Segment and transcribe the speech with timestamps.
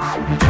[0.00, 0.49] Bye.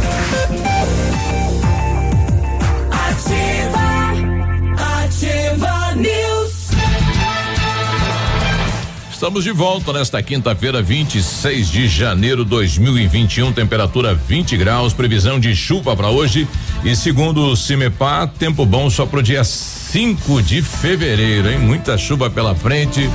[9.21, 15.95] Estamos de volta nesta quinta-feira, 26 de janeiro 2021, temperatura 20 graus, previsão de chuva
[15.95, 16.47] para hoje
[16.83, 21.59] e segundo o Cimepar, tempo bom só pro dia 5 de fevereiro, hein?
[21.59, 23.07] Muita chuva pela frente.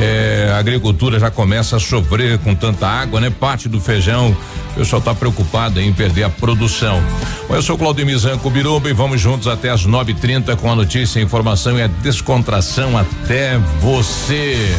[0.00, 3.28] É, a agricultura já começa a sofrer com tanta água, né?
[3.28, 4.34] Parte do feijão,
[4.70, 7.02] o pessoal está preocupado em perder a produção.
[7.46, 11.20] Bom, eu sou Claudio Mizanco Biruba e vamos juntos até as 9:30 com a notícia,
[11.20, 14.74] a informação e a descontração até você.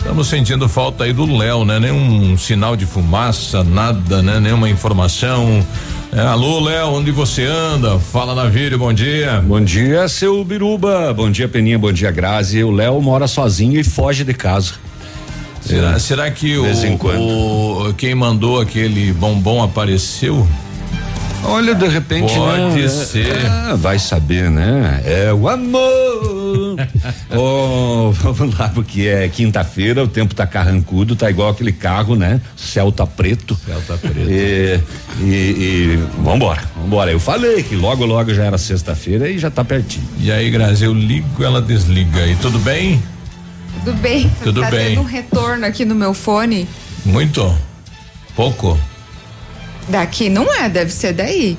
[0.00, 1.78] Estamos sentindo falta aí do Léo, né?
[1.78, 4.40] Nenhum sinal de fumaça, nada, né?
[4.40, 5.64] Nenhuma informação.
[6.10, 7.98] É, alô, Léo, onde você anda?
[8.00, 9.42] Fala na vídeo, bom dia.
[9.46, 11.12] Bom dia, seu Biruba.
[11.12, 11.78] Bom dia, Peninha.
[11.78, 12.64] Bom dia, Grazi.
[12.64, 14.72] O Léo mora sozinho e foge de casa.
[15.60, 16.64] Será, será que o,
[17.88, 20.48] o, quem mandou aquele bombom apareceu?
[21.44, 22.88] Olha, de repente, Pode né?
[22.88, 23.36] ser.
[23.36, 25.02] É, vai saber, né?
[25.04, 26.39] É o amor.
[27.36, 32.40] oh, vamos lá, porque é quinta-feira, o tempo tá carrancudo, tá igual aquele carro, né?
[32.56, 33.58] Céu tá preto.
[33.66, 34.30] Céu tá preto.
[34.30, 34.80] E,
[35.20, 37.10] e, e vambora, vambora.
[37.10, 40.06] Eu falei que logo, logo já era sexta-feira e já tá pertinho.
[40.18, 42.26] E aí, Grazi, eu ligo, ela desliga.
[42.26, 43.02] E tudo bem?
[43.84, 44.30] Tudo bem.
[44.42, 44.88] Tudo tá bem.
[44.88, 46.68] tendo um retorno aqui no meu fone.
[47.04, 47.56] Muito?
[48.34, 48.78] Pouco?
[49.88, 51.56] Daqui não é, deve ser daí.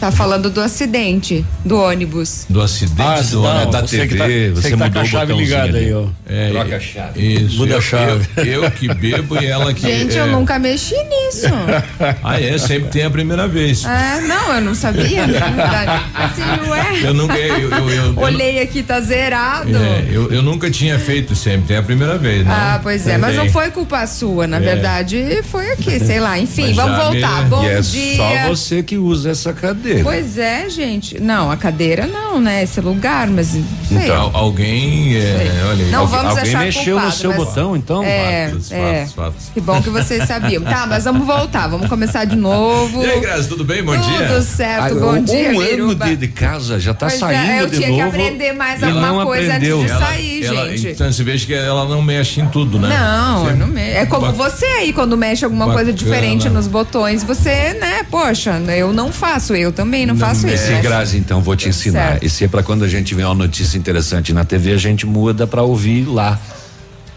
[0.00, 2.44] Tá falando do acidente do ônibus.
[2.50, 3.72] Do acidente Ah, do não, ônibus.
[3.72, 5.64] da você TV, que tá, você você que tá mudou com a o chave ligada
[5.68, 5.78] ali.
[5.78, 6.04] aí, ó.
[6.28, 7.34] É, Troca a chave.
[7.44, 7.56] Isso.
[7.56, 8.28] Muda eu, a chave.
[8.36, 9.80] Eu, eu que bebo e ela que.
[9.82, 11.46] Gente, é, eu nunca mexi nisso.
[12.22, 12.58] Ah, é?
[12.58, 13.84] Sempre tem a primeira vez.
[13.84, 15.26] é, não, eu não sabia.
[15.26, 16.04] na verdade.
[16.14, 17.00] Assim, ué.
[17.02, 17.36] Eu nunca.
[17.38, 19.74] Eu, eu, eu, eu- Olhei aqui, tá zerado.
[19.76, 22.52] É, eu, eu nunca tinha feito sempre, tem a primeira vez, né?
[22.52, 24.60] Ah, pois é, mas não foi culpa sua, na É.
[24.60, 26.38] verdade foi aqui, sei lá.
[26.38, 27.42] Enfim, Mas vamos voltar.
[27.44, 28.16] me- Bom e é dia.
[28.16, 29.85] só você que usa essa cadeira.
[30.02, 31.20] Pois é, gente.
[31.20, 32.62] Não, a cadeira não, né?
[32.62, 33.48] Esse lugar, mas.
[33.48, 33.62] Sei.
[33.92, 35.16] Então, alguém.
[35.16, 35.50] É, Sei.
[35.68, 35.84] olha.
[35.86, 38.02] Não Alguém- vamos alguém achar mexeu no culpado, seu mas- botão, então?
[38.04, 38.94] É, Fatos, é.
[39.00, 39.48] fatos, fatos.
[39.54, 40.62] Que bom que vocês sabiam.
[40.62, 43.02] Tá, mas vamos voltar, vamos começar de novo.
[43.02, 43.82] E aí, Grazi, tudo bem?
[43.82, 44.42] Bom Tudo dia.
[44.42, 46.04] certo, Ah, bom um dia, ano Biruba.
[46.06, 48.02] de, de casa, já tá Pois é, saindo eu de tinha novo.
[48.02, 49.80] que aprender mais alguma não coisa aprendeu.
[49.80, 50.88] antes de Ela- sair, ela- gente.
[50.88, 52.88] Então você veja que ela não mexe em tudo, né?
[52.88, 53.80] Não, Você- não me...
[53.82, 58.92] é como você aí, quando mexe alguma coisa diferente nos botões, você, né, poxa, eu
[58.92, 60.54] não faço, eu também não, faço isso.
[60.56, 60.80] Esse né?
[60.80, 62.12] Grazi, então, vou te ensinar.
[62.12, 62.24] Certo.
[62.24, 65.46] Esse é pra quando a gente vê uma notícia interessante na TV, a gente muda
[65.46, 66.40] pra ouvir lá.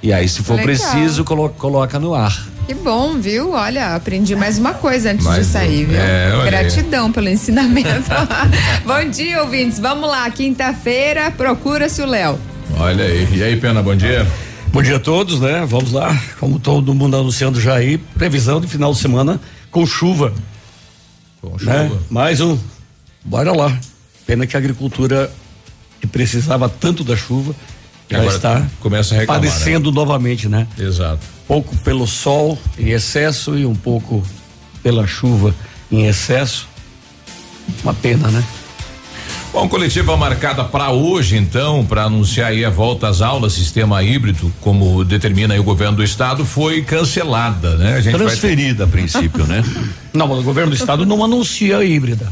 [0.04, 0.66] E aí, se for Legal.
[0.66, 2.48] preciso, colo- coloca no ar.
[2.68, 3.54] Que bom, viu?
[3.54, 5.90] Olha, aprendi mais uma coisa antes Mais de sair, um.
[5.90, 6.00] viu?
[6.00, 6.46] É.
[6.46, 7.90] Gratidão pelo ensinamento.
[8.86, 9.80] bom dia, ouvintes.
[9.80, 12.38] Vamos lá, quinta-feira, procura-se o Léo.
[12.78, 13.28] Olha aí.
[13.34, 14.28] E aí, Pena, bom dia.
[14.72, 15.66] Bom dia a todos, né?
[15.68, 16.16] Vamos lá.
[16.40, 19.40] Como todo mundo anunciando já aí, previsão de final de semana
[19.72, 20.32] com chuva,
[21.42, 21.92] Bom, né?
[22.10, 22.58] Mais um.
[23.24, 23.78] Bora lá.
[24.26, 25.32] Pena que a agricultura
[26.00, 27.56] que precisava tanto da chuva
[28.10, 30.68] já Agora está começa a reclamar, padecendo novamente, né?
[30.78, 31.20] Exato.
[31.48, 34.24] Pouco pelo sol em excesso e um pouco
[34.82, 35.54] pela chuva
[35.92, 36.68] em excesso.
[37.84, 38.44] Uma pena, né?
[39.52, 44.54] Bom, coletiva marcada para hoje, então, para anunciar aí a volta às aulas, sistema híbrido,
[44.62, 47.96] como determina aí o governo do estado, foi cancelada, né?
[47.96, 49.64] A gente vai ter- Transferida a princípio, né?
[50.14, 52.32] Não, mas o governo do estado não anuncia a híbrida.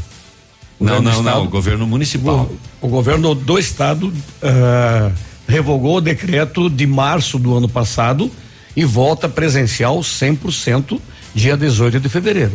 [0.78, 1.18] O Não, não, não.
[1.18, 2.50] estado- O governo municipal.
[2.80, 4.12] O, o governo do estado
[4.42, 5.10] ah,
[5.48, 8.30] revogou o decreto de março do ano passado
[8.76, 11.00] e volta presencial 100%
[11.34, 12.52] dia 18 de fevereiro.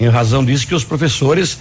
[0.00, 1.58] Em razão disso que os professores,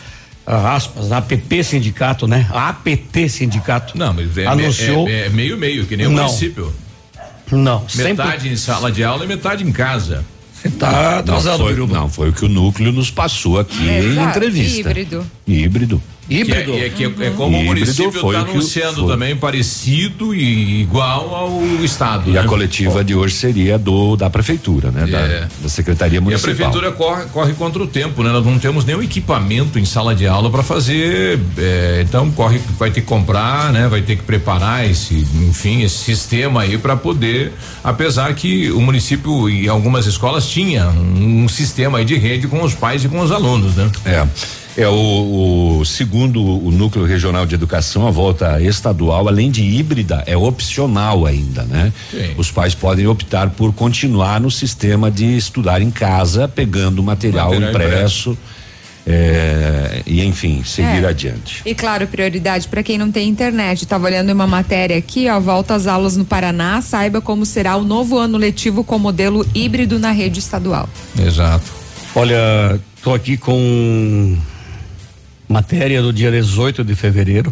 [0.55, 2.47] aspas, APP sindicato, né?
[2.51, 3.97] APT sindicato.
[3.97, 5.07] Não, mas é, anunciou.
[5.07, 6.23] é, é meio meio, que nem o Não.
[6.25, 6.73] município.
[7.51, 10.25] não, sempre Metade em sala de aula e metade em casa.
[10.53, 11.93] você tá Não atrasado, foi, Biruba.
[11.93, 14.79] não, foi o que o núcleo nos passou aqui em Exato, entrevista.
[14.79, 15.25] híbrido.
[15.47, 16.03] Híbrido.
[16.29, 16.73] Híbrido.
[16.73, 17.63] Que é, que é, é como uhum.
[17.63, 22.29] o município está anunciando também parecido e igual ao estado.
[22.29, 22.39] E né?
[22.39, 25.03] a coletiva de hoje seria do da prefeitura, né?
[25.03, 25.07] É.
[25.07, 26.49] Da, da, secretaria municipal.
[26.49, 28.31] E a prefeitura corre, corre contra o tempo, né?
[28.31, 32.91] Nós não temos nenhum equipamento em sala de aula para fazer, é, então corre, vai
[32.91, 33.87] ter que comprar, né?
[33.87, 37.53] Vai ter que preparar esse, enfim, esse sistema aí para poder,
[37.83, 42.61] apesar que o município e algumas escolas tinha um, um sistema aí de rede com
[42.61, 43.89] os pais e com os alunos, né?
[44.05, 44.27] É.
[44.79, 50.23] É o, o, segundo o núcleo regional de educação, a volta estadual, além de híbrida,
[50.25, 51.91] é opcional ainda, né?
[52.09, 52.33] Sim.
[52.37, 57.69] Os pais podem optar por continuar no sistema de estudar em casa, pegando material, material
[57.71, 58.37] impresso.
[59.05, 61.07] É, e enfim, seguir é.
[61.07, 61.61] adiante.
[61.65, 63.81] E claro, prioridade para quem não tem internet.
[63.81, 67.83] Estava olhando uma matéria aqui, ó, volta às aulas no Paraná, saiba como será o
[67.83, 70.87] novo ano letivo com modelo híbrido na rede estadual.
[71.21, 71.69] Exato.
[72.15, 74.37] Olha, estou aqui com
[75.49, 77.51] matéria do dia 18 de fevereiro.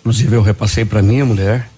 [0.00, 1.68] Inclusive eu repassei para minha mulher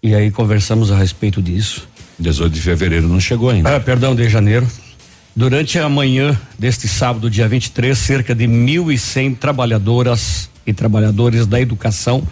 [0.00, 1.88] e aí conversamos a respeito disso.
[2.18, 3.76] 18 de fevereiro não chegou ainda.
[3.76, 4.66] Ah, perdão, de janeiro.
[5.34, 12.26] Durante a manhã deste sábado, dia 23, cerca de 1.100 trabalhadoras e trabalhadores da educação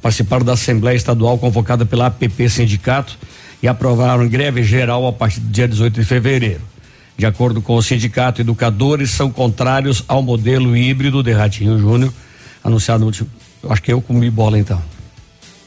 [0.00, 3.18] participaram da Assembleia Estadual convocada pela APP Sindicato
[3.62, 6.60] e aprovaram greve geral a partir do dia 18 de fevereiro.
[7.20, 12.10] De acordo com o sindicato, educadores são contrários ao modelo híbrido de Ratinho Júnior,
[12.64, 13.28] anunciado no último.
[13.68, 14.82] Acho que eu comi bola então.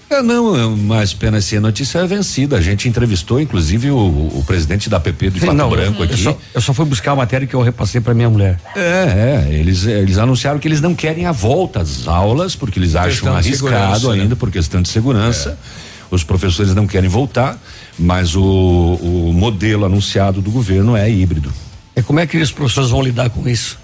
[0.09, 2.57] É, não, é mas pena se a notícia é vencida.
[2.57, 6.13] A gente entrevistou, inclusive, o, o presidente da PP do Pato Branco aqui.
[6.13, 8.59] Eu só, eu só, fui buscar a matéria que eu repassei para minha mulher.
[8.75, 12.95] É, é, eles, eles anunciaram que eles não querem a volta às aulas, porque eles
[12.95, 14.23] acham arriscado né?
[14.23, 15.55] ainda, por questão de segurança.
[15.79, 15.93] É.
[16.09, 17.59] Os professores não querem voltar
[17.97, 21.51] mas o, o modelo anunciado do governo é híbrido.
[21.95, 23.77] E como é que os professores vão lidar com isso?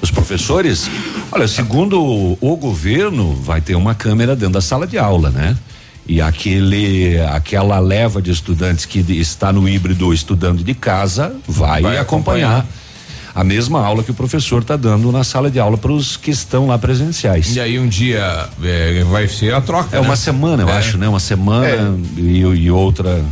[0.00, 0.88] Os professores,
[1.32, 5.56] olha, segundo o, o governo, vai ter uma câmera dentro da sala de aula, né?
[6.08, 11.98] E aquele, aquela leva de estudantes que está no híbrido estudando de casa vai, vai
[11.98, 12.60] acompanhar.
[12.60, 12.85] acompanhar
[13.36, 16.30] a mesma aula que o professor está dando na sala de aula para os que
[16.30, 17.54] estão lá presenciais.
[17.54, 19.94] E aí um dia é, vai ser a troca.
[19.94, 20.06] É né?
[20.06, 20.72] uma semana, eu é.
[20.72, 21.06] acho, né?
[21.06, 22.20] Uma semana é.
[22.20, 23.22] e, e, outra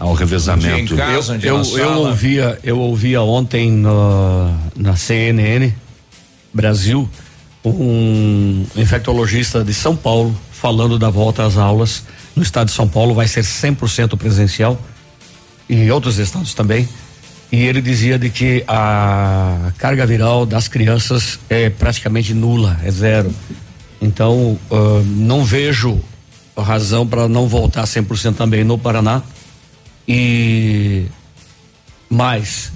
[0.00, 0.94] ao revezamento.
[0.94, 5.70] Um casa, um eu, eu, eu ouvia, eu ouvia ontem no, na CNN
[6.54, 7.06] Brasil
[7.62, 12.04] um infectologista de São Paulo falando da volta às aulas
[12.34, 14.80] no estado de São Paulo vai ser 100% presencial
[15.68, 16.88] e em outros estados também
[17.50, 23.32] e ele dizia de que a carga viral das crianças é praticamente nula, é zero.
[24.00, 26.00] Então, uh, não vejo
[26.62, 29.22] razão para não voltar 100% também no Paraná.
[30.08, 31.06] E
[32.08, 32.72] mais,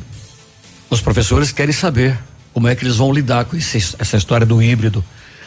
[0.89, 2.19] os professores querem saber
[2.53, 5.05] como é que eles vão lidar com esse, essa história do híbrido,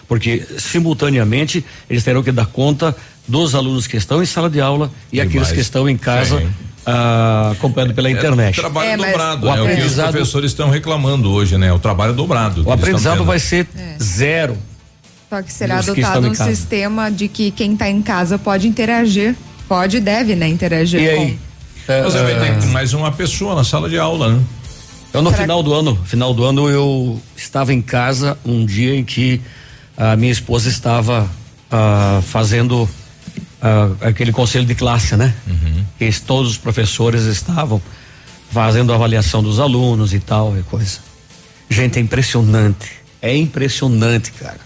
[0.07, 2.95] porque simultaneamente eles terão que dar conta
[3.27, 5.51] dos alunos que estão em sala de aula e, e aqueles mais.
[5.51, 6.39] que estão em casa.
[6.39, 6.49] Sim
[6.85, 8.59] ah, acompanhando pela é internet.
[8.59, 11.71] É trabalho é, dobrado, é o que os professores estão reclamando hoje, né?
[11.71, 12.63] O trabalho dobrado.
[12.67, 13.95] O aprendizado vai ser é.
[14.01, 14.57] zero.
[15.29, 19.35] Só que será adotado um sistema de que quem está em casa pode interagir,
[19.67, 21.21] pode e deve, né, interagir e com.
[21.21, 21.39] Aí?
[21.87, 24.41] Mas vai ter mais uma pessoa na sala de aula, né?
[25.13, 25.69] Eu no Será final que...
[25.69, 29.41] do ano, final do ano eu estava em casa um dia em que
[29.95, 31.29] a minha esposa estava
[31.71, 32.89] uh, fazendo
[33.63, 35.33] uh, aquele conselho de classe, né?
[35.47, 35.85] Uhum.
[35.97, 37.81] Que todos os professores estavam
[38.51, 40.99] fazendo a avaliação dos alunos e tal e coisa.
[41.69, 42.91] Gente, é impressionante.
[43.21, 44.59] É impressionante, cara.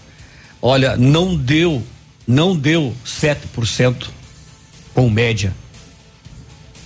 [0.60, 1.82] Olha, não deu,
[2.26, 4.08] não deu 7%
[4.92, 5.54] com média.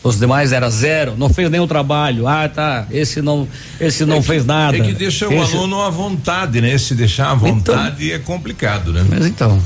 [0.05, 2.27] Os demais era zero, não fez nenhum trabalho.
[2.27, 2.87] Ah, tá.
[2.91, 3.49] Esse não,
[3.81, 4.77] esse não é que, fez nada.
[4.77, 5.35] É que deixa esse...
[5.35, 6.77] o aluno à vontade, né?
[6.77, 9.07] Se deixar à vontade então, é complicado, né?
[9.09, 9.63] Mas então.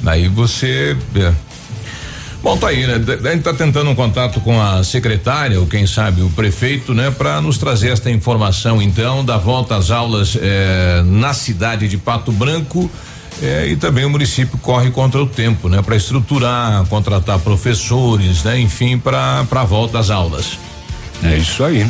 [0.00, 0.96] Daí você.
[1.14, 1.51] É.
[2.42, 2.94] Bom, tá aí, né?
[2.94, 7.08] A gente tá tentando um contato com a secretária, ou quem sabe o prefeito, né?
[7.08, 12.32] Para nos trazer esta informação, então, da volta às aulas eh, na cidade de Pato
[12.32, 12.90] Branco.
[13.40, 15.80] Eh, e também o município corre contra o tempo, né?
[15.82, 18.58] Para estruturar, contratar professores, né?
[18.58, 20.58] Enfim, para para volta às aulas.
[21.22, 21.86] É isso aí.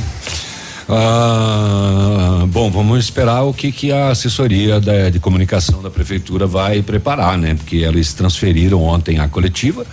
[0.86, 6.82] Ah, bom, vamos esperar o que que a assessoria da, de comunicação da prefeitura vai
[6.82, 7.54] preparar, né?
[7.54, 9.86] Porque eles transferiram ontem a coletiva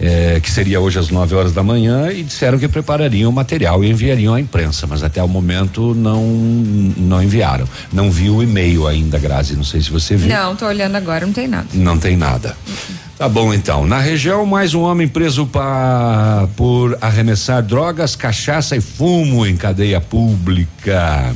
[0.00, 3.84] é, que seria hoje às 9 horas da manhã, e disseram que preparariam o material
[3.84, 6.24] e enviariam à imprensa, mas até o momento não
[6.96, 7.68] não enviaram.
[7.92, 10.28] Não vi o e-mail ainda, Grazi, não sei se você viu.
[10.28, 11.66] Não, tô olhando agora, não tem nada.
[11.74, 12.56] Não tem nada.
[13.18, 13.86] Tá bom então.
[13.86, 20.00] Na região, mais um homem preso pa, por arremessar drogas, cachaça e fumo em cadeia
[20.00, 21.34] pública.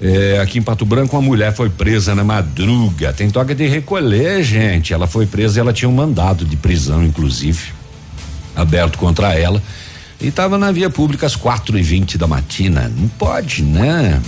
[0.00, 3.12] É, aqui em Pato Branco, uma mulher foi presa na madruga.
[3.12, 4.94] Tem toque de recolher, gente.
[4.94, 7.72] Ela foi presa e ela tinha um mandado de prisão, inclusive,
[8.56, 9.62] aberto contra ela.
[10.18, 12.90] E estava na via pública às quatro e vinte da matina.
[12.94, 14.20] Não pode, né?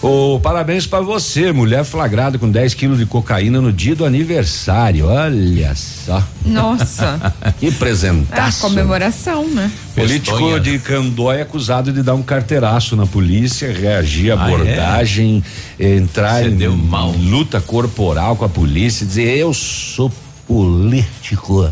[0.00, 5.06] Oh, parabéns para você, mulher flagrada com 10 quilos de cocaína no dia do aniversário.
[5.06, 6.22] Olha só.
[6.46, 7.34] Nossa.
[7.58, 8.64] que presentaço.
[8.64, 9.68] Ah, comemoração, né?
[9.96, 15.42] Político de Candói acusado de dar um carteiraço na polícia, reagir à ah, abordagem,
[15.80, 15.96] é?
[15.96, 17.10] entrar Você em mal.
[17.10, 20.12] luta corporal com a polícia, dizer eu sou
[20.46, 21.68] político.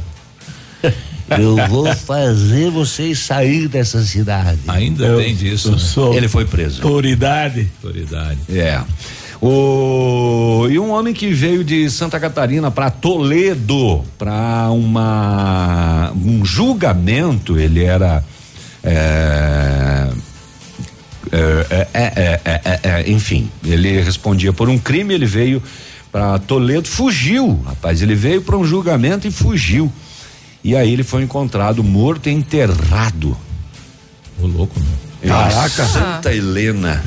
[1.29, 4.61] Eu vou fazer vocês sair dessa cidade.
[4.69, 5.73] Ainda eu, tem disso.
[5.73, 6.17] Né?
[6.17, 6.83] Ele foi preso.
[6.83, 7.69] Autoridade.
[7.83, 8.39] Autoridade.
[8.49, 8.81] É.
[9.41, 17.59] O, e um homem que veio de Santa Catarina para Toledo para uma um julgamento,
[17.59, 18.25] ele era
[21.33, 25.63] é, é, é, enfim, ele respondia por um crime, ele veio
[26.11, 29.93] para Toledo, fugiu, rapaz, ele veio para um julgamento e fugiu.
[30.67, 33.37] E aí ele foi encontrado morto e enterrado.
[34.41, 34.87] O louco, né?
[35.29, 35.87] Caraca.
[35.87, 37.05] Santa Helena.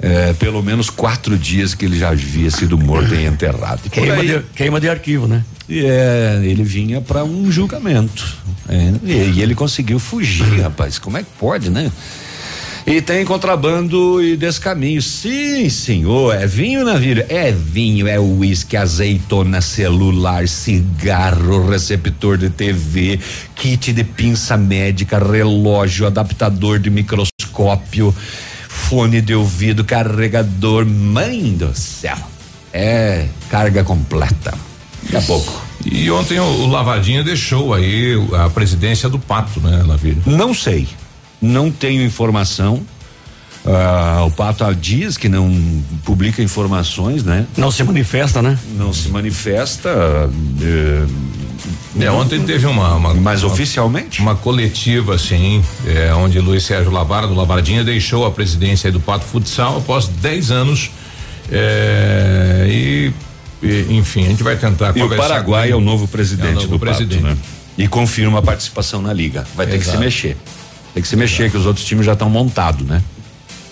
[0.00, 3.82] É, pelo menos quatro dias que ele já havia sido morto e enterrado.
[3.84, 5.44] E queima, de, queima de arquivo, né?
[5.70, 8.36] É, ele vinha para um julgamento.
[8.68, 10.98] É, e, e ele conseguiu fugir, rapaz.
[10.98, 11.88] Como é que pode, né?
[12.90, 15.02] E tem contrabando e descaminho.
[15.02, 16.34] Sim, senhor.
[16.34, 17.22] É vinho, navio?
[17.28, 23.20] É vinho, é uísque, azeitona, celular, cigarro, receptor de TV,
[23.54, 28.14] kit de pinça médica, relógio, adaptador de microscópio,
[28.66, 30.86] fone de ouvido, carregador.
[30.86, 32.16] Mãe do céu.
[32.72, 34.54] É carga completa.
[35.02, 35.62] Daqui a pouco.
[35.84, 40.22] E ontem o, o Lavadinha deixou aí a presidência do Pato, né, Lavírio?
[40.24, 40.88] Não sei
[41.40, 42.82] não tenho informação.
[43.64, 45.52] Uh, o Pato diz que não
[46.04, 47.44] publica informações, né?
[47.56, 48.58] Não se manifesta, né?
[48.76, 49.90] Não se manifesta.
[49.90, 51.38] Uh,
[52.00, 56.92] é, ontem teve uma, uma mas uma, oficialmente uma coletiva assim, é, onde Luiz Sérgio
[56.92, 60.90] Lavara do Lavardinha deixou a presidência do Pato Futsal após 10 anos
[61.50, 63.12] é, e,
[63.62, 66.54] e, enfim a gente vai tentar e o Paraguai é o novo presidente é o
[66.54, 67.22] novo do presidente.
[67.22, 67.38] Pato, né?
[67.76, 69.46] E confirma a participação na liga.
[69.54, 69.90] Vai ter Exato.
[69.90, 70.36] que se mexer.
[70.94, 73.02] Tem que se mexer, que os outros times já estão montados, né?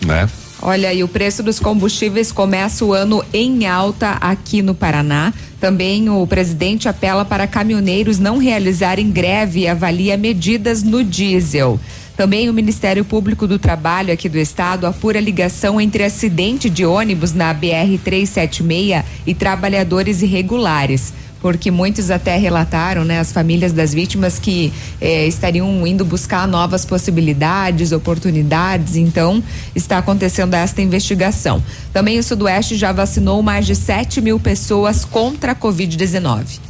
[0.04, 0.28] Né?
[0.62, 5.32] Olha, e o preço dos combustíveis começa o ano em alta aqui no Paraná.
[5.60, 11.78] Também o presidente apela para caminhoneiros não realizarem greve e avalia medidas no diesel.
[12.16, 17.34] Também o Ministério Público do Trabalho aqui do estado apura ligação entre acidente de ônibus
[17.34, 24.38] na BR 376 e trabalhadores irregulares porque muitos até relataram, né, as famílias das vítimas
[24.38, 28.96] que eh, estariam indo buscar novas possibilidades, oportunidades.
[28.96, 29.42] Então,
[29.74, 31.62] está acontecendo esta investigação.
[31.92, 36.66] Também o Sudoeste já vacinou mais de 7 mil pessoas contra a Covid-19.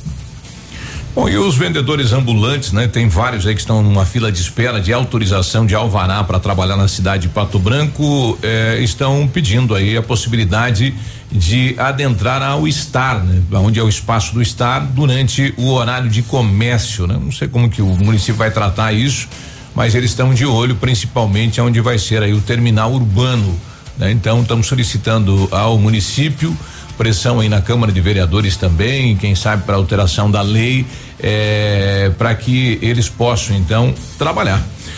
[1.17, 2.87] Bom, e os vendedores ambulantes, né?
[2.87, 6.77] Tem vários aí que estão numa fila de espera de autorização de alvará para trabalhar
[6.77, 10.95] na cidade de Pato Branco, eh, estão pedindo aí a possibilidade
[11.31, 13.43] de adentrar ao estar, né?
[13.53, 17.19] Onde é o espaço do estar durante o horário de comércio, né?
[17.21, 19.29] Não sei como que o município vai tratar isso,
[19.75, 23.59] mas eles estão de olho principalmente onde vai ser aí o terminal urbano,
[23.99, 24.11] né?
[24.11, 26.57] Então estamos solicitando ao município
[26.97, 30.87] pressão aí na Câmara de Vereadores também, quem sabe para alteração da lei,
[31.21, 34.63] é, para que eles possam então trabalhar.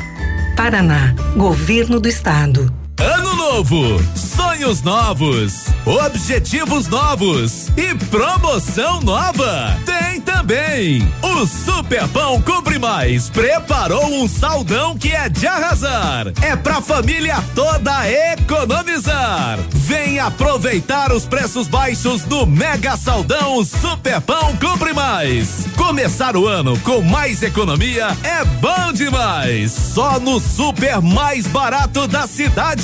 [0.57, 1.13] Paraná.
[1.37, 2.84] Governo do Estado.
[2.99, 9.77] Ano novo, sonhos novos, objetivos novos e promoção nova.
[9.85, 11.07] Tem também.
[11.21, 16.29] O Super Pão Compre Mais preparou um saldão que é de arrasar.
[16.41, 19.59] É pra família toda economizar.
[19.73, 25.67] Vem aproveitar os preços baixos do Mega Saldão Super Pão Compre Mais.
[25.77, 29.73] Começar o ano com mais economia é bom demais.
[29.73, 32.84] Só no super mais barato da cidade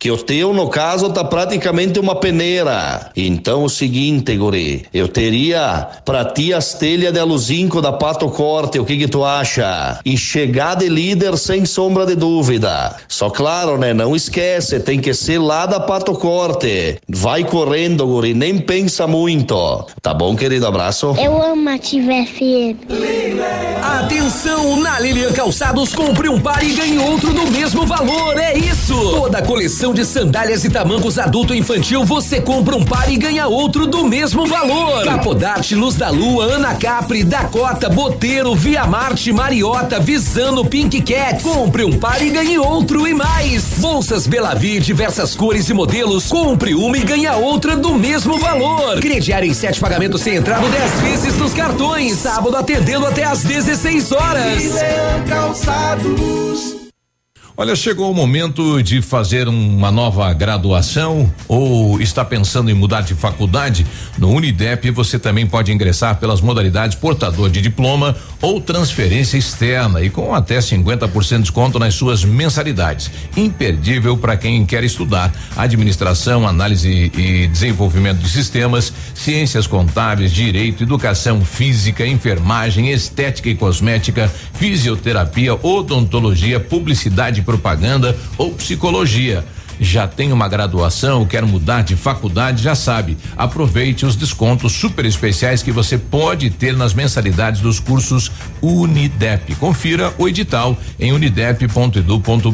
[0.00, 3.10] que o teu, no caso, tá praticamente uma peneira.
[3.14, 8.78] Então, o seguinte, guri, eu teria pra ti as telhas de aluzinco da Pato Corte,
[8.78, 10.00] o que que tu acha?
[10.02, 12.96] E chegar de líder sem sombra de dúvida.
[13.08, 13.92] Só claro, né?
[13.92, 16.96] Não esquece, tem que ser lá da Pato Corte.
[17.06, 19.84] Vai correndo, guri, nem pensa muito.
[20.00, 20.66] Tá bom, querido?
[20.66, 21.14] Abraço.
[21.18, 22.88] Eu amo a Ativa FM.
[23.82, 28.94] Atenção, na Lilian Calçados, compre um par e ganhe outro no mesmo valor, é isso!
[28.94, 33.46] Toda a coleção de sandálias e tamancos adulto infantil, você compra um par e ganha
[33.46, 35.04] outro do mesmo valor.
[35.04, 41.42] Capodarte, Luz da Lua, Ana Capri, Dakota, Boteiro, Via Marte, Mariota, Visano, Pink Cat.
[41.42, 43.78] Compre um par e ganhe outro e mais.
[43.78, 49.00] Bolsas Belavi, diversas cores e modelos, compre uma e ganha outra do mesmo valor.
[49.00, 52.16] Crediário em sete pagamentos sem entrada, 10 vezes nos cartões.
[52.16, 54.62] Sábado atendendo até às 16 horas.
[55.28, 56.79] Calçados.
[57.60, 63.14] Olha, chegou o momento de fazer uma nova graduação ou está pensando em mudar de
[63.14, 63.86] faculdade?
[64.16, 70.08] No Unidep você também pode ingressar pelas modalidades portador de diploma ou transferência externa e
[70.08, 73.10] com até 50% de desconto nas suas mensalidades.
[73.36, 81.44] Imperdível para quem quer estudar administração, análise e desenvolvimento de sistemas, ciências contábeis, direito, educação
[81.44, 89.44] física, enfermagem, estética e cosmética, fisioterapia, odontologia, publicidade propaganda ou psicologia
[89.80, 93.16] já tem uma graduação, quer mudar de faculdade, já sabe.
[93.36, 99.54] Aproveite os descontos super especiais que você pode ter nas mensalidades dos cursos Unidep.
[99.54, 102.50] Confira o edital em unidep.edu.br.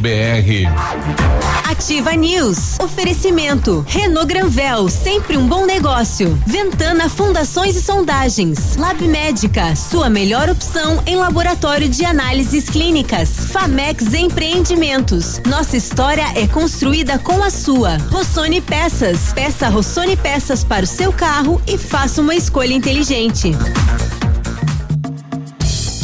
[1.68, 2.78] Ativa News.
[2.78, 3.84] Oferecimento.
[3.88, 6.40] Renault Granvel, sempre um bom negócio.
[6.46, 8.76] Ventana Fundações e Sondagens.
[8.76, 13.50] Lab Médica, sua melhor opção em laboratório de análises clínicas.
[13.50, 15.40] Famex Empreendimentos.
[15.44, 17.96] Nossa história é construída com a sua.
[18.10, 19.32] Rossoni Peças.
[19.32, 23.52] Peça Rossoni Peças para o seu carro e faça uma escolha inteligente.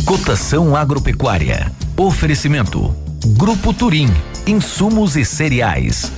[0.05, 1.73] Cotação agropecuária.
[1.97, 2.95] Oferecimento.
[3.37, 4.09] Grupo Turim.
[4.47, 6.11] Insumos e cereais.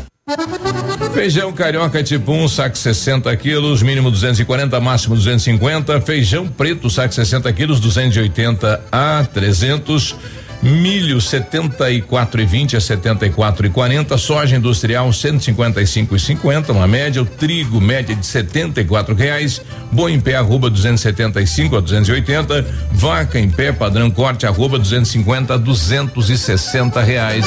[1.12, 6.00] Feijão carioca tipo 1, um, saco 60 quilos, mínimo 240, máximo 250.
[6.00, 10.16] Feijão preto, saco 60 quilos, 280 a 300.
[10.64, 17.20] Milho 74 e 20 a 74 e 40, soja industrial 155 e 50, uma média,
[17.20, 19.60] o trigo média de 74 reais,
[19.92, 25.56] boi em pé arroba 275 a 280, vaca em pé padrão corte arroba 250 a
[25.58, 27.46] 260 reais.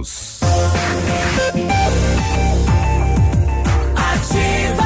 [3.95, 4.83] Ativa.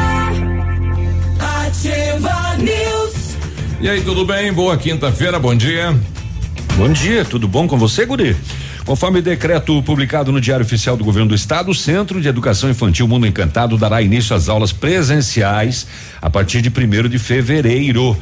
[1.39, 3.37] Ativa News.
[3.79, 4.51] E aí, tudo bem?
[4.51, 5.97] Boa quinta-feira, bom dia.
[6.75, 8.35] Bom dia, tudo bom com você, Guri?
[8.85, 13.07] Conforme decreto publicado no Diário Oficial do Governo do Estado, o Centro de Educação Infantil
[13.07, 15.87] Mundo Encantado dará início às aulas presenciais
[16.21, 18.15] a partir de primeiro de fevereiro.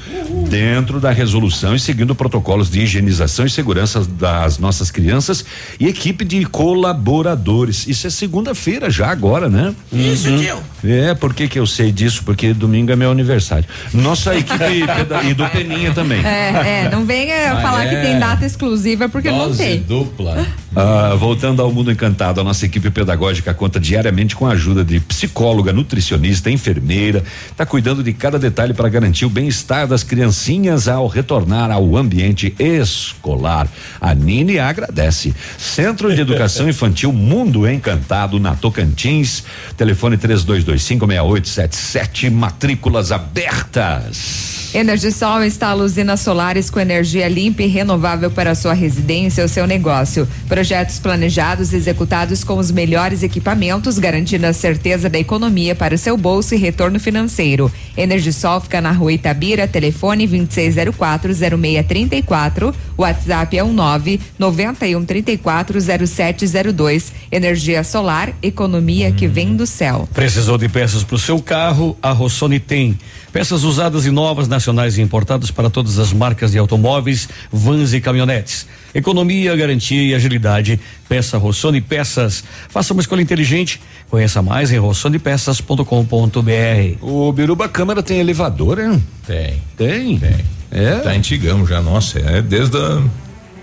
[0.49, 5.43] dentro da resolução e seguindo protocolos de higienização e segurança das nossas crianças
[5.80, 7.88] e equipe de colaboradores.
[7.88, 9.73] Isso é segunda-feira já agora, né?
[9.91, 10.39] Isso, Uhum.
[10.39, 10.58] tio.
[10.84, 12.23] É, por que que eu sei disso?
[12.23, 13.65] Porque domingo é meu aniversário.
[13.93, 14.63] Nossa equipe
[15.30, 16.23] e do Peninha também.
[16.23, 17.89] É, é, não venha Ah, falar é?
[17.95, 19.82] que tem data exclusiva porque não tem.
[19.82, 20.45] dupla.
[20.75, 24.99] Ah, voltando ao mundo encantado, a nossa equipe pedagógica conta diariamente com a ajuda de
[24.99, 31.05] psicóloga, nutricionista, enfermeira, está cuidando de cada detalhe para garantir o bem-estar das criancinhas ao
[31.05, 33.67] retornar ao ambiente escolar.
[34.01, 35.35] A Nini agradece.
[35.59, 39.43] Centro de Educação Infantil Mundo Encantado na Tocantins,
[39.77, 44.62] telefone 32256877, matrículas abertas.
[44.73, 50.27] Energisol instala usinas solares com energia limpa e renovável para sua residência ou seu negócio.
[50.47, 55.97] Projetos planejados e executados com os melhores equipamentos, garantindo a certeza da economia para o
[55.97, 57.71] seu bolso e retorno financeiro.
[57.95, 67.12] Energisol fica na rua Itabira, telefone 26040634, WhatsApp é um 9 91340702.
[67.31, 70.09] Energia solar, economia que vem do céu.
[70.12, 71.95] Precisou de peças para o seu carro?
[72.01, 72.97] A Rossoni tem.
[73.33, 77.99] Peças usadas e novas, nacionais e importadas para todas as marcas de automóveis, vans e
[77.99, 78.67] caminhonetes.
[78.93, 80.79] Economia, garantia e agilidade.
[81.09, 82.43] Peça Rossoni Peças.
[82.69, 83.81] Faça uma escolha inteligente.
[84.07, 86.97] Conheça mais em rossonipeças.com.br.
[87.01, 89.03] O Biruba Câmara tem elevador, hein?
[89.25, 89.59] Tem.
[89.75, 90.19] Tem?
[90.19, 90.45] Tem.
[90.69, 90.99] É?
[90.99, 93.01] Tá antigão já, nossa, é desde a,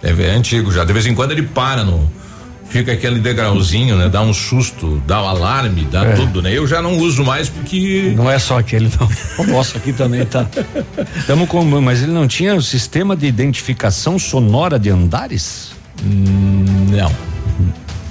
[0.02, 0.85] é, é antigo já.
[0.85, 2.11] De vez em quando ele para no
[2.70, 4.09] fica aquele degrauzinho, né?
[4.09, 6.12] Dá um susto, dá o alarme, dá É.
[6.14, 6.56] tudo, né?
[6.56, 9.09] Eu já não uso mais porque Não é só aquele, não.
[9.44, 10.46] O nosso aqui também tá.
[11.26, 15.72] Tamo com, mas ele não tinha o sistema de identificação sonora de andares?
[16.02, 17.12] não.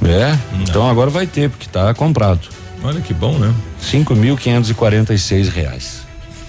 [0.07, 0.37] É?
[0.61, 2.41] Então agora vai ter, porque tá comprado.
[2.83, 3.53] Olha que bom, né?
[3.81, 6.01] Cinco mil quinhentos e quarenta e seis reais.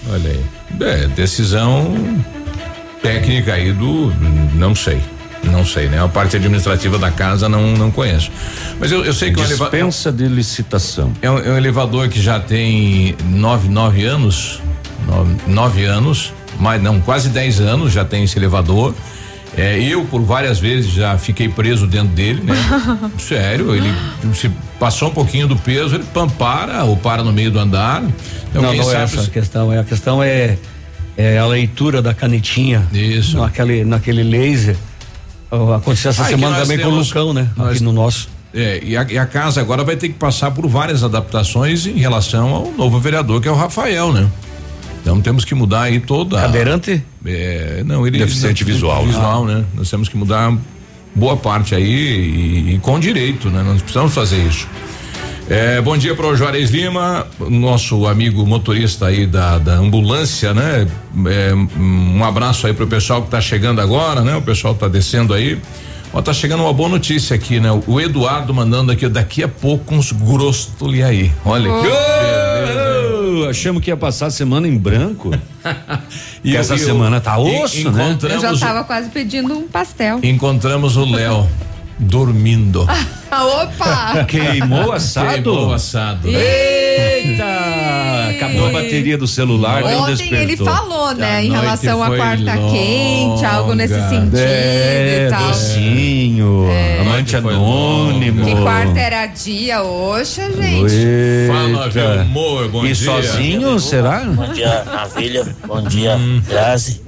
[0.09, 0.41] Olha aí.
[0.79, 1.93] É, decisão
[3.01, 4.13] técnica aí do
[4.55, 5.01] não sei.
[5.51, 6.03] Não sei, né?
[6.03, 8.31] A parte administrativa da casa não não conheço.
[8.79, 11.11] Mas eu, eu sei que o elevador Dispensa de licitação.
[11.21, 14.61] É um, é um elevador que já tem nove, nove anos,
[15.07, 18.93] nove, nove anos, mas não, quase dez anos já tem esse elevador.
[19.57, 22.55] É, eu, por várias vezes, já fiquei preso dentro dele, né?
[23.19, 23.93] Sério, ele
[24.33, 28.01] se passou um pouquinho do peso, ele pam, para ou para no meio do andar.
[28.49, 29.73] Então, não, não é essa a se- questão.
[29.73, 30.57] É, a questão é,
[31.17, 32.87] é a leitura da canetinha.
[32.93, 33.37] Isso.
[33.37, 34.77] Naquele, naquele laser.
[35.51, 37.49] Aconteceu essa Ah, semana também com o temos- Lucão, né?
[37.57, 38.29] nós- Aqui no nosso.
[38.53, 41.97] É, e a, e a casa agora vai ter que passar por várias adaptações em
[41.97, 44.27] relação ao novo vereador, que é o Rafael, né?
[45.01, 46.37] Então temos que mudar aí toda.
[46.37, 47.03] a- Cadeirante?
[47.25, 49.11] É, não, ele Deficiente visual, né?
[49.11, 49.63] Visual, né?
[49.73, 50.55] Nós temos que mudar
[51.15, 53.63] boa parte aí e, e com direito, né?
[53.63, 54.67] Nós precisamos fazer isso.
[55.53, 60.87] É, bom dia para o Juarez Lima, nosso amigo motorista aí da, da ambulância, né?
[61.27, 64.33] É, um abraço aí pro pessoal que tá chegando agora, né?
[64.37, 65.59] O pessoal tá descendo aí.
[66.13, 67.67] Ó, tá chegando uma boa notícia aqui, né?
[67.85, 71.29] O Eduardo mandando aqui, daqui a pouco uns grostoli aí.
[71.43, 71.87] Olha que
[73.43, 75.31] Oh, achamos que ia passar a semana em branco.
[76.43, 78.17] E essa eu- semana tá e- osso, né?
[78.23, 80.19] Eu já tava quase pedindo um pastel.
[80.23, 81.45] encontramos o Léo
[82.01, 82.85] dormindo.
[83.31, 84.25] Ah, opa!
[84.25, 85.27] Queimou o assado?
[85.43, 86.27] Queimou o assado.
[86.29, 86.39] né?
[86.39, 87.45] Eita!
[88.35, 90.39] Acabou a bateria do celular, não Ontem despertou.
[90.39, 92.71] ele falou, né, A em relação à quarta longa.
[92.73, 95.47] quente, algo nesse sentido É, e tal.
[95.47, 96.67] docinho,
[97.01, 98.45] amante Foi anônimo.
[98.45, 101.47] Que quarta era dia, oxa, gente.
[101.47, 101.99] Fala, Eita.
[101.99, 102.95] meu amor, bom e dia.
[102.95, 104.21] sozinho, será?
[104.21, 105.55] Bom dia, Navilha.
[105.67, 107.01] Bom dia, Grazi.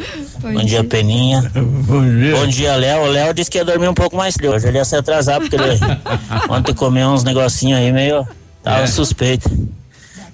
[0.43, 0.67] Bom Bom, dia.
[0.67, 1.41] dia, Peninha.
[1.56, 2.36] Bom dia.
[2.36, 3.03] Bom dia, Léo.
[3.03, 4.49] O Léo disse que ia dormir um pouco mais cedo.
[4.51, 5.79] Hoje ele ia se atrasar, porque ele
[6.49, 8.27] ontem comeu uns negocinhos aí meio.
[8.62, 9.49] Tava suspeito.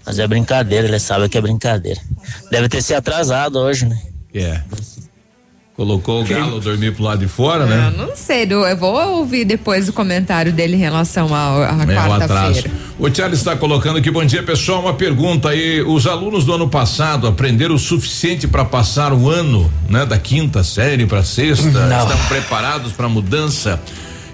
[0.03, 2.01] Mas é brincadeira, ele sabe que é brincadeira.
[2.49, 3.99] Deve ter se atrasado hoje, né?
[4.33, 4.61] É.
[5.79, 7.93] Colocou o galo dormir pro lado de fora, Eu né?
[7.97, 12.69] não sei, eu vou ouvir depois o comentário dele em relação ao- à É quarta-feira.
[12.99, 16.67] O Charles está colocando aqui, bom dia pessoal, uma pergunta aí, os alunos do ano
[16.67, 20.05] passado aprenderam o suficiente para passar o ano, né?
[20.05, 22.03] Da quinta série para sexta, Não.
[22.03, 23.79] estão preparados para mudança?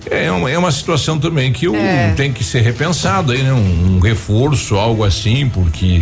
[0.09, 2.11] É uma, é uma situação também que É.
[2.17, 3.53] tem que ser repensado aí, né?
[3.53, 6.01] Um, um reforço, algo assim, porque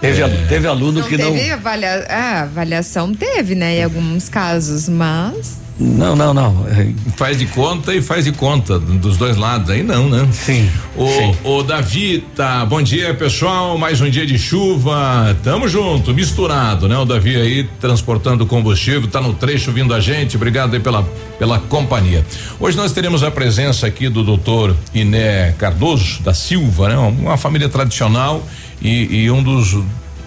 [0.00, 1.32] Teve, a- teve aluno Não que não.
[1.32, 6.66] teve avalia, ah, avaliação, teve, né, em alguns casos, mas Não, não, não.
[6.68, 10.28] É, faz de conta e faz de conta dos dois lados, aí não, né?
[10.32, 10.70] Sim.
[10.96, 11.34] O, sim.
[11.44, 16.96] o Davi tá, bom dia pessoal, mais um dia de chuva, tamo junto, misturado, né?
[16.98, 21.02] O Davi aí transportando combustível, tá no trecho vindo a gente, obrigado aí pela,
[21.38, 22.24] pela companhia.
[22.58, 26.96] Hoje nós teremos a presença aqui do doutor Iné Cardoso da Silva, né?
[26.96, 28.42] Uma família tradicional
[28.80, 29.76] e, e um dos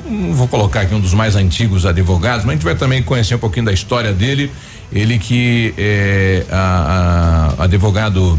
[0.06, 3.36] não vou colocar aqui um dos mais antigos advogados, mas a gente vai também conhecer
[3.36, 4.52] um pouquinho da história dele.
[4.92, 8.38] Ele que é a, a, advogado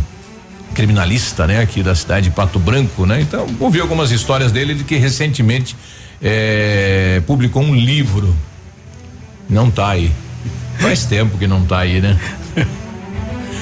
[0.75, 3.21] criminalista, né, aqui da cidade de Pato Branco, né?
[3.21, 5.77] Então, ouvi algumas histórias dele de que recentemente
[6.23, 8.35] é, publicou um livro.
[9.49, 10.13] Não tá aí.
[10.79, 12.19] Faz tempo que não tá aí, né?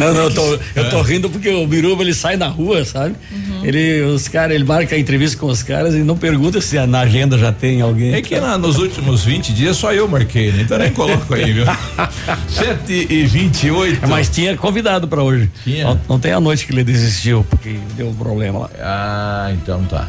[0.02, 3.14] Não, não, eu tô, eu tô rindo porque o Biruba ele sai na rua, sabe?
[3.30, 3.64] Uhum.
[3.64, 7.00] Ele, os caras, ele marca a entrevista com os caras e não pergunta se na
[7.00, 8.14] agenda já tem alguém.
[8.14, 10.62] É que na, nos últimos 20 dias só eu marquei, né?
[10.62, 11.64] Então nem coloco aí, viu?
[12.48, 15.50] 7 e 28 é, Mas tinha convidado pra hoje.
[15.62, 15.98] Tinha?
[16.08, 18.70] Ontem à noite que ele desistiu, porque deu um problema lá.
[18.80, 20.08] Ah, então tá.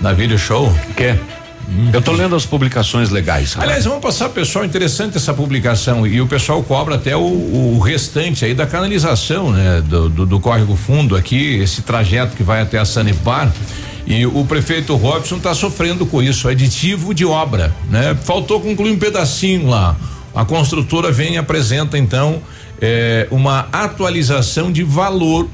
[0.00, 0.72] Na vídeo show?
[1.92, 3.54] Eu estou lendo as publicações legais.
[3.58, 8.44] Aliás, vamos passar, pessoal, interessante essa publicação e o pessoal cobra até o, o restante
[8.44, 9.80] aí da canalização, né?
[9.80, 13.52] Do, do, do, córrego fundo aqui, esse trajeto que vai até a Sanepar.
[14.06, 18.14] E o prefeito Robson está sofrendo com isso, aditivo de obra, né?
[18.22, 19.96] Faltou concluir um pedacinho lá.
[20.34, 22.42] A construtora vem e apresenta então
[22.80, 25.48] eh, uma atualização de valor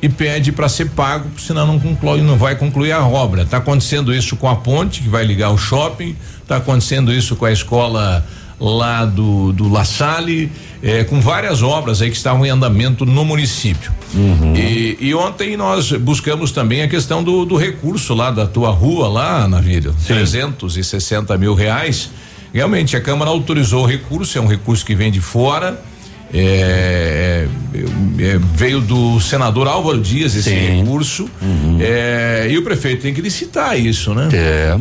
[0.00, 3.42] e pede para ser pago, senão não conclui, não vai concluir a obra.
[3.42, 7.46] Está acontecendo isso com a ponte que vai ligar o shopping, está acontecendo isso com
[7.46, 8.24] a escola
[8.60, 10.50] lá do, do La Salle,
[10.82, 13.92] eh, com várias obras aí que estavam em andamento no município.
[14.14, 14.54] Uhum.
[14.56, 19.08] E, e, ontem nós buscamos também a questão do, do recurso lá da tua rua
[19.08, 22.10] lá, Navírio, trezentos e sessenta mil reais.
[22.52, 25.78] Realmente a Câmara autorizou o recurso, é um recurso que vem de fora.
[26.34, 30.80] É, é, é, veio do senador Álvaro Dias esse Sim.
[30.80, 31.78] recurso uhum.
[31.80, 34.28] é, e o prefeito tem que licitar isso, né?
[34.32, 34.78] É.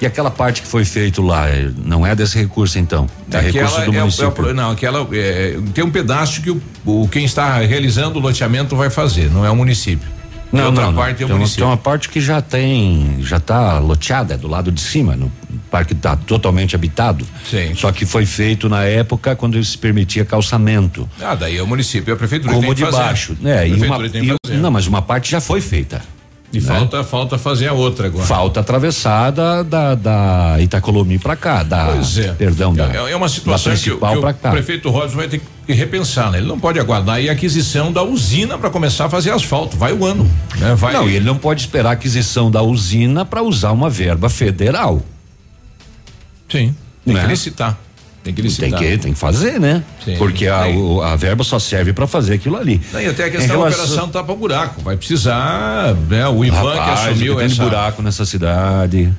[0.00, 3.06] E aquela parte que foi feito lá, é, não é desse recurso então?
[3.30, 4.54] É aquela recurso do município?
[4.54, 5.08] não, aquela
[5.72, 9.50] tem um pedaço que o, o, quem está realizando o loteamento vai fazer, não é
[9.50, 10.17] o município.
[10.52, 11.28] Não, outra não, parte não.
[11.28, 11.64] é o município.
[11.64, 15.30] Tem uma parte que já tem, já está loteada, é do lado de cima, no
[15.70, 17.26] parque está totalmente habitado.
[17.48, 17.74] Sim.
[17.74, 21.08] Só que foi feito na época quando se permitia calçamento.
[21.20, 23.68] Ah, daí é o município, a prefeitura Como tem de baixo, né?
[23.68, 26.00] E uma, e, não, mas uma parte já foi feita.
[26.50, 26.66] E né?
[26.66, 28.24] falta, falta fazer a outra agora.
[28.24, 32.32] Falta atravessar da, da, da Itacolomi para cá, da, pois é.
[32.32, 36.30] perdão, da, é, é uma situação que, que o prefeito Rodas vai ter que repensar,
[36.30, 36.38] né?
[36.38, 40.06] Ele não pode aguardar a aquisição da usina para começar a fazer asfalto, vai o
[40.06, 40.74] ano, né?
[40.74, 40.94] Vai...
[40.94, 45.02] Não, ele não pode esperar a aquisição da usina para usar uma verba federal.
[46.48, 47.20] Sim, tem né?
[47.20, 47.78] que licitar.
[48.28, 48.78] Tem que licitar.
[48.78, 49.82] Tem que, tem que fazer, né?
[50.04, 50.16] Sim.
[50.18, 52.78] Porque a, o, a verba só serve para fazer aquilo ali.
[52.92, 54.82] Não, e até a questão da operação tapa buraco.
[54.82, 56.28] Vai precisar, né?
[56.28, 57.62] O Ivan Rapaz, que assumiu tem essa.
[57.62, 59.10] buraco nessa cidade.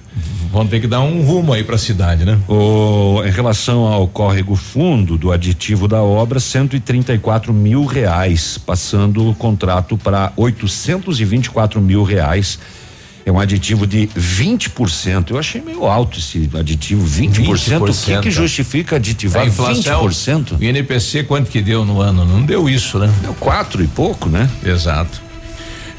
[0.51, 2.37] Vão ter que dar um rumo aí para a cidade, né?
[2.47, 9.33] O, em relação ao córrego fundo do aditivo da obra, 134 mil reais, passando o
[9.33, 12.59] contrato para 824 mil reais
[13.25, 15.31] é um aditivo de 20%.
[15.31, 17.33] Eu achei meio alto esse aditivo, 20%.
[17.33, 17.89] 20%.
[17.89, 20.59] O que, que justifica aditivar a inflação, 20%?
[20.59, 22.25] O INPC quanto que deu no ano?
[22.25, 23.11] Não deu isso, né?
[23.21, 24.49] Deu quatro e pouco, né?
[24.63, 25.21] Exato.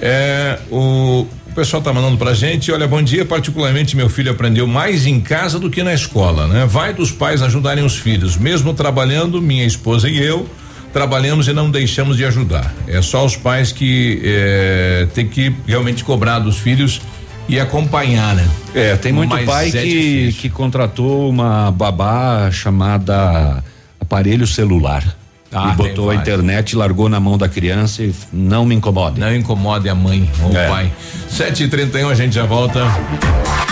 [0.00, 4.66] É, o, o pessoal tá mandando pra gente, olha, bom dia, particularmente meu filho aprendeu
[4.66, 6.64] mais em casa do que na escola, né?
[6.64, 10.48] Vai dos pais ajudarem os filhos, mesmo trabalhando, minha esposa e eu,
[10.92, 12.72] trabalhamos e não deixamos de ajudar.
[12.86, 17.00] É só os pais que é, tem que realmente cobrar dos filhos
[17.48, 18.48] e acompanhar, né?
[18.74, 23.62] É, tem muito Mas pai é que, que contratou uma babá chamada
[23.98, 25.16] aparelho celular.
[25.52, 29.18] Ah, e botou a internet, largou na mão da criança e não me incomode.
[29.18, 30.66] Não incomode a mãe ou é.
[30.66, 30.92] o pai.
[31.28, 32.84] Sete e trinta e um, a gente já volta.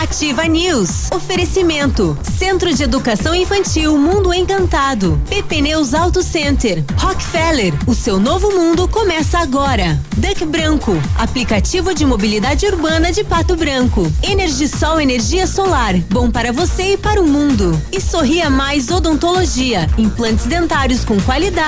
[0.01, 1.11] Ativa News.
[1.13, 2.19] Oferecimento.
[2.39, 5.21] Centro de Educação Infantil Mundo Encantado.
[5.29, 6.83] PP Neus Auto Center.
[6.97, 7.75] Rockefeller.
[7.87, 10.01] O seu novo mundo começa agora.
[10.17, 10.97] Duck Branco.
[11.17, 14.11] Aplicativo de mobilidade urbana de Pato Branco.
[14.23, 15.97] Energisol Energia Solar.
[16.11, 17.81] Bom para você e para o mundo.
[17.93, 19.89] E Sorria Mais Odontologia.
[19.99, 21.68] Implantes dentários com qualidade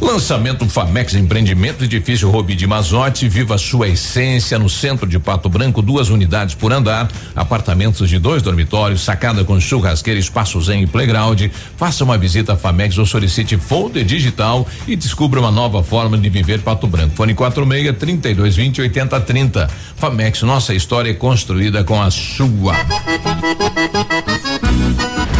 [0.00, 5.80] Lançamento Famex Empreendimento, edifício Robi de Mazote, viva sua essência no centro de Pato Branco,
[5.80, 11.44] duas unidades por andar, apartamentos de dois dormitórios, sacada com churrasqueira, espaço zen e playground.
[11.76, 16.28] Faça uma visita à Famex ou solicite folder digital e descubra uma nova forma de
[16.28, 17.16] viver Pato Branco.
[17.16, 19.70] Fone 46 3220 8030.
[19.96, 22.74] Famex, nossa história é construída com a sua.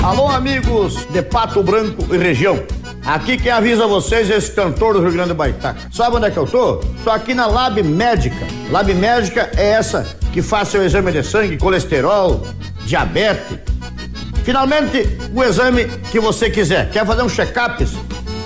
[0.02, 2.64] Alô, amigos de Pato Branco e região.
[3.06, 5.78] Aqui quem avisa vocês é esse cantor do Rio Grande do Baitaca.
[5.92, 6.78] Sabe onde é que eu tô?
[7.04, 8.44] Tô aqui na Lab Médica.
[8.68, 12.44] Lab Médica é essa que faz seu exame de sangue, colesterol,
[12.84, 13.58] diabetes.
[14.42, 16.90] Finalmente, o exame que você quiser.
[16.90, 17.86] Quer fazer um check-up?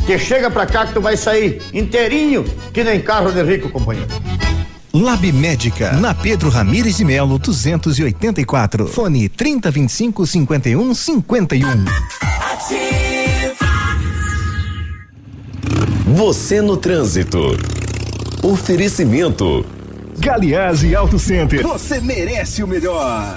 [0.04, 2.44] Que chega pra cá que tu vai sair inteirinho,
[2.74, 4.08] que nem carro de rico, companheiro.
[4.92, 8.86] Lab Médica, na Pedro Ramires de Melo, 284.
[8.88, 11.84] Fone 3025 51 51.
[16.12, 17.38] Você no trânsito.
[18.42, 19.64] Oferecimento.
[20.18, 21.62] Galiase Auto Center.
[21.62, 23.36] Você merece o melhor.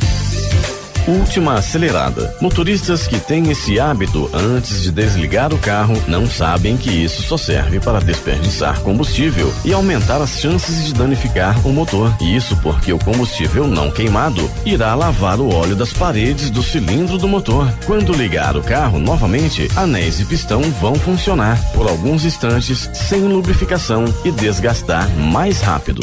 [1.08, 2.34] Última acelerada.
[2.40, 7.36] Motoristas que têm esse hábito antes de desligar o carro não sabem que isso só
[7.36, 12.16] serve para desperdiçar combustível e aumentar as chances de danificar o motor.
[12.22, 17.28] Isso porque o combustível não queimado irá lavar o óleo das paredes do cilindro do
[17.28, 17.70] motor.
[17.86, 24.06] Quando ligar o carro novamente, anéis e pistão vão funcionar por alguns instantes sem lubrificação
[24.24, 26.02] e desgastar mais rápido.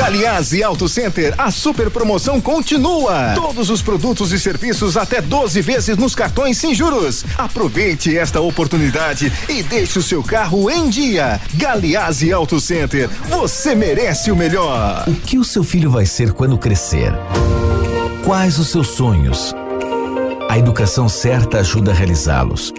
[0.00, 3.34] Galiase Auto Center, a super promoção continua.
[3.34, 7.22] Todos os produtos e serviços até 12 vezes nos cartões sem juros.
[7.36, 11.38] Aproveite esta oportunidade e deixe o seu carro em dia.
[11.52, 15.04] Galiase Auto Center, você merece o melhor.
[15.06, 17.12] O que o seu filho vai ser quando crescer?
[18.24, 19.54] Quais os seus sonhos?
[20.48, 22.72] A educação certa ajuda a realizá-los.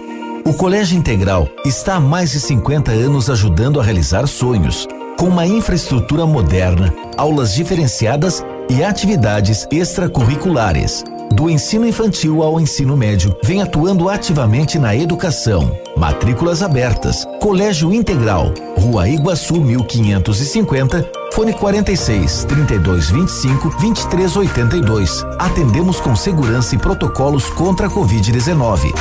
[0.44, 5.46] O Colégio Integral está há mais de 50 anos ajudando a realizar sonhos com uma
[5.46, 11.04] infraestrutura moderna, aulas diferenciadas e atividades extracurriculares.
[11.32, 15.74] Do ensino infantil ao ensino médio, vem atuando ativamente na educação.
[15.96, 17.26] Matrículas abertas.
[17.40, 25.24] Colégio Integral, Rua Iguaçu 1550, fone 46 32 25 23 82.
[25.38, 28.92] Atendemos com segurança e protocolos contra a Covid-19.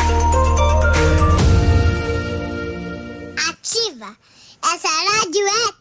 [3.50, 4.16] Ativa!
[4.64, 5.81] Essa rádio é!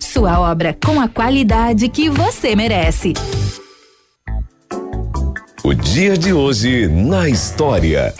[0.00, 3.12] Sua obra com a qualidade que você merece.
[5.62, 8.14] O dia de hoje na história.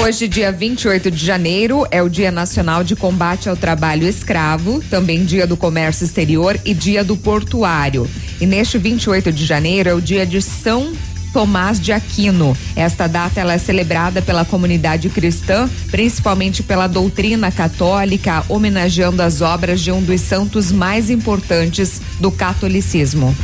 [0.00, 5.24] Hoje, dia 28 de janeiro, é o Dia Nacional de Combate ao Trabalho Escravo, também
[5.24, 8.08] Dia do Comércio Exterior e Dia do Portuário.
[8.40, 10.92] E neste 28 de janeiro é o dia de São
[11.32, 12.56] Tomás de Aquino.
[12.74, 19.80] Esta data ela é celebrada pela comunidade cristã, principalmente pela doutrina católica, homenageando as obras
[19.80, 23.34] de um dos santos mais importantes do catolicismo.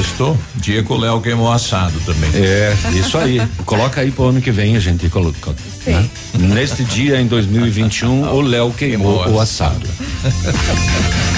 [0.00, 0.38] Estou.
[0.56, 2.30] Dia que o Léo queimou assado também.
[2.34, 3.40] É, isso aí.
[3.64, 5.54] Coloca aí pro ano que vem a gente coloca.
[5.86, 6.08] Né?
[6.34, 9.86] Neste dia, em 2021, o Léo queimou, queimou o assado.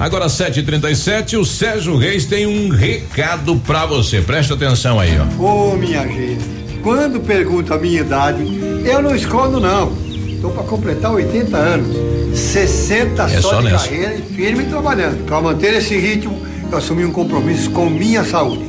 [0.00, 4.22] Agora 7:37, o Sérgio Reis tem um recado para você.
[4.22, 5.42] Presta atenção aí, ó.
[5.42, 6.42] Ô, oh, minha gente,
[6.82, 8.42] quando pergunta a minha idade,
[8.82, 9.92] eu não escondo não.
[10.26, 11.96] Estou para completar 80 anos.
[12.34, 15.22] 60 é só, só de carreira e firme trabalhando.
[15.26, 16.40] Para manter esse ritmo,
[16.72, 18.64] eu assumi um compromisso com minha saúde.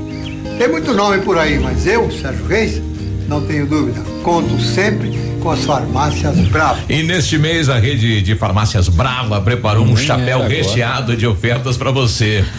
[0.58, 2.82] Tem muito nome por aí, mas eu, Sérgio Reis,
[3.30, 4.02] não tenho dúvida.
[4.22, 6.80] Conto sempre com as farmácias Brava.
[6.88, 11.92] E neste mês a rede de farmácias Brava preparou um chapéu recheado de ofertas para
[11.92, 12.46] você.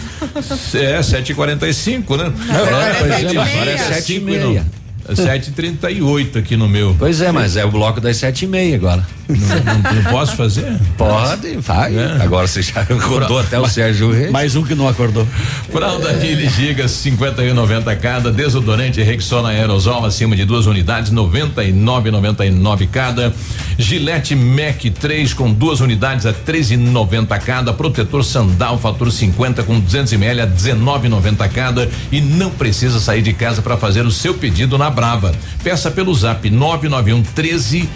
[0.73, 2.33] É 7h45, né?
[2.47, 4.65] Não, é, pois é, agora é 7 e meia.
[5.11, 6.95] 7h38 aqui no meu.
[6.97, 9.05] Pois é, mas é o bloco das sete e meia agora.
[9.27, 10.77] Não, não, não posso fazer?
[10.97, 11.95] Pode, vai.
[11.95, 12.17] É.
[12.21, 14.31] Agora você já acordou até o Sérgio Reis.
[14.31, 15.25] Mais um que não acordou.
[15.71, 23.33] Fralda Mili Gigas 51,90 cada, desodorante Rexona aerosol acima de duas unidades 99,99 cada,
[23.77, 30.13] Gillette Mac 3 com duas unidades a 13,90 cada, protetor Sandal fator 50 com 200
[30.13, 34.77] ml a 19,90 cada e não precisa sair de casa para fazer o seu pedido
[34.77, 35.33] na Brava.
[35.63, 37.89] Peça pelo Zap 991 13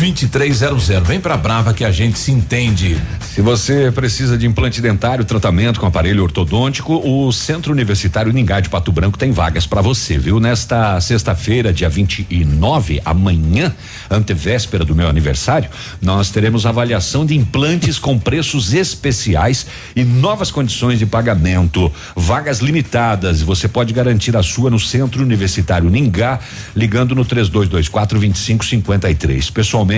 [0.00, 0.88] 2300.
[1.06, 2.98] Vem pra Brava que a gente se entende.
[3.34, 8.70] Se você precisa de implante dentário, tratamento com aparelho ortodôntico, o Centro Universitário Ningá de
[8.70, 10.40] Pato Branco tem vagas para você, viu?
[10.40, 13.74] Nesta sexta-feira, dia 29, amanhã,
[14.10, 15.68] antevéspera do meu aniversário,
[16.00, 21.92] nós teremos avaliação de implantes com preços especiais e novas condições de pagamento.
[22.16, 23.42] Vagas limitadas.
[23.42, 26.40] Você pode garantir a sua no Centro Universitário Ningá,
[26.74, 29.50] ligando no 3224 2553.
[29.50, 29.89] Pessoalmente,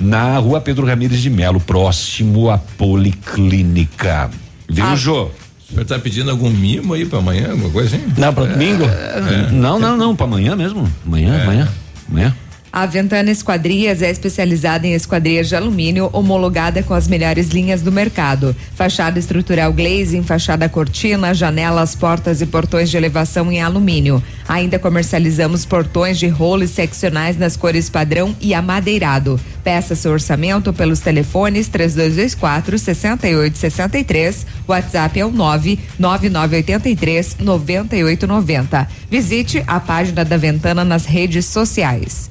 [0.00, 4.30] na rua Pedro Ramires de Melo, próximo à Policlínica.
[4.68, 4.96] Viu, Ah.
[4.96, 5.24] Jô?
[5.24, 8.04] O senhor tá pedindo algum mimo aí pra amanhã, alguma coisa assim?
[8.16, 8.84] Não, para domingo?
[8.84, 9.50] É.
[9.52, 10.90] Não, não, não, para amanhã mesmo.
[11.06, 11.42] Amanhã, É.
[11.42, 11.68] amanhã,
[12.10, 12.34] amanhã.
[12.70, 17.90] A Ventana Esquadrias é especializada em esquadrias de alumínio, homologada com as melhores linhas do
[17.90, 18.54] mercado.
[18.74, 24.22] Fachada estrutural glazing, fachada cortina, janelas, portas e portões de elevação em alumínio.
[24.46, 29.40] Ainda comercializamos portões de rolos seccionais nas cores padrão e amadeirado.
[29.64, 34.46] Peça seu orçamento pelos telefones 3224 6863.
[34.66, 38.88] WhatsApp é o 9 9983 9890.
[39.10, 42.28] Visite a página da Ventana nas redes sociais.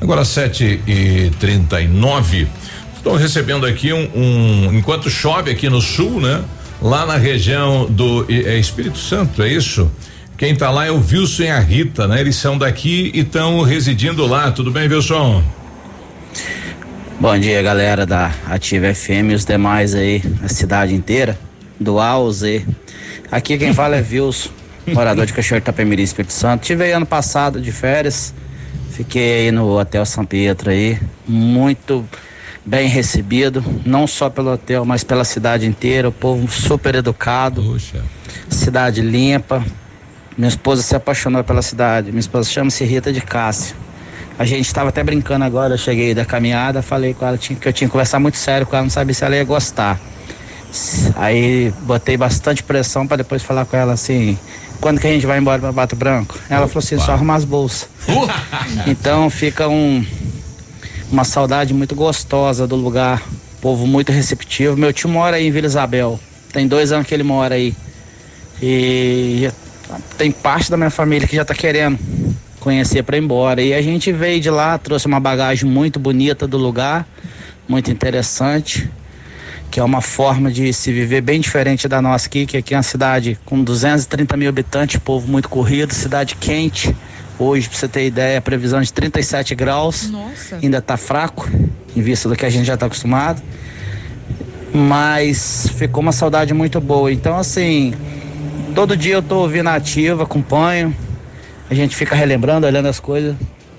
[0.00, 2.46] Agora sete e trinta e nove.
[2.96, 6.42] Estou recebendo aqui um, um- enquanto chove aqui no sul, né?
[6.80, 9.90] Lá na região do é Espírito Santo, é isso?
[10.36, 12.20] Quem tá lá é o Wilson e a Rita, né?
[12.20, 14.50] Eles são daqui e estão residindo lá.
[14.50, 15.42] Tudo bem, Wilson?
[17.20, 21.38] Bom dia, galera da Ativa FM e os demais aí, a cidade inteira,
[21.78, 22.66] do A ao Z.
[23.30, 24.50] Aqui quem fala é Wilson,
[24.92, 26.62] morador de Cachoeiro Itapemirim, Espírito Santo.
[26.64, 28.34] Tive aí ano passado de férias,
[28.94, 32.04] fiquei aí no Hotel São Pietro aí, muito
[32.64, 37.60] bem recebido, não só pelo hotel, mas pela cidade inteira, o povo super educado,
[38.48, 39.62] cidade limpa.
[40.38, 43.76] Minha esposa se apaixonou pela cidade, minha esposa chama-se Rita de Cássio.
[44.38, 47.72] A gente estava até brincando agora, eu cheguei da caminhada, falei com ela que eu
[47.72, 50.00] tinha que conversar muito sério com ela, não sabia se ela ia gostar.
[51.16, 54.38] Aí botei bastante pressão para depois falar com ela assim,
[54.80, 56.38] quando que a gente vai embora para Bato Branco?
[56.50, 57.88] Ela falou assim, só arrumar as bolsas.
[58.86, 60.04] então fica um
[61.10, 63.22] uma saudade muito gostosa do lugar,
[63.60, 64.76] povo muito receptivo.
[64.76, 66.18] Meu tio mora aí em Vila Isabel,
[66.52, 67.74] tem dois anos que ele mora aí.
[68.60, 69.48] E
[70.18, 71.98] tem parte da minha família que já tá querendo
[72.60, 73.62] conhecer para ir embora.
[73.62, 77.06] E a gente veio de lá, trouxe uma bagagem muito bonita do lugar,
[77.68, 78.90] muito interessante,
[79.74, 82.76] que é uma forma de se viver bem diferente da nossa aqui, que aqui é
[82.76, 86.94] uma cidade com 230 mil habitantes, povo muito corrido, cidade quente.
[87.40, 90.08] Hoje, para você ter ideia, a previsão de 37 graus.
[90.08, 90.60] Nossa.
[90.62, 91.50] Ainda tá fraco,
[91.96, 93.42] em vista do que a gente já tá acostumado.
[94.72, 97.12] Mas ficou uma saudade muito boa.
[97.12, 97.94] Então, assim,
[98.76, 100.96] todo dia eu tô ouvindo a ativa, acompanho.
[101.68, 103.34] A gente fica relembrando, olhando as coisas.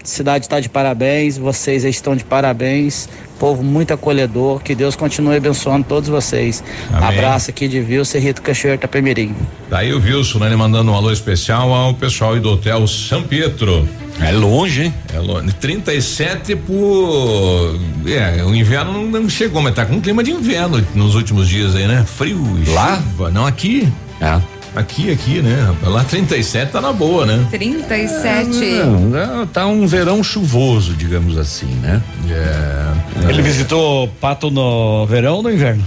[0.05, 3.09] Cidade está de parabéns, vocês estão de parabéns.
[3.39, 6.63] Povo muito acolhedor, que Deus continue abençoando todos vocês.
[6.93, 7.09] Amém.
[7.09, 9.35] Abraço aqui de Vilce Rito Cachoeiro Tapemirim.
[9.69, 10.45] Daí o Wilson, né?
[10.45, 13.89] Ele mandando um alô especial ao pessoal aí do Hotel São Pietro.
[14.21, 14.93] É longe, hein?
[15.13, 15.51] É longe.
[15.53, 17.75] 37 por.
[18.05, 21.49] É, o inverno não, não chegou, mas tá com um clima de inverno nos últimos
[21.49, 22.05] dias aí, né?
[22.05, 22.97] Frio e Lá?
[22.97, 23.31] chuva.
[23.31, 23.91] Não, aqui.
[24.21, 24.39] É.
[24.75, 25.73] Aqui, aqui, né?
[25.83, 27.47] Lá 37 tá na boa, né?
[27.49, 28.49] 37.
[28.49, 32.01] Não, não, tá um verão chuvoso, digamos assim, né?
[32.29, 33.29] É.
[33.29, 35.83] Ele visitou Pato no verão ou no inverno?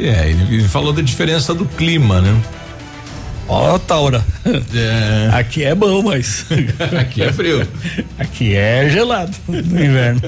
[0.00, 2.36] É, ele, ele falou da diferença do clima, né?
[3.48, 4.24] Ó, Taura.
[4.74, 5.30] É.
[5.32, 6.46] Aqui é bom, mas.
[7.00, 7.66] Aqui é frio.
[8.18, 10.20] Aqui é gelado no inverno.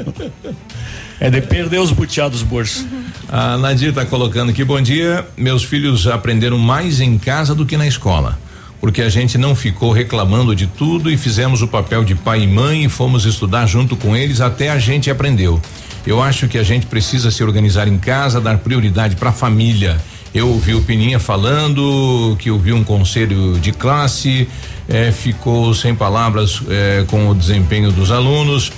[1.21, 2.87] É de perder os buteados bolsos.
[3.29, 5.27] A Nadir tá colocando aqui, bom dia.
[5.37, 8.39] Meus filhos aprenderam mais em casa do que na escola.
[8.81, 12.47] Porque a gente não ficou reclamando de tudo e fizemos o papel de pai e
[12.47, 15.61] mãe e fomos estudar junto com eles até a gente aprendeu.
[16.07, 19.99] Eu acho que a gente precisa se organizar em casa, dar prioridade para a família.
[20.33, 24.49] Eu ouvi o Pininha falando que ouviu um conselho de classe,
[24.89, 28.71] eh, ficou sem palavras eh, com o desempenho dos alunos.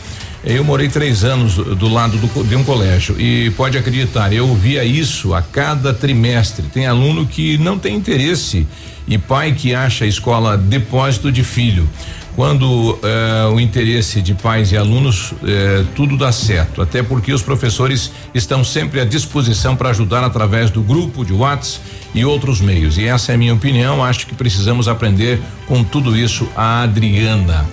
[0.44, 4.48] Eu morei três anos do, do lado do de um colégio e pode acreditar, eu
[4.48, 6.64] ouvia isso a cada trimestre.
[6.72, 8.66] Tem aluno que não tem interesse
[9.06, 11.88] e pai que acha a escola depósito de filho.
[12.34, 16.80] Quando eh, o interesse de pais e alunos, eh, tudo dá certo.
[16.80, 21.84] Até porque os professores estão sempre à disposição para ajudar através do grupo de WhatsApp
[22.14, 22.96] e outros meios.
[22.96, 24.02] E essa é a minha opinião.
[24.02, 27.66] Acho que precisamos aprender com tudo isso a Adriana.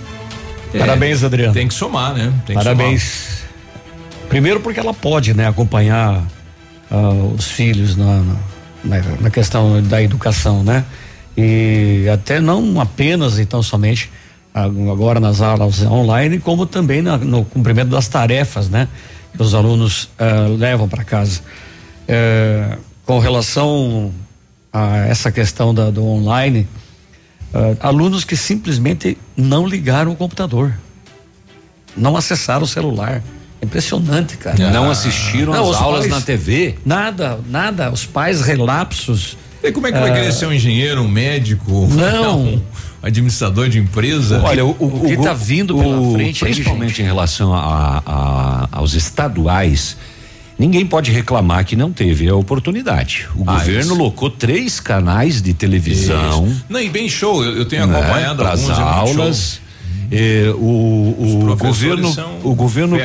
[0.78, 1.54] Parabéns, Adriana.
[1.54, 2.32] Tem que somar, né?
[2.46, 3.40] Tem Parabéns.
[4.28, 6.22] Primeiro porque ela pode, né, acompanhar
[6.90, 8.22] uh, os filhos na,
[8.84, 10.84] na, na, questão da educação, né?
[11.36, 14.10] E até não apenas então somente
[14.54, 18.88] agora nas aulas online, como também na, no cumprimento das tarefas, né?
[19.34, 21.40] Que os alunos uh, levam para casa.
[22.08, 24.12] Uh, com relação
[24.72, 26.66] a essa questão da, do online,
[27.54, 30.74] uh, alunos que simplesmente não ligaram o computador,
[31.96, 33.22] não acessaram o celular.
[33.62, 34.70] Impressionante, cara.
[34.70, 36.76] Não assistiram não, as aulas pais, na TV?
[36.84, 37.90] Nada, nada.
[37.92, 39.36] Os pais relapsos.
[39.62, 41.86] E como é que vai querer ser um engenheiro, um médico?
[41.88, 42.60] Não.
[42.89, 44.42] Um administrador de empresa?
[44.42, 48.02] Olha, o, o, o que está vindo pela o, frente, principalmente aí, em relação a,
[48.04, 49.96] a, aos estaduais,
[50.60, 53.26] Ninguém pode reclamar que não teve a oportunidade.
[53.34, 53.94] O ah, governo isso.
[53.94, 56.46] locou três canais de televisão.
[56.46, 56.64] Isso.
[56.68, 59.60] Não, e bem show, eu, eu tenho né, acompanhado né, as é aulas.
[60.12, 62.98] É, o, o governo, o governo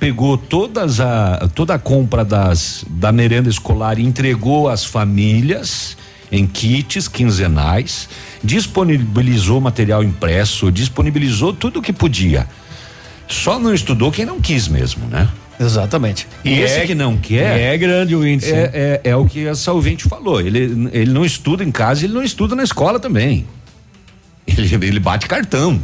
[0.00, 5.96] pegou todas a, toda a compra das, da merenda escolar e entregou às famílias
[6.30, 8.08] em kits quinzenais,
[8.42, 12.46] disponibilizou material impresso, disponibilizou tudo o que podia.
[13.28, 15.28] Só não estudou quem não quis mesmo, né?
[15.58, 16.28] Exatamente.
[16.44, 17.58] E, e esse é, que não quer.
[17.58, 18.52] É grande o índice.
[18.52, 20.40] É, é, é, o que essa ouvinte falou.
[20.40, 23.46] Ele, ele não estuda em casa, ele não estuda na escola também.
[24.46, 25.80] Ele, ele bate cartão.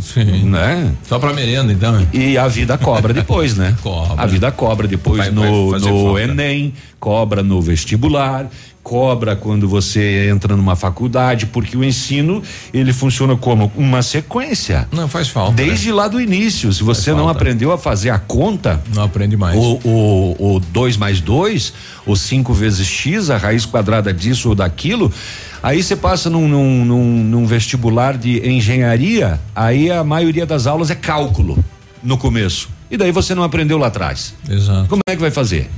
[0.00, 0.44] Sim.
[0.44, 0.94] Né?
[1.06, 2.06] Só para merenda, então.
[2.12, 3.76] E a vida cobra depois, né?
[3.82, 4.22] cobra.
[4.22, 6.72] A vida cobra depois vai, no, vai no Enem,
[7.02, 8.48] cobra no vestibular,
[8.80, 12.40] cobra quando você entra numa faculdade, porque o ensino
[12.72, 14.86] ele funciona como uma sequência.
[14.92, 15.52] Não faz falta.
[15.52, 15.94] Desde né?
[15.94, 19.56] lá do início, se você não aprendeu a fazer a conta, não aprende mais.
[19.56, 21.72] O, o, o dois mais dois,
[22.06, 25.12] o cinco vezes x, a raiz quadrada disso ou daquilo,
[25.60, 30.88] aí você passa num, num, num, num vestibular de engenharia, aí a maioria das aulas
[30.88, 31.58] é cálculo
[32.00, 32.68] no começo.
[32.92, 34.34] E daí você não aprendeu lá atrás.
[34.48, 34.86] Exato.
[34.86, 35.70] Como é que vai fazer?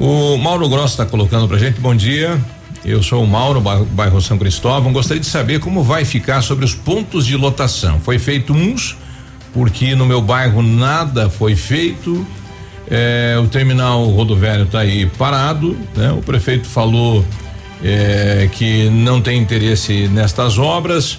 [0.00, 2.40] O Mauro Grosso está colocando pra gente, bom dia.
[2.84, 4.92] Eu sou o Mauro, bairro São Cristóvão.
[4.92, 7.98] Gostaria de saber como vai ficar sobre os pontos de lotação.
[7.98, 8.96] Foi feito uns,
[9.52, 12.24] porque no meu bairro nada foi feito.
[12.88, 15.76] É, o terminal rodoviário está aí parado.
[15.96, 16.12] Né?
[16.12, 17.24] O prefeito falou
[17.82, 21.18] é, que não tem interesse nestas obras.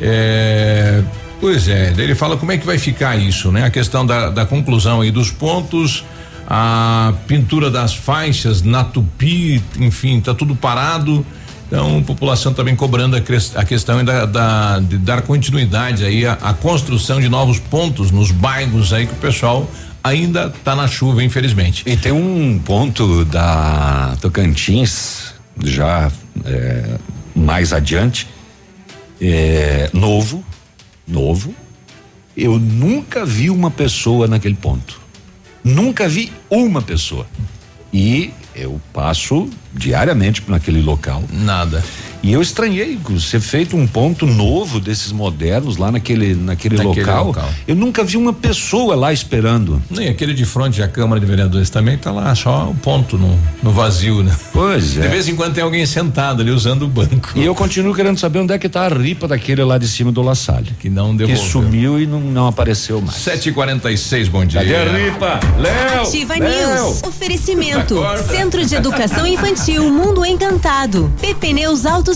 [0.00, 1.02] É,
[1.40, 3.64] pois é, ele fala como é que vai ficar isso, né?
[3.64, 6.04] A questão da, da conclusão aí dos pontos
[6.46, 11.26] a pintura das faixas na Tupi, enfim, tá tudo parado.
[11.66, 17.20] Então, a população também cobrando a, questão da, da, de dar continuidade aí à, construção
[17.20, 19.68] de novos pontos nos bairros aí que o pessoal
[20.02, 21.82] ainda tá na chuva, infelizmente.
[21.84, 25.34] E tem um ponto da Tocantins,
[25.64, 26.12] já
[26.44, 26.98] é,
[27.34, 28.28] mais adiante,
[29.20, 30.44] é, novo,
[31.06, 31.52] novo.
[32.36, 35.05] Eu nunca vi uma pessoa naquele ponto.
[35.66, 37.26] Nunca vi uma pessoa.
[37.92, 41.24] E eu passo diariamente por aquele local.
[41.32, 41.84] Nada.
[42.26, 47.26] E eu estranhei ser feito um ponto novo desses modernos lá naquele, naquele, naquele local.
[47.26, 47.48] local.
[47.68, 49.80] Eu nunca vi uma pessoa lá esperando.
[49.88, 53.38] Nem aquele de frente à Câmara de Vereadores também tá lá, só um ponto no,
[53.62, 54.36] no vazio, né?
[54.52, 55.02] Pois é.
[55.02, 57.30] De vez em quando tem alguém sentado ali usando o banco.
[57.36, 60.10] E eu continuo querendo saber onde é que tá a ripa daquele lá de cima
[60.10, 60.72] do La Salle.
[60.80, 61.40] Que não devolveu.
[61.40, 63.18] Que sumiu e não, não apareceu mais.
[63.18, 64.62] Sete e quarenta e seis, bom dia.
[64.62, 65.38] Cadê a ripa?
[65.60, 66.02] Léo!
[66.02, 66.86] Ativa Léo.
[66.86, 67.04] News.
[67.04, 68.00] Oferecimento.
[68.28, 71.12] Centro de Educação Infantil Mundo Encantado.
[71.20, 72.15] PP Neus Auto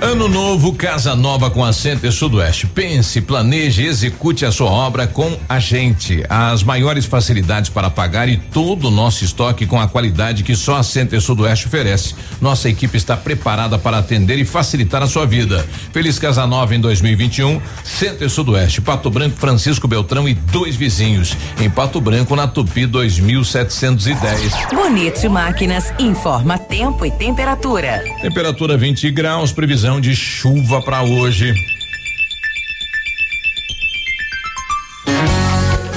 [0.00, 2.68] Ano novo, casa nova com a Center Sudoeste.
[2.68, 6.22] Pense, planeje, execute a sua obra com a gente.
[6.28, 10.76] As maiores facilidades para pagar e todo o nosso estoque com a qualidade que só
[10.76, 12.14] a Center Sudoeste oferece.
[12.40, 15.66] Nossa equipe está preparada para atender e facilitar a sua vida.
[15.92, 17.60] Feliz Casa Nova em 2021.
[17.82, 21.36] Center Sudoeste, Pato Branco, Francisco Beltrão e dois vizinhos.
[21.60, 24.52] Em Pato Branco, na Tupi 2710.
[24.70, 28.04] Bonito Máquinas informa tempo e temperatura.
[28.22, 31.54] Temperatura 20 graus, previsão de chuva para hoje.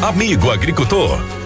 [0.02, 1.22] Amigo agricultor,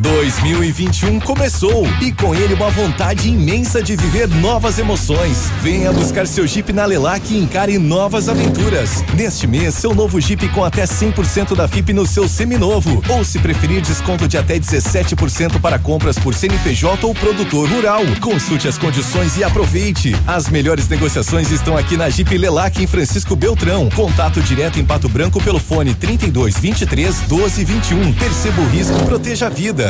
[0.00, 5.50] 2021 começou e com ele uma vontade imensa de viver novas emoções.
[5.60, 9.04] Venha buscar seu Jeep na Lelac e encare novas aventuras.
[9.14, 13.02] Neste mês, seu novo Jeep com até 100% da FIP no seu seminovo.
[13.10, 18.00] Ou se preferir, desconto de até 17% para compras por CNPJ ou produtor rural.
[18.22, 20.16] Consulte as condições e aproveite.
[20.26, 23.90] As melhores negociações estão aqui na Jeep Lelac em Francisco Beltrão.
[23.90, 28.12] Contato direto em Pato Branco pelo fone 32 23 12 21.
[28.14, 29.89] Perceba o risco proteja a vida.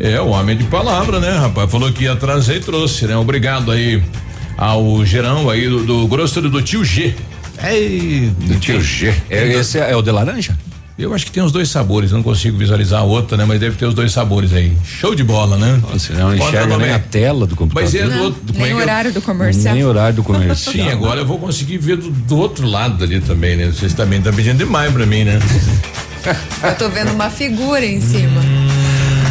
[0.00, 1.70] É, o homem de palavra, né, rapaz?
[1.70, 3.14] Falou que ia trazer e trouxe, né?
[3.16, 4.02] Obrigado aí
[4.56, 7.14] ao Gerão aí do, do grosso do tio G.
[7.62, 9.14] Ei, do tio G.
[9.28, 10.56] É, esse é, é o de laranja?
[10.98, 13.44] Eu acho que tem os dois sabores, não consigo visualizar a outra, né?
[13.46, 14.76] Mas deve ter os dois sabores aí.
[14.84, 15.80] Show de bola, né?
[15.82, 17.90] Nossa, não enxerga nem a tela do computador.
[17.90, 18.40] Mas é do outro.
[18.52, 18.76] Nem é que é?
[18.76, 19.74] horário do comercial.
[19.74, 20.74] Nem horário do comercial.
[20.74, 23.66] Sim, agora eu vou conseguir ver do, do outro lado ali também, né?
[23.66, 25.38] Vocês também estão pedindo demais pra mim, né?
[26.62, 28.42] Eu tô vendo uma figura em cima.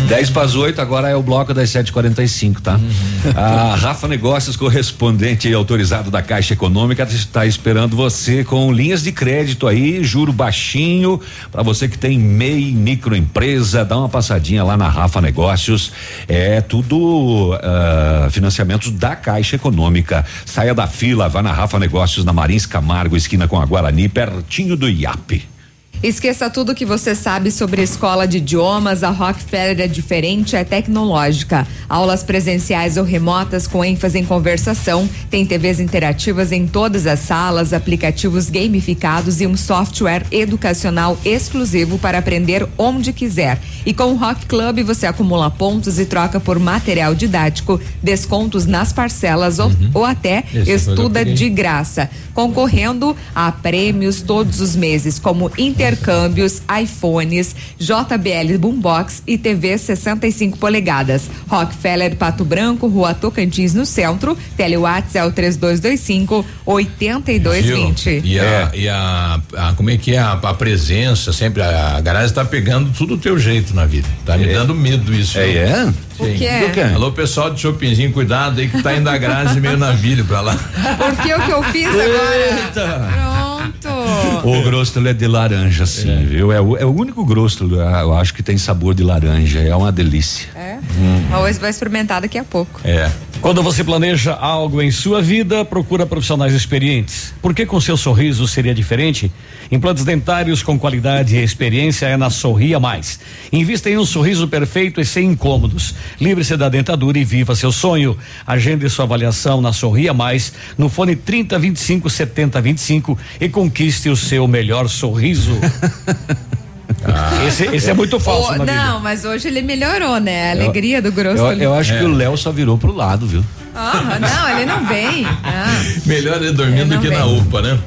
[0.10, 2.78] 10 para as 8, agora é o bloco das 7h45, tá?
[2.78, 3.32] Uhum.
[3.36, 9.12] A Rafa Negócios, correspondente e autorizado da Caixa Econômica, está esperando você com linhas de
[9.12, 14.89] crédito aí, juro baixinho, para você que tem MEI, microempresa, dá uma passadinha lá na
[14.89, 15.91] Rafa Negócios.
[16.28, 20.26] É tudo uh, financiamentos da Caixa Econômica.
[20.43, 24.76] Saia da fila, vá na Rafa Negócios, na Marins Camargo, esquina com a Guarani, pertinho
[24.76, 25.59] do IAP.
[26.02, 29.04] Esqueça tudo que você sabe sobre a escola de idiomas.
[29.04, 31.68] A Rockefeller é diferente, é tecnológica.
[31.89, 35.10] Aulas presenciais ou remotas com ênfase em conversação.
[35.30, 42.20] Tem TVs interativas em todas as salas, aplicativos gamificados e um software educacional exclusivo para
[42.20, 43.60] aprender onde quiser.
[43.86, 48.93] E com o Rock Club você acumula pontos e troca por material didático, descontos nas
[48.93, 49.66] parcelas uhum.
[49.93, 55.89] ou, ou, até Esse estuda de graça, concorrendo a prêmios todos os meses, como inter
[55.90, 61.30] intercâmbios, iPhones, JBL Boombox e TV 65 polegadas.
[61.48, 64.38] Rockefeller Pato Branco, Rua Tocantins no centro.
[64.56, 68.22] Telewatts é o 3225 8220.
[68.24, 68.70] E, a, é.
[68.74, 72.46] e a, a, como é que é a, a presença sempre a, a garagem está
[72.46, 74.08] pegando tudo o teu jeito na vida.
[74.26, 74.38] Tá é.
[74.38, 75.38] me dando medo isso.
[75.38, 75.94] É, é?
[76.20, 76.93] O que é?
[76.93, 80.41] Alô, pessoal de Shoppingzinho, cuidado aí que tá indo a garagem meio na vilha pra
[80.41, 80.55] lá.
[80.97, 82.36] Porque o que eu fiz agora?
[82.36, 83.09] Eita.
[83.13, 84.47] Pronto.
[84.47, 86.24] O grosso é de laranja, sim, é.
[86.24, 86.51] viu?
[86.51, 89.91] É o, é o único grosso, eu acho que tem sabor de laranja, é uma
[89.91, 90.47] delícia.
[90.55, 90.78] É?
[90.97, 91.38] Hum.
[91.41, 92.82] Hoje vai experimentar daqui a pouco.
[92.84, 93.09] É.
[93.42, 97.34] Quando você planeja algo em sua vida, procura profissionais experientes.
[97.42, 99.32] Por que com seu sorriso seria diferente?
[99.72, 103.18] Implantes dentários com qualidade e experiência é na Sorria Mais.
[103.52, 105.96] Invista em um sorriso perfeito e sem incômodos.
[106.20, 108.18] Livre-se da dentadura e viva seu sonho.
[108.46, 114.18] Agende sua avaliação na Sorria Mais no fone 30 25 70 25 e conquiste o
[114.18, 115.54] seu melhor sorriso.
[117.06, 118.50] Ah, esse, esse é muito falso.
[118.54, 119.00] Oh, na não, vida.
[119.00, 120.50] mas hoje ele melhorou, né?
[120.50, 121.43] A alegria do grosso.
[121.43, 122.00] Eu, eu acho É.
[122.00, 123.43] que o Léo só virou pro lado, viu?
[123.76, 125.26] Ah, não, ele não vem.
[125.26, 125.82] Ah.
[126.06, 127.41] Melhor ele dormindo Eu do que não na.
[127.41, 127.80] UPA, né?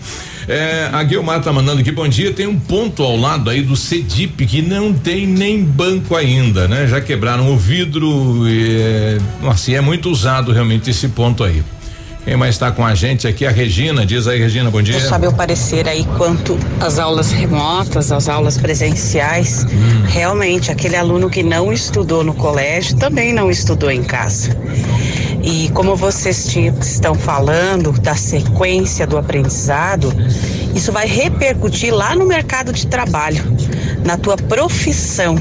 [0.48, 2.32] É, a Guilmar tá mandando aqui, bom dia.
[2.32, 6.86] Tem um ponto ao lado aí do CEDIP que não tem nem banco ainda, né?
[6.88, 11.62] Já quebraram o vidro e, é, nossa, e é muito usado realmente esse ponto aí.
[12.24, 13.44] Quem mais está com a gente aqui?
[13.44, 14.06] A Regina.
[14.06, 14.94] Diz aí, Regina, bom dia.
[14.94, 19.66] Eu sabe o parecer aí quanto às aulas remotas, às aulas presenciais.
[20.06, 24.56] Realmente, aquele aluno que não estudou no colégio também não estudou em casa.
[25.42, 30.12] E como vocês estão falando da sequência do aprendizado,
[30.76, 33.42] isso vai repercutir lá no mercado de trabalho,
[34.04, 35.34] na tua profissão.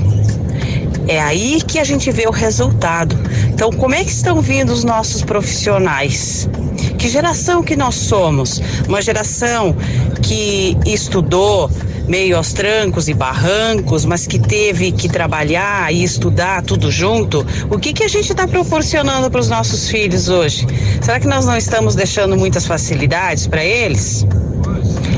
[1.08, 3.16] É aí que a gente vê o resultado.
[3.62, 6.50] Então, como é que estão vindo os nossos profissionais?
[6.98, 8.60] Que geração que nós somos?
[8.88, 9.76] Uma geração
[10.24, 11.70] que estudou
[12.08, 17.46] meio aos trancos e barrancos, mas que teve que trabalhar e estudar tudo junto.
[17.70, 20.66] O que que a gente está proporcionando para os nossos filhos hoje?
[21.00, 24.26] Será que nós não estamos deixando muitas facilidades para eles?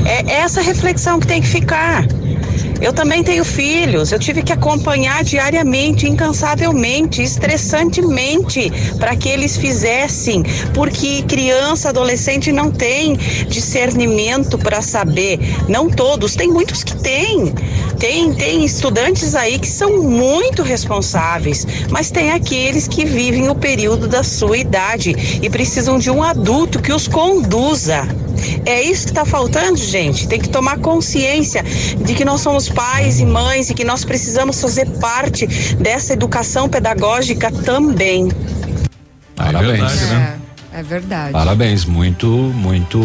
[0.04, 2.06] É essa reflexão que tem que ficar.
[2.80, 10.42] Eu também tenho filhos, eu tive que acompanhar diariamente, incansavelmente, estressantemente, para que eles fizessem,
[10.74, 13.16] porque criança, adolescente não tem
[13.48, 15.38] discernimento para saber.
[15.68, 17.54] Não todos, tem muitos que têm.
[17.98, 24.06] Tem, tem estudantes aí que são muito responsáveis, mas tem aqueles que vivem o período
[24.08, 28.06] da sua idade e precisam de um adulto que os conduza.
[28.66, 30.26] É isso que está faltando, gente.
[30.28, 31.62] Tem que tomar consciência
[32.04, 36.68] de que nós somos pais e mães e que nós precisamos fazer parte dessa educação
[36.68, 38.30] pedagógica também.
[39.36, 39.78] Parabéns.
[39.80, 40.38] verdade, né?
[40.76, 41.32] É verdade.
[41.32, 42.98] Parabéns, muito, muito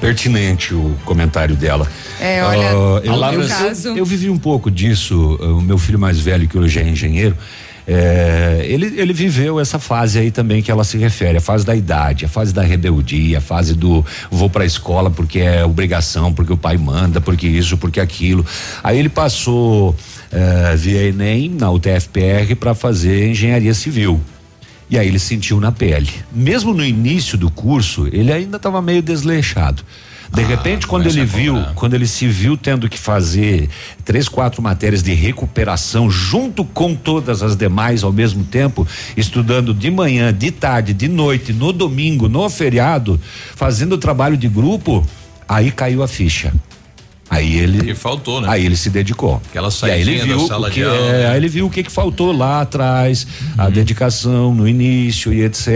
[0.00, 1.86] pertinente o comentário dela.
[2.18, 6.18] É, olha, Ah, no eu, caso- eu vivi um pouco disso, o meu filho mais
[6.18, 7.36] velho, que hoje é engenheiro,
[7.86, 11.76] é, ele, ele viveu essa fase aí também que ela se refere, a fase da
[11.76, 16.52] idade, a fase da rebeldia, a fase do vou pra escola porque é obrigação, porque
[16.52, 18.44] o pai manda, porque isso, porque aquilo.
[18.82, 19.94] Aí ele passou
[20.32, 24.20] é, via Enem na UTFPR para fazer engenharia civil.
[24.88, 26.10] E aí ele sentiu na pele.
[26.32, 29.82] Mesmo no início do curso, ele ainda estava meio desleixado.
[30.34, 33.68] De repente, quando ele viu, quando ele se viu tendo que fazer
[34.04, 39.90] três, quatro matérias de recuperação junto com todas as demais ao mesmo tempo, estudando de
[39.92, 43.20] manhã, de tarde, de noite, no domingo, no feriado,
[43.54, 45.06] fazendo trabalho de grupo,
[45.48, 46.52] aí caiu a ficha.
[47.30, 47.90] Aí ele.
[47.90, 48.48] E faltou, né?
[48.50, 49.40] Aí ele se dedicou.
[49.48, 50.96] Aquela aí ele viu sala que, de aula.
[50.96, 53.26] é, aí ele viu o que, que faltou lá atrás,
[53.56, 55.68] a dedicação no início e etc.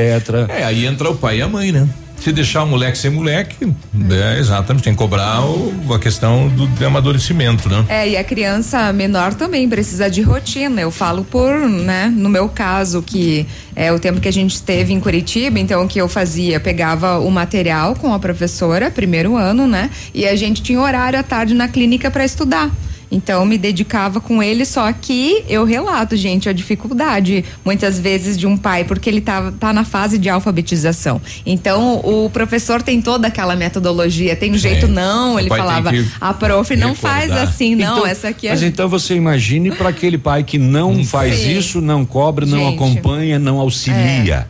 [0.49, 1.89] É, aí entra o pai e a mãe, né?
[2.21, 3.73] Se deixar o moleque ser moleque,
[4.11, 7.85] é, exatamente, tem que cobrar o- a questão do, amadurecimento, né?
[7.89, 10.81] É, e a criança menor também precisa de rotina.
[10.81, 14.93] Eu falo por, né, no meu caso, que é o tempo que a gente esteve
[14.93, 16.59] em Curitiba, então o que eu fazia?
[16.61, 19.89] Pegava o material com a professora, primeiro ano, né?
[20.13, 22.71] E a gente tinha horário à tarde na clínica para estudar.
[23.11, 28.47] Então me dedicava com ele, só que eu relato, gente, a dificuldade muitas vezes de
[28.47, 31.21] um pai, porque ele tá, tá na fase de alfabetização.
[31.45, 35.91] Então o professor tem toda aquela metodologia, tem um jeito não, O ele falava,
[36.21, 39.89] a prof não faz assim, não, Então, essa aqui é Mas então você imagine para
[39.89, 41.59] aquele pai que não faz Sim.
[41.59, 42.75] isso, não cobra, não Gente.
[42.75, 44.47] acompanha, não auxilia.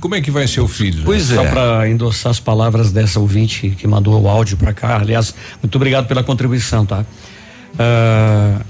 [0.00, 1.02] Como é que vai ser o filho?
[1.04, 1.48] Pois Só é.
[1.48, 4.98] para endossar as palavras dessa ouvinte que mandou o áudio para cá.
[4.98, 7.04] Aliás, muito obrigado pela contribuição, tá?
[7.78, 8.60] Ah,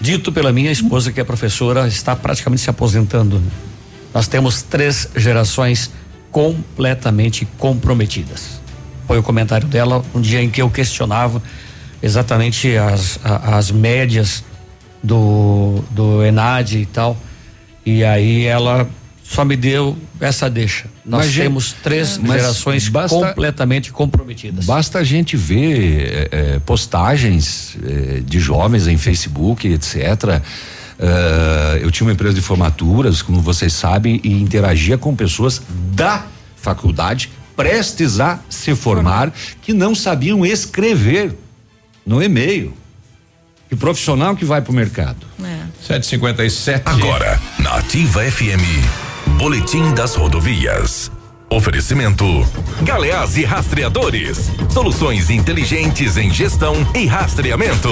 [0.00, 3.42] dito pela minha esposa que é professora, está praticamente se aposentando.
[4.12, 5.90] Nós temos três gerações
[6.30, 8.60] completamente comprometidas.
[9.06, 11.42] Foi o comentário dela um dia em que eu questionava
[12.02, 14.44] exatamente as, as médias
[15.02, 17.16] do, do Enad e tal.
[17.84, 18.88] E aí ela
[19.28, 20.86] só me deu essa deixa.
[21.04, 24.64] Nós Mas, gente, temos três mas gerações basta- completamente comprometidas.
[24.64, 30.40] Basta a gente ver eh, postagens eh, de jovens em Facebook, etc.
[30.98, 35.60] Eh, eu tinha uma empresa de formaturas, como vocês sabem, e interagia com pessoas
[35.92, 36.24] da
[36.56, 41.34] faculdade prestes a se formar que não sabiam escrever
[42.06, 42.74] no e-mail.
[43.68, 45.26] Que profissional que vai para o mercado.
[45.82, 46.82] 757.
[46.86, 48.62] Agora, na Ativa FM,
[49.38, 51.10] Boletim das Rodovias.
[51.50, 52.24] Oferecimento:
[52.82, 54.50] Galeás e Rastreadores.
[54.70, 57.88] Soluções inteligentes em gestão e rastreamento.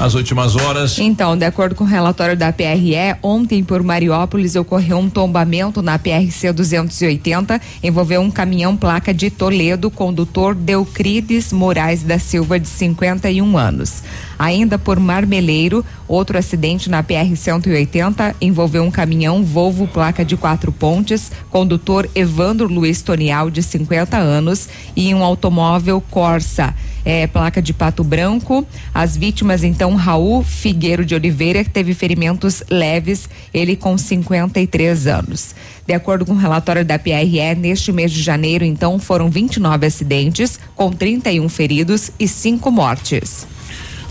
[0.00, 0.98] As últimas horas.
[0.98, 5.96] Então, de acordo com o relatório da PRE, ontem por Mariópolis ocorreu um tombamento na
[5.96, 13.56] PRC 280, envolveu um caminhão placa de Toledo, condutor Deucrides Moraes da Silva, de 51
[13.56, 14.02] anos.
[14.38, 20.72] Ainda por Marmeleiro, outro acidente na PR 180 envolveu um caminhão Volvo placa de quatro
[20.72, 26.74] pontes, condutor Evandro Luiz Tonial, de 50 anos, e um automóvel Corsa
[27.04, 28.66] é, placa de Pato Branco.
[28.92, 35.54] As vítimas, então, Raul Figueiro de Oliveira, que teve ferimentos leves, ele com 53 anos.
[35.86, 40.58] De acordo com o relatório da PRE, neste mês de janeiro, então, foram 29 acidentes,
[40.74, 43.46] com 31 feridos e cinco mortes.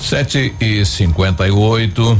[0.04, 2.20] Sete e cinquenta e oito.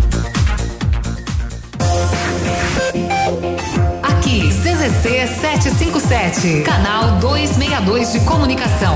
[4.91, 8.95] CZC 757, canal 262 de comunicação.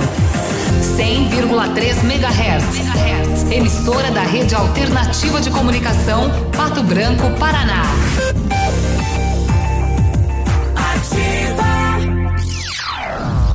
[0.98, 3.52] 100,3 MHz.
[3.52, 7.84] Emissora da Rede Alternativa de Comunicação, Pato Branco, Paraná.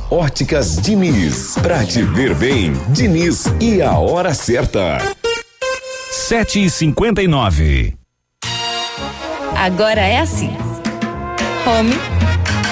[0.09, 1.55] Óticas Diniz.
[1.61, 4.97] Pra te ver bem, Diniz e a hora certa.
[6.11, 7.95] Sete e cinquenta e nove.
[9.55, 10.51] Agora é assim.
[11.65, 12.20] Home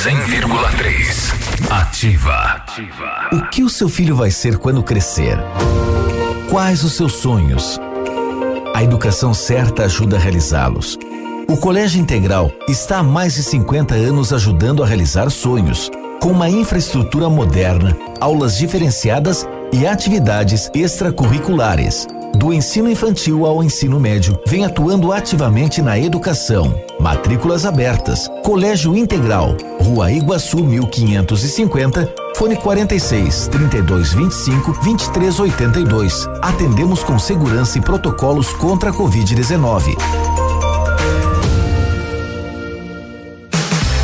[0.00, 2.64] 100,3 Ativa.
[3.30, 5.36] O que o seu filho vai ser quando crescer?
[6.48, 7.78] Quais os seus sonhos?
[8.74, 10.98] A educação certa ajuda a realizá-los.
[11.46, 15.90] O Colégio Integral está há mais de 50 anos ajudando a realizar sonhos,
[16.22, 22.06] com uma infraestrutura moderna, aulas diferenciadas e atividades extracurriculares.
[22.34, 26.74] Do ensino infantil ao ensino médio, vem atuando ativamente na educação.
[27.02, 28.30] Matrículas abertas.
[28.44, 36.28] Colégio Integral, Rua Iguaçu 1550, fone 46 32 25 23 82.
[36.40, 39.96] Atendemos com segurança e protocolos contra a Covid-19.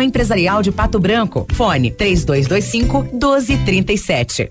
[0.00, 1.46] Empresarial de Pato Branco.
[1.52, 4.50] Fone 3225 1237.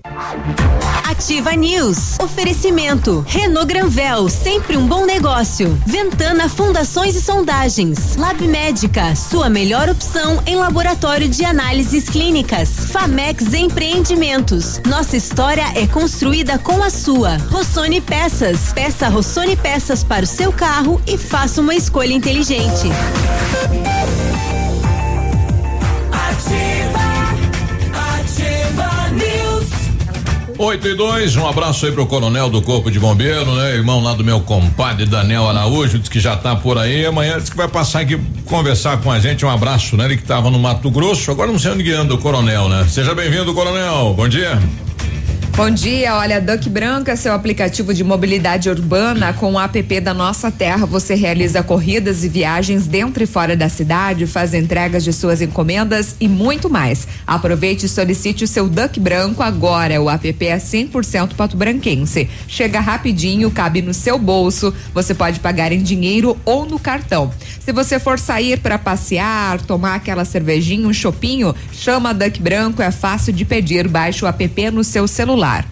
[1.08, 2.18] Ativa News.
[2.20, 3.24] Oferecimento.
[3.28, 5.78] Renault Granvel, sempre um bom negócio.
[5.86, 8.16] Ventana Fundações e Sondagens.
[8.16, 12.86] Lab Médica, sua melhor opção em laboratório de análises clínicas.
[12.90, 14.80] Famex Empreendimentos.
[14.86, 17.36] Nossa história é construída com a sua.
[17.50, 18.72] Rossoni Peças.
[18.72, 22.88] Peça Rossoni Peças para o seu carro e faça uma escolha inteligente.
[30.64, 33.74] 8 e 2, um abraço aí pro coronel do Corpo de Bombeiro, né?
[33.74, 37.04] Irmão lá do meu compadre Daniel Araújo, diz que já tá por aí.
[37.04, 39.44] Amanhã diz que vai passar aqui conversar com a gente.
[39.44, 40.04] Um abraço, né?
[40.04, 42.86] Ele que tava no Mato Grosso, agora não sei onde anda o coronel, né?
[42.88, 44.14] Seja bem-vindo, coronel.
[44.14, 44.56] Bom dia.
[45.54, 50.50] Bom dia, olha, Duck Branca, seu aplicativo de mobilidade urbana com o app da Nossa
[50.50, 55.42] Terra, você realiza corridas e viagens dentro e fora da cidade, faz entregas de suas
[55.42, 57.06] encomendas e muito mais.
[57.26, 60.00] Aproveite e solicite o seu Duck Branco agora.
[60.00, 62.30] O app é 100% pato branquense.
[62.48, 64.74] Chega rapidinho, cabe no seu bolso.
[64.94, 67.30] Você pode pagar em dinheiro ou no cartão.
[67.60, 72.90] Se você for sair para passear, tomar aquela cervejinha, um chopinho, chama Duck Branco, é
[72.90, 73.86] fácil de pedir.
[73.86, 75.66] Baixe o app no seu celular celular.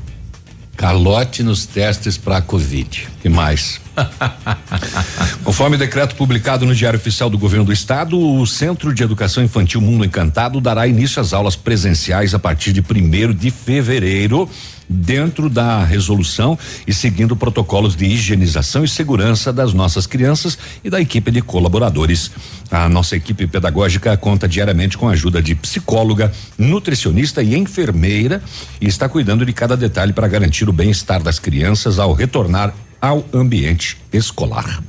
[0.76, 3.06] Calote nos testes para Covid.
[3.22, 3.79] que mais?
[5.44, 9.80] Conforme decreto publicado no Diário Oficial do Governo do Estado, o Centro de Educação Infantil
[9.80, 14.48] Mundo Encantado dará início às aulas presenciais a partir de primeiro de fevereiro
[14.92, 21.00] dentro da resolução e seguindo protocolos de higienização e segurança das nossas crianças e da
[21.00, 22.32] equipe de colaboradores.
[22.70, 28.42] A nossa equipe pedagógica conta diariamente com a ajuda de psicóloga, nutricionista e enfermeira
[28.80, 33.24] e está cuidando de cada detalhe para garantir o bem-estar das crianças ao retornar ao
[33.32, 34.82] ambiente escolar.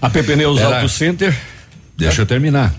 [0.00, 1.36] A PP Neus Auto Center.
[1.96, 2.74] Deixa eu terminar.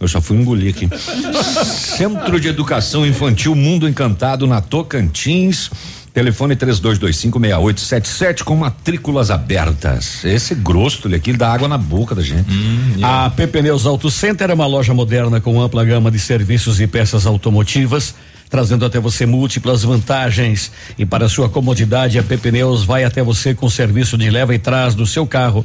[0.00, 0.88] Eu só fui engolir aqui.
[1.64, 5.70] Centro de Educação Infantil Mundo Encantado na Tocantins.
[6.14, 10.24] Telefone 32256877 com matrículas abertas.
[10.24, 12.48] Esse grosso aqui dá água na boca da gente.
[12.52, 13.24] Hum, yeah.
[13.24, 16.86] A PP Neus Auto Center é uma loja moderna com ampla gama de serviços e
[16.86, 18.14] peças automotivas,
[18.48, 20.70] trazendo até você múltiplas vantagens.
[20.98, 24.58] E para sua comodidade, a PP Neus vai até você com serviço de leva e
[24.58, 25.64] trás do seu carro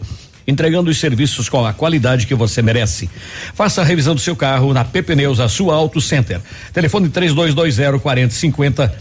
[0.49, 3.07] entregando os serviços com a qualidade que você merece.
[3.53, 6.41] Faça a revisão do seu carro na PP Pneus, a sua Auto Center.
[6.73, 8.91] Telefone 3220 4050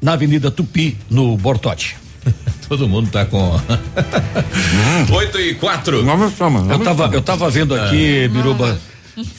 [0.00, 1.96] na Avenida Tupi, no Bortote.
[2.68, 3.60] Todo mundo tá com.
[5.12, 6.02] Oito e quatro.
[6.72, 8.28] Eu tava, eu tava vendo aqui, ah.
[8.28, 8.78] Biruba,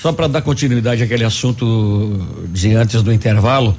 [0.01, 3.77] só para dar continuidade àquele assunto de antes do intervalo,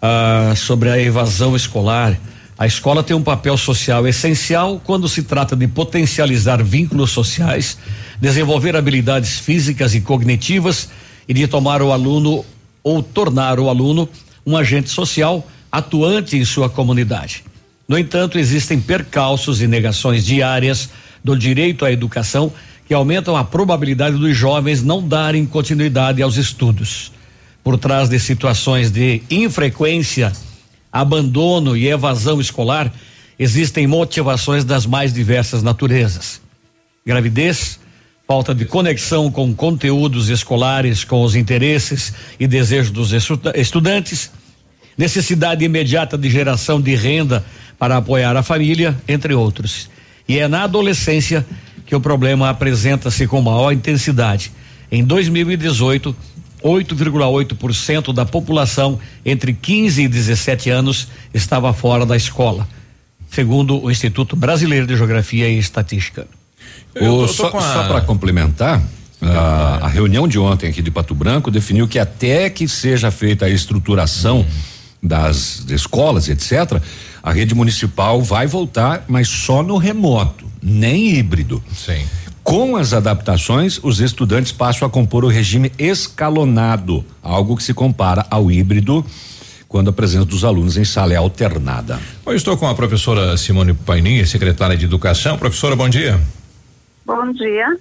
[0.00, 2.18] ah, sobre a evasão escolar.
[2.58, 7.78] A escola tem um papel social essencial quando se trata de potencializar vínculos sociais,
[8.20, 10.88] desenvolver habilidades físicas e cognitivas
[11.28, 12.44] e de tomar o aluno
[12.82, 14.08] ou tornar o aluno
[14.44, 17.44] um agente social atuante em sua comunidade.
[17.88, 20.90] No entanto, existem percalços e negações diárias
[21.22, 22.52] do direito à educação
[22.92, 27.10] que aumentam a probabilidade dos jovens não darem continuidade aos estudos.
[27.64, 30.30] Por trás de situações de infrequência
[30.92, 32.92] abandono e evasão escolar,
[33.38, 36.42] existem motivações das mais diversas naturezas.
[37.06, 37.80] Gravidez,
[38.28, 43.10] falta de conexão com conteúdos escolares, com os interesses e desejos dos
[43.54, 44.30] estudantes,
[44.98, 47.42] necessidade imediata de geração de renda
[47.78, 49.88] para apoiar a família, entre outros.
[50.28, 51.46] E é na adolescência
[51.92, 54.50] que o problema apresenta-se com maior intensidade.
[54.90, 56.16] Em 2018,
[56.64, 62.66] 8,8% da população entre 15 e 17 anos estava fora da escola,
[63.30, 66.26] segundo o Instituto Brasileiro de Geografia e Estatística.
[66.98, 68.82] O, só só para complementar,
[69.20, 73.44] a, a, reunião de ontem aqui de Pato Branco definiu que até que seja feita
[73.44, 74.46] a estruturação uhum.
[75.02, 76.80] das escolas, etc.,
[77.22, 81.62] a rede municipal vai voltar, mas só no remoto, nem híbrido.
[81.74, 82.04] Sim.
[82.42, 88.26] Com as adaptações, os estudantes passam a compor o regime escalonado, algo que se compara
[88.30, 89.04] ao híbrido
[89.68, 91.98] quando a presença dos alunos em sala é alternada.
[92.26, 95.38] Eu estou com a professora Simone Painin, secretária de Educação.
[95.38, 96.20] Professora, bom dia.
[97.06, 97.78] Bom dia.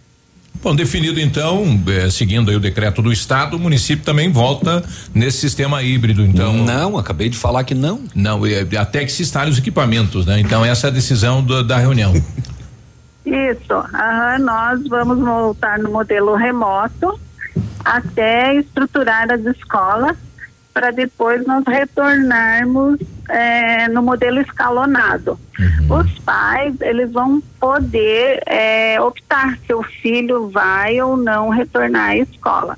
[0.63, 5.39] Bom, definido então, eh, seguindo aí o decreto do estado, o município também volta nesse
[5.39, 6.53] sistema híbrido, então.
[6.53, 8.01] Não, acabei de falar que não.
[8.13, 10.39] Não, eh, até que se instalem os equipamentos, né?
[10.39, 12.13] Então essa é a decisão do, da reunião.
[13.25, 17.19] Isso, uhum, nós vamos voltar no modelo remoto
[17.85, 20.17] até estruturar as escolas
[20.73, 22.99] para depois nós retornarmos
[23.29, 25.39] é, no modelo escalonado.
[25.59, 25.97] Uhum.
[25.99, 32.17] Os pais, eles vão poder é, optar se o filho vai ou não retornar à
[32.17, 32.77] escola.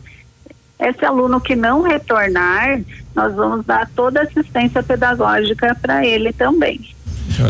[0.80, 2.82] Esse aluno que não retornar,
[3.16, 6.93] nós vamos dar toda a assistência pedagógica para ele também.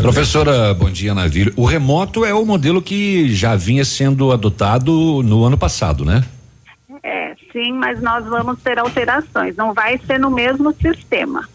[0.00, 1.52] Professora, bom dia, Navírio.
[1.56, 6.24] O remoto é o modelo que já vinha sendo adotado no ano passado, né?
[7.02, 9.56] É, sim, mas nós vamos ter alterações.
[9.56, 11.48] Não vai ser no mesmo sistema.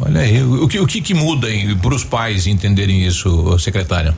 [0.00, 1.48] Olha aí, o que, o que, que muda
[1.82, 4.14] para os pais entenderem isso, secretária?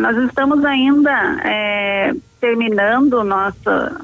[0.00, 4.00] nós estamos ainda é, terminando nossa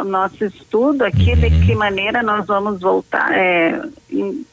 [0.00, 1.60] o nosso estudo aqui de Uhum.
[1.66, 3.72] que maneira nós vamos voltar, é,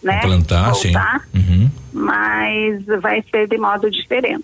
[0.03, 0.17] né?
[0.23, 0.91] Implantar, sim.
[0.91, 1.69] voltar, Uhum.
[1.93, 4.43] mas vai ser de modo diferente.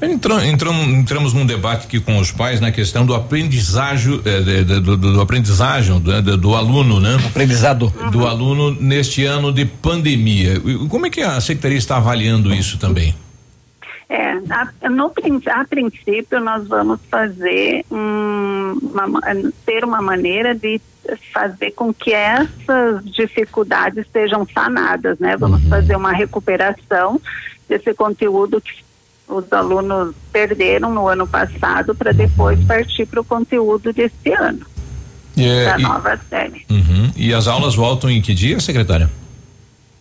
[0.00, 4.64] Entra- entramos, entramos num debate aqui com os pais na questão do aprendizagem eh, de-
[4.64, 7.16] de- do, do, do aprendizagem do, do- do aluno, né?
[7.26, 10.54] Aprendizado do aluno neste ano de pandemia.
[10.88, 13.14] Como é que a secretaria está avaliando isso também?
[14.12, 15.12] É, a, no,
[15.54, 19.20] a princípio nós vamos fazer um, uma, ma-
[19.64, 20.80] ter uma maneira de
[21.32, 25.36] fazer com que essas dificuldades sejam sanadas, né?
[25.36, 27.20] Vamos fazer uma recuperação
[27.68, 28.72] desse conteúdo que
[29.28, 34.66] os alunos perderam no ano passado para depois partir para o conteúdo desse ano,
[35.36, 36.66] E, eh, da e- nova série.
[36.68, 37.12] Uhum.
[37.14, 39.08] E as aulas voltam em que dia, secretária?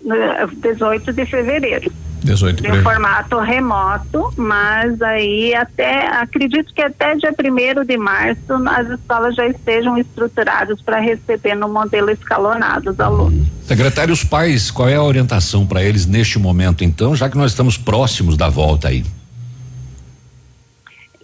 [0.04, 0.16] No
[0.58, 1.92] 18 de fevereiro.
[2.24, 2.84] 18 de de um fevereiro.
[3.02, 9.46] formato remoto, mas aí até acredito que até dia 1 de março as escolas já
[9.48, 13.48] estejam estruturadas para receber no modelo escalonado os alunos.
[13.64, 17.52] Secretário, os pais, qual é a orientação para eles neste momento, então, já que nós
[17.52, 19.06] estamos próximos da volta aí?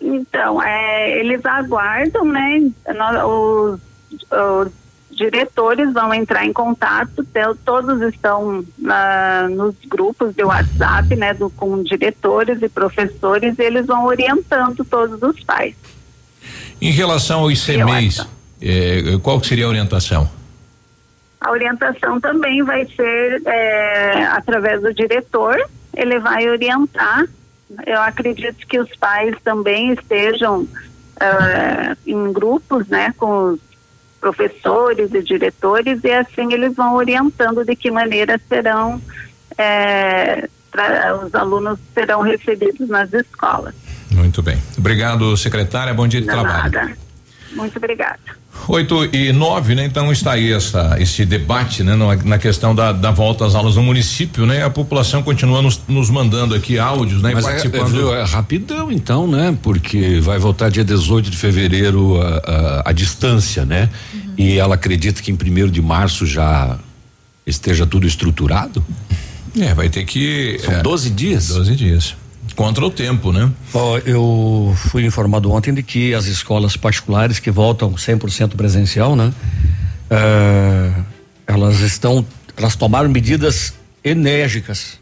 [0.02, 2.70] Então, é, eles aguardam, né?
[2.88, 3.80] no- Os,
[4.32, 4.72] os
[5.16, 7.26] diretores vão entrar em contato,
[7.64, 11.34] todos estão na- nos grupos de WhatsApp, né?
[11.34, 15.74] Do, com diretores e professores, e eles vão orientando todos os pais.
[16.82, 18.28] Em relação ao ICMEIs,
[18.62, 20.30] eh, qual seria a orientação?
[21.40, 25.56] A orientação também vai ser é, através do diretor,
[25.96, 27.26] ele vai orientar.
[27.86, 30.68] Eu acredito que os pais também estejam
[31.20, 33.60] é, em grupos, né, com os
[34.26, 39.00] professores e diretores, e assim eles vão orientando de que maneira serão
[39.56, 40.50] é,
[41.24, 43.76] os alunos serão recebidos nas escolas.
[44.12, 44.58] Muito bem.
[44.78, 45.94] Obrigado, secretária.
[45.94, 46.72] Bom dia de De trabalho.
[46.72, 46.98] nada.
[47.56, 48.20] Muito obrigada.
[48.68, 49.86] Oito e nove, né?
[49.86, 51.96] Então está aí essa, esse debate, né?
[51.96, 54.64] Na, na questão da, da volta às aulas no município, né?
[54.64, 57.32] A população continua nos, nos mandando aqui áudios, né?
[57.32, 57.88] e Mas é, participando.
[57.88, 59.58] viu, é rapidão então, né?
[59.62, 62.28] Porque vai voltar dia 18 de fevereiro a,
[62.86, 63.90] a, a distância, né?
[64.38, 66.78] E ela acredita que em primeiro de março já
[67.46, 68.84] esteja tudo estruturado?
[69.58, 70.60] É, vai ter que.
[70.60, 71.48] São 12 dias.
[71.50, 72.16] 12 dias.
[72.56, 73.52] Contra o tempo, né?
[73.74, 79.34] Ó, eu fui informado ontem de que as escolas particulares que voltam 100% presencial, né?
[80.10, 80.92] eh,
[81.48, 82.26] elas estão,
[82.58, 85.00] elas tomaram medidas enérgicas,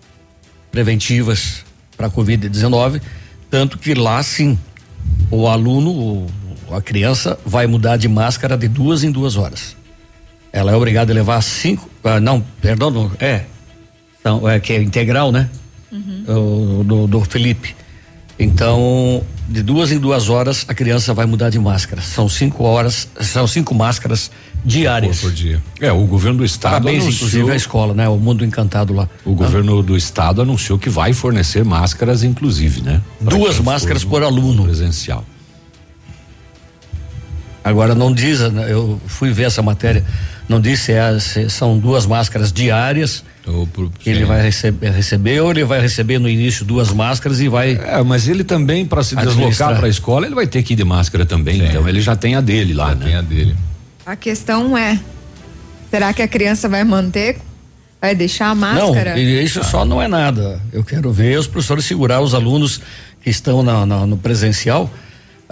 [0.72, 1.64] preventivas
[1.96, 3.02] para a Covid-19,
[3.50, 4.58] tanto que lá sim,
[5.30, 6.28] o aluno,
[6.72, 9.76] a criança vai mudar de máscara de duas em duas horas.
[10.52, 13.46] Ela é obrigada a levar cinco, ah, não, perdão, não, é,
[14.24, 15.50] não, é que é integral, né?
[16.28, 17.76] O- do, do Felipe.
[18.40, 22.02] Então, de duas em duas horas, a criança vai mudar de máscara.
[22.02, 24.32] São cinco horas, são cinco máscaras
[24.66, 25.20] diárias.
[25.22, 25.62] Por dia.
[25.80, 28.10] É, o governo do estado Parabéns, anunciou- inclusive, à escola, né?
[28.10, 29.08] O Mundo Encantado lá.
[29.24, 33.02] O governo do estado anunciou que vai fornecer máscaras, inclusive, né?
[33.24, 34.64] Pra Duas máscaras por aluno.
[34.64, 35.24] Presencial.
[37.64, 40.04] Agora não diz, né, eu fui ver essa matéria,
[40.50, 43.24] não diz se, é- se são duas máscaras diárias
[44.00, 47.80] que ele vai receber, receber ou ele vai receber no início duas máscaras e vai.
[47.82, 49.50] É, mas ele também para se Administrar.
[49.50, 51.64] deslocar para a escola, ele vai ter que ir de máscara também.
[51.66, 53.06] Então ele já tem a dele lá, né?
[53.06, 53.56] Tem a dele.
[54.06, 55.00] A questão é:
[55.90, 57.38] será que a criança vai manter?
[58.02, 59.12] Vai deixar a máscara?
[59.16, 60.62] Não, isso só não é nada.
[60.74, 62.82] Eu quero ver os professores segurar os alunos
[63.22, 64.92] que estão na- na- no presencial.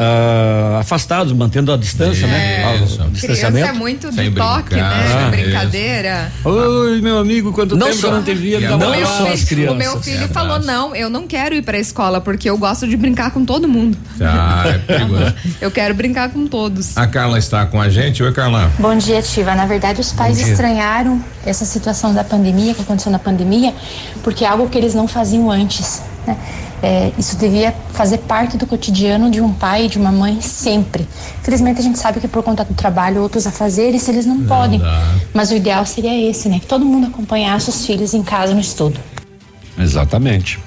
[0.04, 2.64] Ah, afastados, mantendo a distância, né?
[2.64, 3.68] Ah, o Criança distanciamento.
[3.68, 5.28] é muito do toque, né?
[5.30, 6.32] Brincadeira.
[6.44, 8.80] Oi, meu amigo, quanto Não tempo só- eu não te via, E dá a um
[8.80, 9.76] mãe- abraço o meu às filho- crianças.
[9.76, 12.98] O meu filho falou: não, eu não quero ir pra escola, porque eu gosto de
[12.98, 13.98] brincar com todo mundo.
[14.20, 15.34] Ah, é perigoso.
[15.62, 16.98] Eu quero brincar com todos.
[16.98, 18.24] A Carla está com a gente.
[18.24, 18.72] Oi, Carla.
[18.80, 19.54] Bom dia, Tiva.
[19.54, 23.74] Na verdade, os pais estranharam essa situação da pandemia, que aconteceu na pandemia,
[24.24, 26.02] porque é algo que eles não faziam antes.
[26.26, 26.38] né?
[26.84, 31.08] É, isso devia fazer parte do cotidiano de um pai e de uma mãe sempre.
[31.44, 34.42] Felizmente, a gente sabe que por conta do trabalho, outros a fazer, isso eles não,
[34.46, 34.82] podem.
[35.34, 36.60] Mas o ideal seria esse, né?
[36.60, 39.00] Que todo mundo acompanhasse os filhos em casa no estudo.
[39.78, 40.60] Exatamente.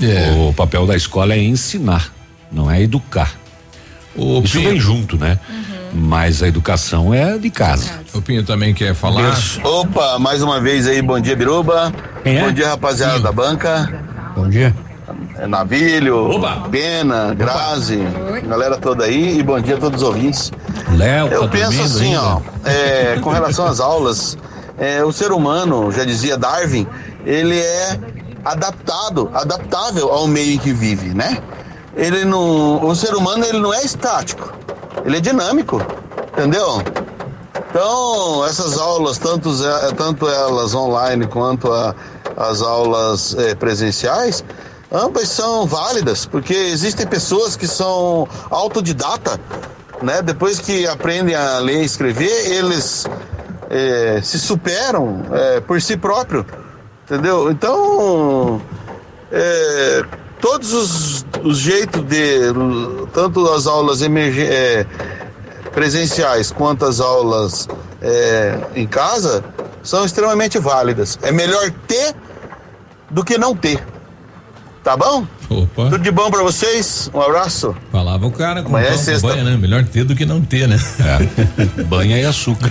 [0.00, 0.30] É.
[0.48, 2.12] O papel da escola é ensinar,
[2.50, 3.34] não é educar.
[4.16, 5.38] O Isso Pinho- vem junto, né?
[5.92, 7.90] Mas a educação é de casa.
[8.14, 9.38] O Pinho também quer falar.
[9.62, 11.92] Opa, mais uma vez aí, bom dia, Biruba.
[12.24, 12.40] é?
[12.40, 14.02] Bom dia, rapaziada da banca.
[14.34, 14.74] Bom dia.
[15.38, 16.30] É Navilho,
[16.68, 18.00] Pena, Grazi,
[18.48, 20.50] galera toda aí e bom dia a todos os ouvintes.
[20.96, 22.24] Léo, Eu tá penso assim, ainda?
[22.26, 24.36] ó, é, com relação às aulas,
[24.76, 26.88] é, o ser humano, já dizia Darwin,
[27.24, 27.98] ele é
[28.44, 31.38] adaptado, adaptável ao meio em que vive, né?
[31.96, 34.52] Ele não, o ser humano ele não é estático,
[35.04, 35.80] ele é dinâmico,
[36.32, 36.82] entendeu?
[37.70, 39.50] Então, essas aulas, tanto,
[39.96, 41.94] tanto elas online quanto a,
[42.36, 44.44] as aulas eh, presenciais,
[44.92, 49.40] ambas são válidas, porque existem pessoas que são autodidata,
[50.02, 50.22] né?
[50.22, 53.06] Depois que aprendem a ler e escrever, eles
[53.70, 56.46] eh, se superam eh, por si próprio,
[57.04, 57.50] entendeu?
[57.50, 58.62] Então,
[59.30, 60.02] eh,
[60.40, 62.52] todos os, os jeitos de,
[63.12, 64.86] tanto as aulas emergentes
[65.78, 67.68] presenciais quanto as aulas
[68.02, 69.44] é, em casa
[69.82, 71.18] são extremamente válidas.
[71.22, 72.14] É melhor ter
[73.10, 73.82] do que não ter.
[74.88, 75.26] Tá bom?
[75.50, 75.90] Opa.
[75.90, 77.10] Tudo de bom para vocês.
[77.12, 77.76] Um abraço.
[77.92, 79.28] Falava o cara com Amanhã é sexta.
[79.28, 79.54] banha, né?
[79.54, 80.80] Melhor ter do que não ter, né?
[80.98, 81.82] É.
[81.84, 82.70] banha e açúcar.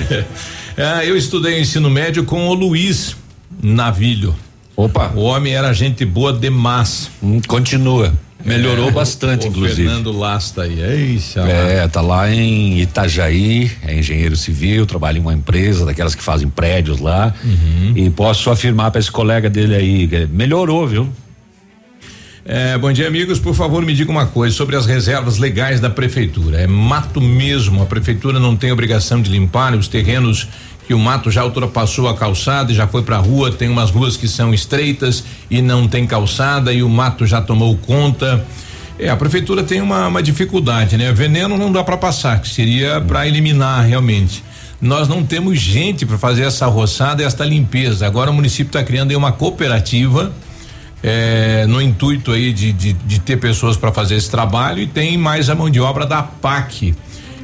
[0.75, 3.15] É, eu estudei ensino médio com o Luiz
[3.61, 4.33] Navilho.
[4.75, 5.11] Opa.
[5.15, 7.11] O homem era gente boa demais.
[7.21, 8.11] Hum, continua.
[8.43, 9.83] Melhorou bastante, o inclusive.
[9.87, 10.81] Fernando Lasta aí.
[10.81, 16.23] Eixa, É, tá lá em Itajaí, é engenheiro civil, trabalha em uma empresa daquelas que
[16.23, 17.31] fazem prédios lá.
[17.43, 17.93] Uhum.
[17.95, 21.07] E posso afirmar para esse colega dele aí, que melhorou, viu?
[22.49, 23.39] É, bom dia, amigos.
[23.39, 26.61] Por favor, me diga uma coisa sobre as reservas legais da prefeitura.
[26.61, 27.83] É mato mesmo.
[27.83, 30.47] A prefeitura não tem obrigação de limpar os terrenos
[30.87, 33.51] que o mato já ultrapassou a calçada e já foi para a rua.
[33.51, 37.75] Tem umas ruas que são estreitas e não tem calçada e o mato já tomou
[37.75, 38.45] conta.
[38.97, 41.11] É, a prefeitura tem uma, uma dificuldade, né?
[41.11, 44.41] Veneno não dá para passar, que seria para eliminar realmente.
[44.81, 48.07] Nós não temos gente para fazer essa roçada esta limpeza.
[48.07, 50.31] Agora o município está criando aí uma cooperativa
[51.03, 55.17] é, no intuito aí de, de, de ter pessoas para fazer esse trabalho e tem
[55.17, 56.95] mais a mão de obra da PAC.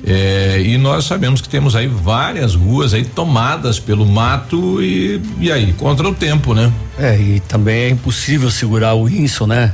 [0.05, 5.49] É, e nós sabemos que temos aí várias ruas aí tomadas pelo mato e, e
[5.49, 6.71] aí, contra o tempo, né?
[6.99, 9.71] É, e também é impossível segurar o Inso, né?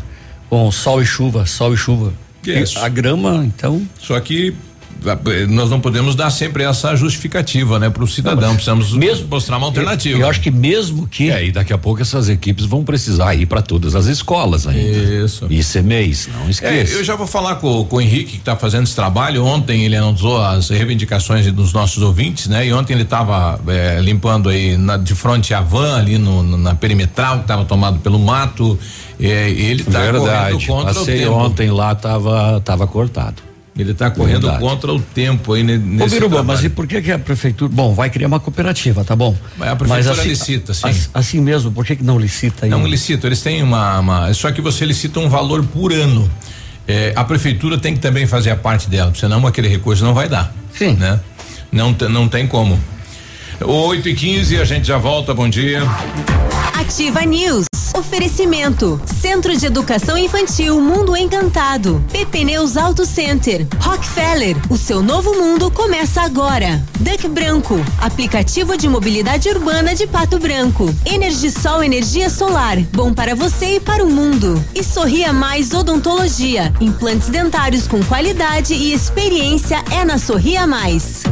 [0.47, 2.13] Com sol e chuva, sol e chuva.
[2.45, 2.79] Isso.
[2.79, 3.81] A grama, então.
[3.99, 4.53] Só que
[5.49, 8.53] nós não podemos dar sempre essa justificativa, né, para o cidadão.
[8.53, 8.91] Precisamos
[9.29, 10.19] mostrar uma alternativa.
[10.19, 11.29] Eu acho que mesmo que.
[11.31, 14.81] É, e daqui a pouco essas equipes vão precisar ir para todas as escolas ainda.
[15.25, 15.45] Isso.
[15.49, 16.93] ICMEIs, não É, esqueça.
[16.93, 19.43] eu já vou falar com, com o Henrique que está fazendo esse trabalho.
[19.45, 22.67] Ontem ele anunciou as reivindicações dos nossos ouvintes, né?
[22.67, 23.59] E ontem ele estava
[24.01, 28.19] limpando aí na- de frente à van ali no, na perimetral que estava tomado pelo
[28.19, 28.77] mato.
[29.19, 31.31] É, ele está correndo contra Passei o tempo.
[31.33, 33.48] ontem lá, tava, tava cortado.
[33.81, 34.59] Ele está correndo Verdade.
[34.63, 37.71] contra o tempo aí ne- Ô, nesse Biruba, mas e por que que a prefeitura,
[37.73, 39.35] bom, vai criar uma cooperativa, tá bom?
[39.57, 40.87] Mas a prefeitura licita, sim.
[40.89, 42.69] as- Assim mesmo, por que que não licita aí?
[42.69, 46.29] Não licito, eles têm uma, uma- Só que você licita um valor por ano.
[46.87, 50.27] É, a prefeitura tem que também fazer a parte dela, senão aquele recurso não vai
[50.27, 50.53] dar.
[50.73, 50.93] Sim.
[50.93, 51.19] Né?
[51.71, 52.79] Não, não tem como.
[53.61, 55.81] 8 e 15 a gente já volta, bom dia.
[56.73, 57.65] Ativa News.
[57.93, 59.01] Oferecimento.
[59.21, 62.03] Centro de Educação Infantil Mundo Encantado.
[62.11, 63.67] PP Neus Auto Center.
[63.81, 64.55] Rockefeller.
[64.69, 66.81] O seu novo mundo começa agora.
[66.99, 67.75] Duck Branco.
[67.99, 70.93] Aplicativo de mobilidade urbana de Pato Branco.
[71.05, 72.77] Energisol Energia Solar.
[72.93, 74.63] Bom para você e para o mundo.
[74.73, 76.73] E Sorria Mais Odontologia.
[76.79, 81.23] Implantes dentários com qualidade e experiência é na Sorria Mais.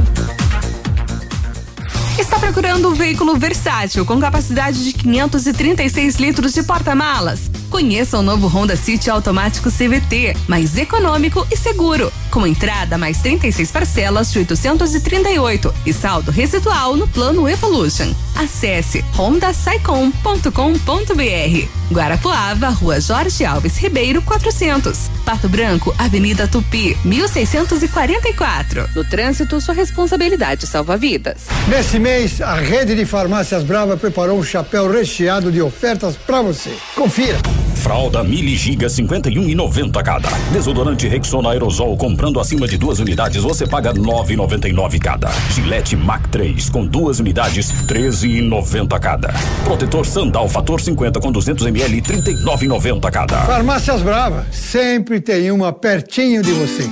[2.17, 7.51] Está procurando um veículo versátil com capacidade de 536 litros de porta-malas?
[7.69, 13.71] Conheça o novo Honda City automático CVT, mais econômico e seguro, com entrada mais 36
[13.71, 18.13] parcelas de 838 e saldo residual no plano Evolution.
[18.35, 21.67] Acesse hondasaicom.com.br.
[21.91, 25.09] Guarapuava, Rua Jorge Alves Ribeiro, 400.
[25.25, 28.89] Pato Branco, Avenida Tupi, 1644.
[28.95, 31.45] No trânsito, sua responsabilidade salva vidas.
[31.67, 36.73] Nesse mês, a rede de farmácias Brava preparou um chapéu recheado de ofertas para você.
[36.95, 37.37] Confira.
[37.77, 40.29] Fralda Mili Giga 51 e 90 cada.
[40.51, 45.29] Desodorante Rexona Aerosol comprando acima de duas unidades você paga 9,99 cada.
[45.51, 49.33] Gillette Mac 3 com duas unidades 13,90 cada.
[49.63, 53.37] Protetor Sandal Fator 50 com 200 ml 39,90 cada.
[53.45, 56.89] Farmácias Brava, sempre tem uma pertinho de você.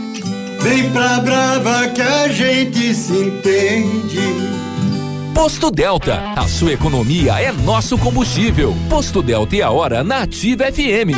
[0.61, 4.64] Vem pra Brava que a gente se entende.
[5.35, 8.73] Posto Delta, a sua economia é nosso combustível.
[8.89, 11.11] Posto Delta e a hora na Ativa FM.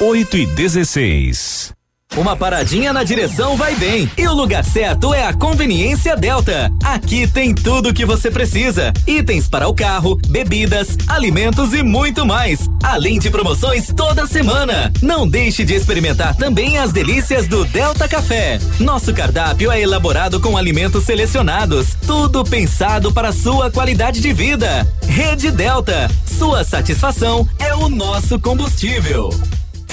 [0.00, 1.81] 8 e 16.
[2.16, 4.10] Uma paradinha na direção vai bem.
[4.18, 6.70] E o lugar certo é a Conveniência Delta.
[6.84, 12.26] Aqui tem tudo o que você precisa: itens para o carro, bebidas, alimentos e muito
[12.26, 12.68] mais.
[12.82, 14.92] Além de promoções toda semana.
[15.00, 18.58] Não deixe de experimentar também as delícias do Delta Café.
[18.78, 24.86] Nosso cardápio é elaborado com alimentos selecionados, tudo pensado para sua qualidade de vida.
[25.06, 29.30] Rede Delta, sua satisfação é o nosso combustível.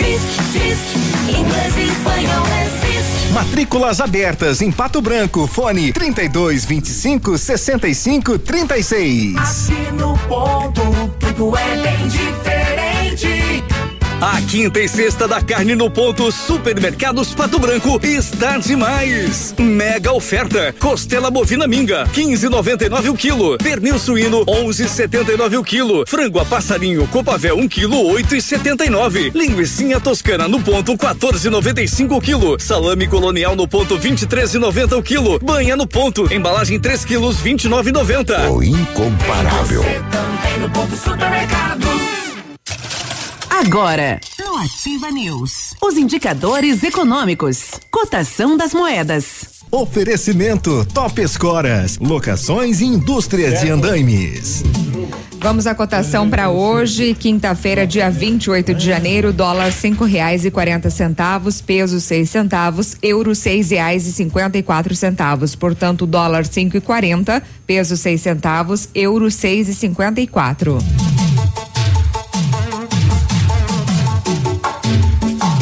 [0.01, 5.45] Inglês e espanhol é Matrículas abertas em Pato Branco.
[5.45, 9.35] Fone 32 25 65 36.
[9.37, 10.81] Aqui no ponto,
[11.19, 12.58] tudo é bem diferente.
[14.21, 19.55] A quinta e sexta da carne no ponto Supermercados Pato Branco está demais.
[19.57, 26.43] Mega oferta: costela bovina minga 15,99 o quilo, pernil suíno 11,79 o quilo, frango a
[26.43, 33.69] passarinho copavel 1 quilo 8,79, linguiça toscana no ponto 14,95 o quilo, salame colonial no
[33.69, 38.49] ponto 23,90 o quilo, banha no ponto, embalagem 3 quilos 29,90.
[38.49, 39.81] O incomparável.
[39.81, 42.08] Você também no ponto supermercados.
[43.59, 49.59] Agora, no Ativa News, os indicadores econômicos, cotação das moedas.
[49.69, 54.63] Oferecimento Top Escoras, locações e indústrias de andaimes.
[55.39, 60.89] Vamos à cotação para hoje, quinta-feira, dia 28 de janeiro, dólar cinco reais e quarenta
[60.89, 65.53] centavos, peso seis centavos, euro seis reais e cinquenta e quatro centavos.
[65.53, 70.77] Portanto, dólar cinco e quarenta, peso seis centavos, euro seis e cinquenta e quatro.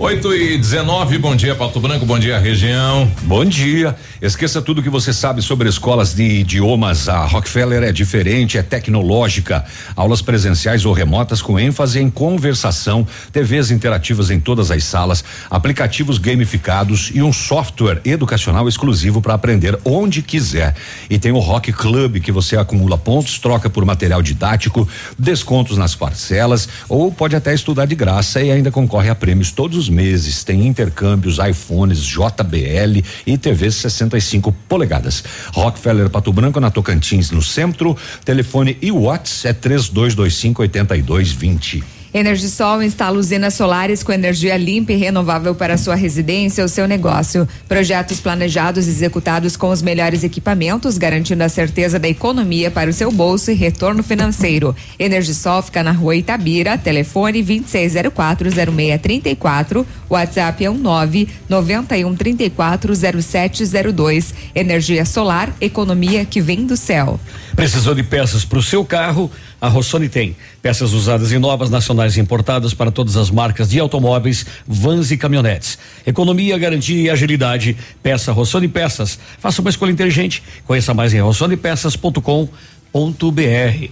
[0.00, 3.10] 8 e 19, bom dia Pato Branco, bom dia região.
[3.22, 3.96] Bom dia.
[4.22, 7.08] Esqueça tudo que você sabe sobre escolas de idiomas.
[7.08, 9.64] A Rockefeller é diferente, é tecnológica.
[9.96, 16.16] Aulas presenciais ou remotas com ênfase em conversação, TVs interativas em todas as salas, aplicativos
[16.18, 20.76] gamificados e um software educacional exclusivo para aprender onde quiser.
[21.10, 24.88] E tem o Rock Club que você acumula pontos, troca por material didático,
[25.18, 29.76] descontos nas parcelas ou pode até estudar de graça e ainda concorre a prêmios todos
[29.76, 30.44] os meses.
[30.44, 35.24] Tem intercâmbios, iPhones, JBL e TVs 65 polegadas.
[35.52, 37.96] Rockefeller Pato Branco na Tocantins, no centro.
[38.24, 41.97] Telefone e WhatsApp é 3225 8220.
[42.12, 47.46] Energisol instala usinas solares com energia limpa e renovável para sua residência ou seu negócio.
[47.68, 52.92] Projetos planejados e executados com os melhores equipamentos, garantindo a certeza da economia para o
[52.92, 54.74] seu bolso e retorno financeiro.
[54.98, 64.32] Energisol fica na rua Itabira, telefone 26040634, WhatsApp é um 9 91 34 0702.
[64.54, 67.20] Energia solar, economia que vem do céu.
[67.58, 69.28] Precisou de peças para o seu carro?
[69.60, 70.36] A Rossoni tem.
[70.62, 75.16] Peças usadas e novas, nacionais e importadas para todas as marcas de automóveis, vans e
[75.16, 75.76] caminhonetes.
[76.06, 77.76] Economia, garantia e agilidade.
[78.00, 79.18] Peça Rossoni Peças.
[79.40, 80.40] Faça uma escolha inteligente.
[80.68, 83.90] Conheça mais em rossonepeças.com.br.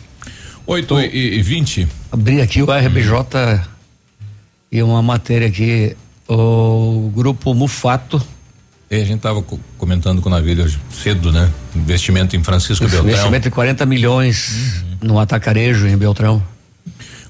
[0.65, 1.89] 8 e, e 20.
[2.13, 3.67] Abri aqui o RBJ
[4.71, 5.97] e uma matéria aqui.
[6.29, 8.36] O grupo Mufato.
[8.89, 9.43] E a gente estava
[9.77, 11.51] comentando com o navio hoje cedo, né?
[11.75, 13.11] Investimento em Francisco Beltrão.
[13.11, 16.41] Investimento de 40 milhões no atacarejo em Beltrão.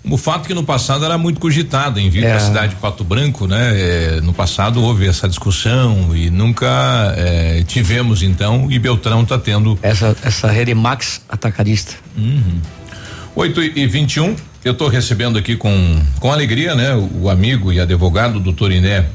[0.08, 2.28] O fato que no passado era muito cogitado em vir é.
[2.28, 3.72] para a cidade de Pato Branco, né?
[3.74, 9.78] É, no passado houve essa discussão e nunca é, tivemos então e Beltrão está tendo
[9.82, 11.94] essa essa rede Max atacarista.
[12.16, 12.60] Uhum.
[13.34, 16.94] 8 e 21 um, eu estou recebendo aqui com com alegria, né?
[16.94, 19.06] O, o amigo e advogado doutor Iné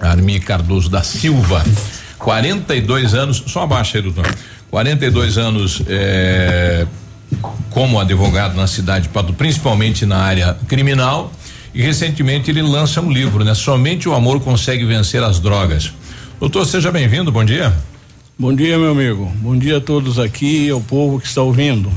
[0.00, 1.64] Armi Cardoso da Silva,
[2.18, 4.26] 42 anos, só abaixa aí, doutor.
[4.70, 6.86] 42 anos é,
[7.70, 11.32] como advogado na cidade de Pato, principalmente na área criminal.
[11.74, 13.52] E recentemente ele lança um livro, né?
[13.54, 15.92] Somente o amor consegue vencer as drogas.
[16.40, 17.72] Doutor, seja bem-vindo, bom dia.
[18.38, 19.30] Bom dia, meu amigo.
[19.36, 21.92] Bom dia a todos aqui e ao povo que está ouvindo.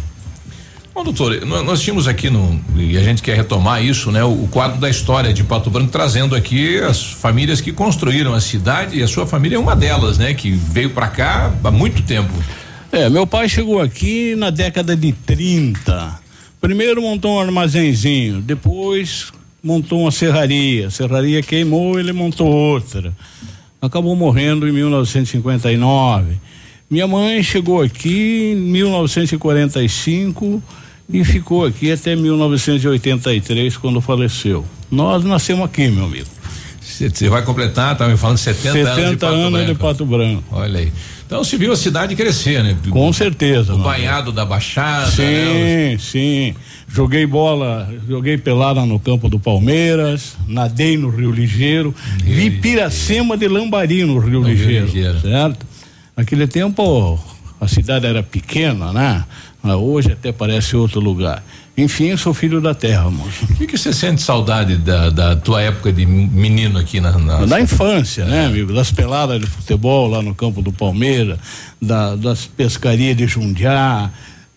[0.93, 4.23] Bom, doutor, nós, tínhamos aqui no e a gente quer retomar isso, né?
[4.23, 8.41] O, o, quadro da história de Pato Branco trazendo aqui as famílias que construíram a
[8.41, 10.33] cidade e a sua família é uma delas, né?
[10.33, 12.33] Que veio para cá há muito tempo.
[12.91, 16.19] É, meu pai chegou aqui na década de 30.
[16.59, 19.31] Primeiro montou um armazenzinho, depois
[19.63, 20.87] montou uma serraria.
[20.87, 23.13] A serraria queimou, ele montou outra.
[23.81, 26.37] Acabou morrendo em 1959.
[26.89, 30.61] Minha mãe chegou aqui em 1945
[31.11, 34.65] e ficou aqui até 1983, quando faleceu.
[34.89, 36.25] Nós nascemos aqui, meu amigo.
[36.81, 39.73] Você vai completar, tá me falando 70, 70 anos de Pato anos Branco.
[39.73, 40.43] de Pato Branco.
[40.51, 40.91] Olha aí.
[41.25, 42.75] Então você viu a cidade crescer, né?
[42.89, 43.75] Com certeza.
[43.75, 45.97] O banhado da Baixada, Sim, né?
[45.99, 46.55] sim.
[46.87, 51.93] Joguei bola, joguei pelada no campo do Palmeiras, nadei no Rio Ligeiro,
[52.23, 55.21] vi Piracema de Lambari no Rio, Ligeiro, Ligeiro.
[55.21, 55.67] certo?
[56.19, 57.17] Naquele tempo
[57.61, 59.23] a cidade era pequena, né?
[59.63, 61.41] Hoje até parece outro lugar.
[61.77, 63.45] Enfim, sou filho da terra, moço.
[63.49, 67.17] O que, que você sente saudade da, da tua época de menino aqui na.
[67.17, 67.45] na...
[67.45, 68.73] Da infância, né, amigo?
[68.73, 71.39] Das peladas de futebol lá no campo do Palmeiras,
[71.81, 74.09] da- das pescarias de Jundiá,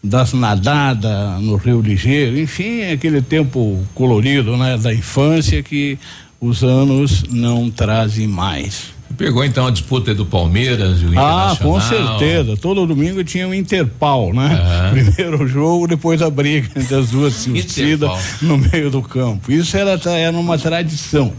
[0.03, 5.97] das nadadas no Rio Ligeiro, enfim, aquele tempo colorido, né, da infância que
[6.41, 8.87] os anos não trazem mais.
[9.17, 12.57] Pegou então a disputa do Palmeiras e o Ah, com certeza.
[12.57, 14.61] Todo domingo tinha um Interpal, né?
[14.61, 14.91] Aham.
[15.15, 18.11] Primeiro o jogo, depois a briga entre as duas torcidas
[18.43, 19.51] no meio do campo.
[19.53, 21.33] Isso era, era uma tradição.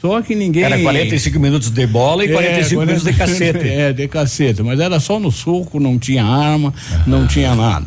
[0.00, 0.62] Só que ninguém.
[0.62, 3.58] Era 45 minutos de bola e 45 minutos de cacete.
[3.68, 4.62] É, de cacete.
[4.62, 6.72] Mas era só no soco, não tinha arma,
[7.06, 7.86] não tinha nada.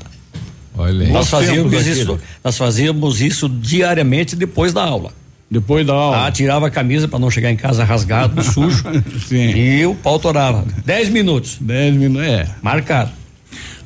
[0.76, 2.20] Olha Nós Bons fazíamos isso, daquilo.
[2.44, 5.12] nós fazíamos isso diariamente depois da aula.
[5.54, 6.26] Depois da aula.
[6.28, 8.84] Ah, tirava a camisa para não chegar em casa rasgado, sujo.
[9.28, 9.50] Sim.
[9.56, 10.66] E o pau torava.
[10.84, 11.58] 10 minutos.
[11.62, 12.48] 10 minutos, é.
[12.62, 13.12] Marcado.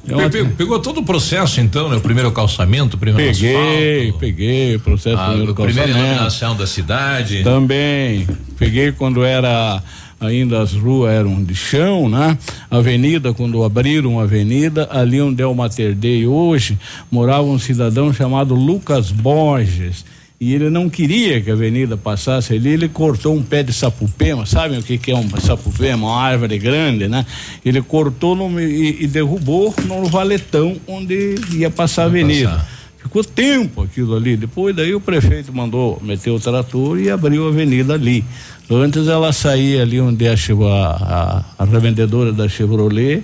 [0.06, 1.98] Pe- pe- Pegou todo o processo então, né?
[1.98, 3.56] O primeiro calçamento, o primeiro Peguei,
[4.03, 6.07] asfalto, peguei o processo a, primeiro a primeira calçamento.
[6.07, 7.44] iluminação da cidade.
[7.44, 8.26] Também.
[8.57, 9.84] Peguei quando era
[10.19, 12.38] ainda as ruas eram de chão, né?
[12.72, 16.77] Avenida, quando abriram a avenida, ali onde é o Mater Dei hoje,
[17.11, 20.06] morava um cidadão chamado Lucas Borges.
[20.40, 24.46] E ele não queria que a avenida passasse ali, ele cortou um pé de sapupema,
[24.46, 26.08] sabem o que, que é um sapupema?
[26.08, 27.26] Uma árvore grande, né?
[27.66, 32.52] Ele cortou no e, e derrubou no valetão onde ia passar a avenida.
[32.52, 32.78] passar.
[32.98, 34.36] Ficou tempo aquilo ali.
[34.36, 38.24] Depois daí o prefeito mandou meter o trator e abriu a avenida ali.
[38.70, 43.24] Antes ela saía ali onde a, a, a revendedora da Chevrolet,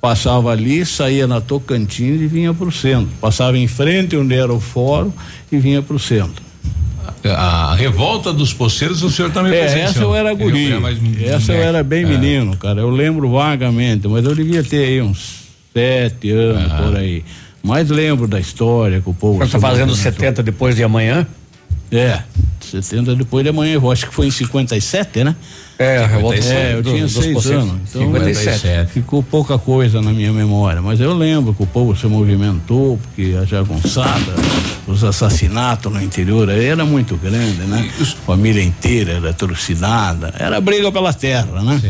[0.00, 3.08] passava ali, saía na Tocantins e vinha para o centro.
[3.20, 5.12] Passava em frente onde era o fórum
[5.50, 6.42] e vinha para o centro.
[7.24, 9.88] A revolta dos poceiros, o senhor também É, presenciou.
[9.88, 10.72] essa eu era guri.
[10.72, 12.06] É, mas- essa eu era bem É.
[12.06, 12.80] menino, cara.
[12.80, 17.24] Eu lembro vagamente, mas eu devia ter aí uns sete anos por aí.
[17.62, 19.34] Mas lembro da história que o povo.
[19.34, 20.12] O senhor tá se fazendo movimentou.
[20.12, 21.26] 70 depois de amanhã?
[21.90, 22.20] É,
[22.60, 25.34] 70 depois de amanhã, eu acho que foi em 57, né?
[25.78, 27.74] É, a revolta É, eu tinha seis anos.
[27.88, 28.90] Então 57.
[28.90, 33.36] ficou pouca coisa na minha memória, mas eu lembro que o povo se movimentou, porque
[33.40, 34.34] a jagunçada,
[34.88, 37.88] os assassinatos no interior era muito grande, né?
[38.26, 41.80] Família inteira era trucidada, era briga pela terra, né?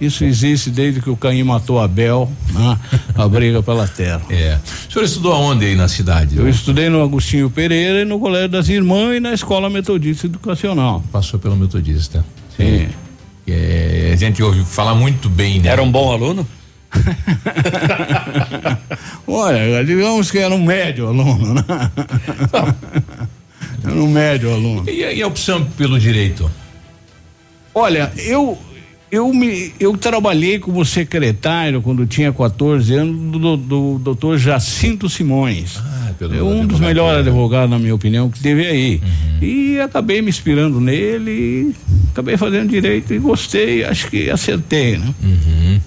[0.00, 2.78] Isso existe desde que o Caim matou Abel, né?
[3.14, 4.22] A briga pela terra.
[4.30, 4.58] É.
[4.88, 6.36] O senhor estudou aonde aí na cidade?
[6.36, 11.02] Eu estudei no Agostinho Pereira e no Colégio das Irmãs e na Escola Metodista Educacional.
[11.10, 12.24] Passou pelo Metodista.
[12.56, 12.88] Sim.
[13.46, 15.68] É, a gente ouviu falar muito bem, né?
[15.68, 16.46] Era um bom aluno?
[19.26, 21.64] Olha, digamos que era um médio aluno, né?
[23.84, 24.88] Era um médio aluno.
[24.90, 26.50] E, e a opção pelo direito?
[27.72, 28.58] Olha, eu
[29.16, 35.80] eu me eu trabalhei como secretário quando tinha 14 anos do, do doutor Jacinto Simões.
[36.18, 36.80] pelo é um dos advogado.
[36.80, 39.00] melhores advogados, na minha opinião, que teve aí.
[39.02, 39.38] Uhum.
[39.46, 41.74] E acabei me inspirando nele, e
[42.12, 45.14] acabei fazendo direito e gostei, acho que acertei, né?
[45.22, 45.80] Uhum.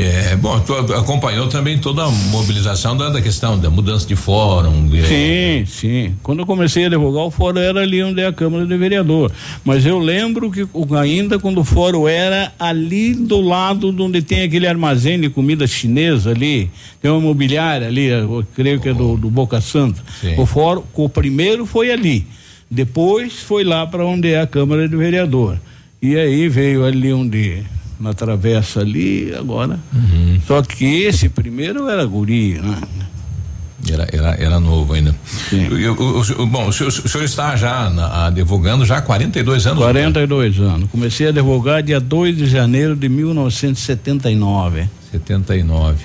[0.00, 4.88] É, bom, tu acompanhou também toda a mobilização da, da questão da mudança de fórum.
[4.94, 6.14] é, Sim, sim.
[6.22, 9.32] Quando eu comecei a advogar, o fórum era ali onde é a Câmara de Vereador.
[9.64, 10.64] Mas eu lembro que
[10.96, 15.66] ainda quando o fórum era ali do lado de onde tem aquele armazém de comida
[15.66, 16.70] chinesa ali,
[17.02, 20.00] tem uma imobiliária ali, eu creio que é do, do Boca Santa.
[20.20, 20.36] Sim.
[20.38, 22.24] O fórum, o primeiro foi ali.
[22.70, 25.58] Depois foi lá para onde é a Câmara de Vereador.
[26.00, 27.64] E aí veio ali onde
[28.00, 29.78] na travessa ali, agora.
[29.94, 30.40] Uhum.
[30.46, 32.78] Só que esse primeiro era guri, né?
[33.90, 35.14] Era, era, era novo ainda.
[35.52, 35.94] Eu- eu-
[36.38, 39.78] o- bom, o senhor, o senhor está já na, advogando já há 42 anos?
[39.82, 40.90] 42 anos.
[40.90, 44.88] Comecei a advogar dia 2 de janeiro de 1979.
[45.12, 45.96] 79.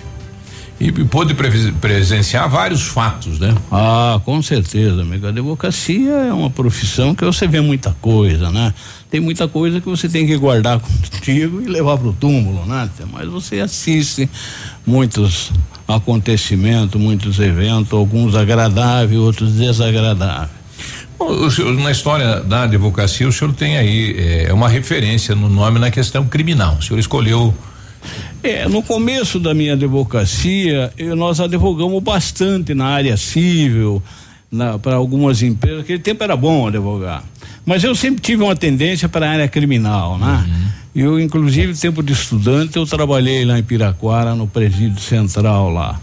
[0.79, 1.33] E, e pôde
[1.79, 3.55] presenciar vários fatos, né?
[3.71, 5.25] Ah, com certeza, amigo.
[5.25, 8.73] A advocacia é uma profissão que você vê muita coisa, né?
[9.09, 12.89] Tem muita coisa que você tem que guardar contigo e levar pro túmulo, né?
[13.11, 14.27] Mas você assiste
[14.85, 15.51] muitos
[15.87, 20.63] acontecimentos, muitos eventos, alguns agradáveis, outros desagradáveis.
[21.19, 25.79] O senhor, na história da advocacia, o senhor tem aí é, uma referência no nome
[25.79, 26.77] na questão criminal.
[26.79, 27.53] O senhor escolheu.
[28.41, 34.01] É, no começo da minha advocacia, eu, nós advogamos bastante na área civil,
[34.81, 35.81] para algumas empresas.
[35.81, 37.23] Aquele tempo era bom advogar.
[37.65, 40.45] Mas eu sempre tive uma tendência para a área criminal, né?
[40.45, 40.63] Uhum.
[40.95, 45.99] Eu, inclusive, tempo de estudante, eu trabalhei lá em Piraquara, no presídio central lá,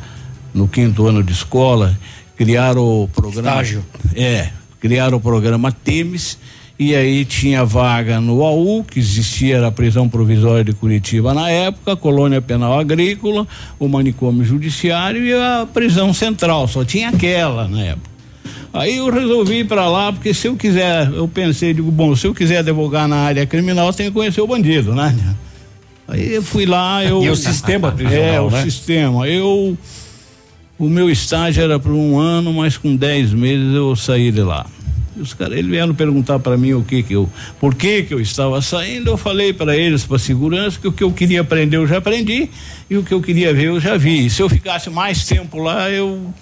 [0.53, 1.97] no quinto ano de escola,
[2.37, 3.51] criaram o programa.
[3.51, 3.85] Estágio.
[4.17, 4.51] É,
[4.81, 6.39] criaram o programa Temes,
[6.83, 11.51] e aí tinha vaga no AU, que existia era a prisão provisória de Curitiba na
[11.51, 13.47] época, a colônia penal agrícola,
[13.79, 18.09] o manicômio judiciário e a prisão central, só tinha aquela na época.
[18.73, 22.27] Aí eu resolvi ir para lá, porque se eu quiser, eu pensei, digo, bom, se
[22.27, 25.15] eu quiser advogar na área criminal, eu tenho que conhecer o bandido, né?
[26.09, 27.23] Aí eu fui lá, eu.
[27.23, 28.63] E o sistema prisional, É, o né?
[28.63, 29.29] sistema.
[29.29, 29.77] Eu.
[30.79, 34.65] O meu estágio era por um ano, mas com dez meses eu saí de lá.
[35.21, 37.29] Os caras, eles vieram perguntar para mim o que que eu,
[37.61, 41.05] por que que eu estava saindo, eu falei para eles, para segurança, que o que
[41.05, 42.49] eu queria aprender eu já aprendi
[42.89, 44.27] e o que eu queria ver eu já vi.
[44.27, 46.33] E se eu ficasse mais tempo lá, eu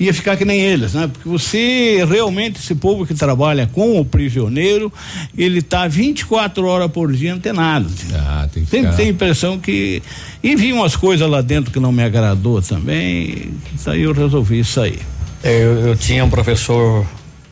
[0.00, 1.06] ia ficar que nem eles, né?
[1.06, 4.90] Porque você realmente esse povo que trabalha com o prisioneiro,
[5.36, 7.86] ele tá 24 horas por dia antenado.
[8.14, 10.02] Ah, tem que Sempre ficar- tem a impressão que
[10.42, 13.50] e vi umas coisas lá dentro que não me agradou também,
[13.84, 15.00] daí eu resolvi sair.
[15.42, 17.06] É, Eu, eu tinha um professor,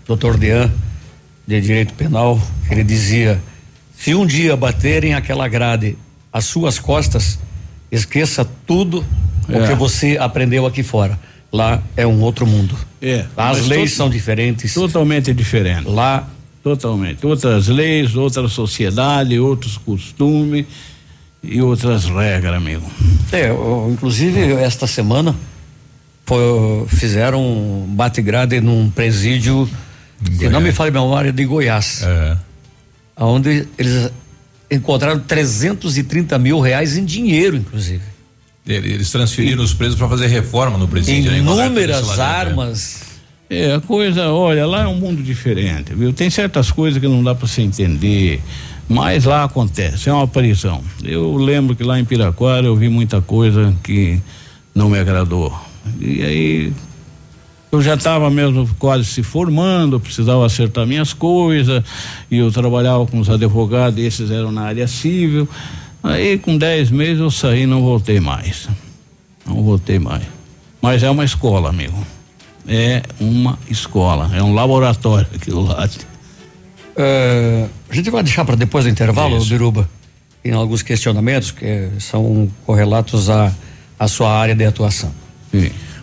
[0.06, 0.70] doutor Dean,
[1.46, 2.40] de direito penal,
[2.70, 3.40] ele dizia:
[3.96, 5.96] se um dia baterem aquela grade
[6.32, 7.38] às suas costas,
[7.90, 9.04] esqueça tudo
[9.48, 9.68] o É.
[9.68, 11.18] que você aprendeu aqui fora.
[11.52, 12.76] Lá é um outro mundo.
[13.00, 13.26] É.
[13.36, 14.74] As leis são diferentes.
[14.74, 15.86] Totalmente diferente.
[15.88, 16.28] Lá.
[16.64, 17.24] Totalmente.
[17.26, 20.64] Outras leis, outra sociedade, outros costumes
[21.42, 22.90] e outras regras, amigo.
[23.30, 25.34] É, o- inclusive esta semana
[26.24, 29.68] foi- fizeram um bate-grade num presídio,
[30.38, 32.02] se não me falha memória, de Goiás.
[32.02, 32.36] É.
[33.16, 34.10] Onde eles
[34.70, 38.02] encontraram 330 mil reais em dinheiro, inclusive.
[38.66, 41.30] Ele- Eles transferiram os presos para fazer reforma no presídio.
[41.30, 41.38] né?
[41.38, 42.24] Inúmeras lá dentro, é.
[42.24, 43.00] armas.
[43.50, 46.12] É, a coisa, olha, lá é um mundo diferente, viu?
[46.14, 48.40] Tem certas coisas que não dá para você entender,
[48.88, 50.82] mas lá acontece, é uma prisão.
[51.04, 54.18] Eu lembro que lá em Piraquara eu vi muita coisa que
[54.74, 55.54] não me agradou.
[56.00, 56.72] E aí
[57.74, 61.82] eu já estava mesmo quase se formando, precisava acertar minhas coisas,
[62.30, 65.48] e eu trabalhava com os advogados, esses eram na área civil.
[66.02, 68.68] Aí com 10 meses eu saí e não voltei mais.
[69.46, 70.22] Não voltei mais.
[70.80, 72.06] Mas é uma escola, amigo.
[72.68, 75.88] É uma escola, é um laboratório aquilo lá.
[76.96, 79.88] É, a gente vai deixar para depois do intervalo, Biruba,
[80.42, 83.52] tem alguns questionamentos que são correlatos à,
[83.98, 85.12] à sua área de atuação.
[85.50, 85.70] Sim.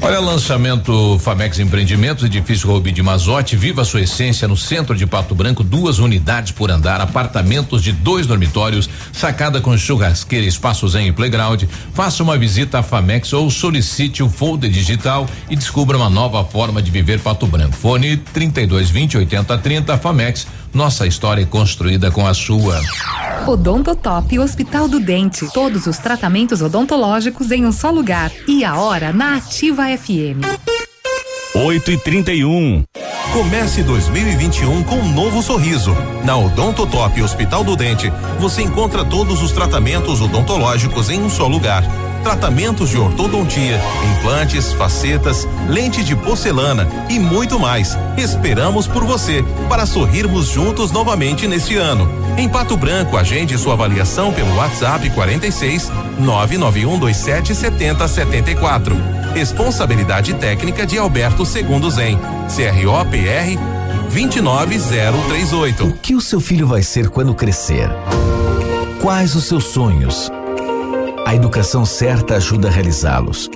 [0.00, 5.34] Olha, lançamento Famex Empreendimentos, edifício Rubi de Mazote, viva sua essência no centro de Pato
[5.34, 11.64] Branco, duas unidades por andar, apartamentos de dois dormitórios, sacada com churrasqueira, espaços em playground.
[11.92, 16.80] Faça uma visita à Famex ou solicite o folder digital e descubra uma nova forma
[16.80, 17.74] de viver Pato Branco.
[17.74, 20.46] Fone 3220 8030 Famex.
[20.72, 22.80] Nossa história é construída com a sua.
[23.46, 25.46] Odontotop Hospital do Dente.
[25.52, 28.30] Todos os tratamentos odontológicos em um só lugar.
[28.46, 30.44] E a hora na Ativa FM.
[31.54, 32.84] 8 e 31
[33.32, 35.94] Comece 2021 com um novo sorriso.
[36.24, 41.84] Na Odontotop Hospital do Dente, você encontra todos os tratamentos odontológicos em um só lugar.
[42.22, 43.80] Tratamentos de ortodontia,
[44.18, 47.96] implantes, facetas, lente de porcelana e muito mais.
[48.16, 52.08] Esperamos por você para sorrirmos juntos novamente neste ano.
[52.36, 58.96] Em Pato Branco, agende sua avaliação pelo WhatsApp 46 99127 7074.
[59.34, 62.18] Responsabilidade técnica de Alberto Segundo Zen.
[62.48, 63.58] CROPR
[64.10, 65.84] 29038.
[65.84, 67.90] O que o seu filho vai ser quando crescer?
[69.00, 70.30] Quais os seus sonhos?
[71.28, 73.50] A educação certa ajuda a realizá-los.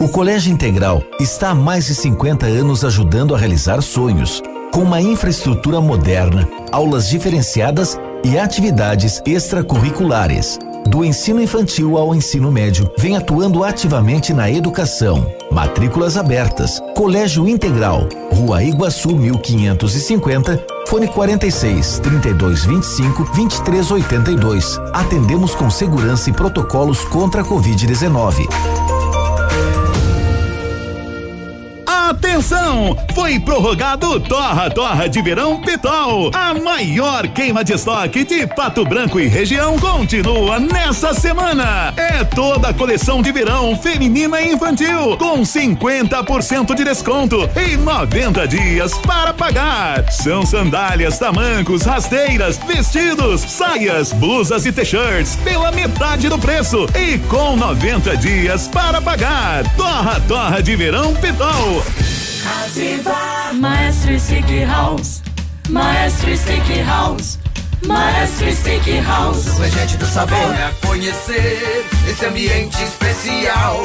[0.00, 4.40] O Colégio Integral está há mais de 50 anos ajudando a realizar sonhos,
[4.72, 10.58] com uma infraestrutura moderna, aulas diferenciadas e atividades extracurriculares.
[10.86, 15.30] Do ensino infantil ao ensino médio, vem atuando ativamente na educação.
[15.52, 16.80] Matrículas abertas.
[16.96, 18.08] Colégio Integral.
[18.32, 20.77] Rua Iguaçu 1550.
[20.88, 24.80] Fone 46 32 25 23 82.
[24.94, 28.48] Atendemos com segurança e protocolos contra a Covid-19.
[32.08, 32.96] Atenção!
[33.14, 36.30] Foi prorrogado Torra Torra de Verão Pitol.
[36.32, 41.92] A maior queima de estoque de Pato Branco e região continua nessa semana.
[41.98, 48.48] É toda a coleção de verão feminina e infantil com 50% de desconto e 90
[48.48, 50.10] dias para pagar.
[50.10, 57.54] São sandálias, tamancos, rasteiras, vestidos, saias, blusas e t-shirts pela metade do preço e com
[57.54, 59.62] 90 dias para pagar.
[59.76, 61.97] Torra Torra de Verão Pitol.
[62.64, 63.52] Ativa.
[63.54, 65.22] Maestro Stick House.
[65.68, 67.38] Maestro Stick House.
[67.86, 69.46] Maestro Stick House.
[69.46, 70.38] O regente do sabor.
[70.38, 73.80] Venha conhecer esse ambiente especial.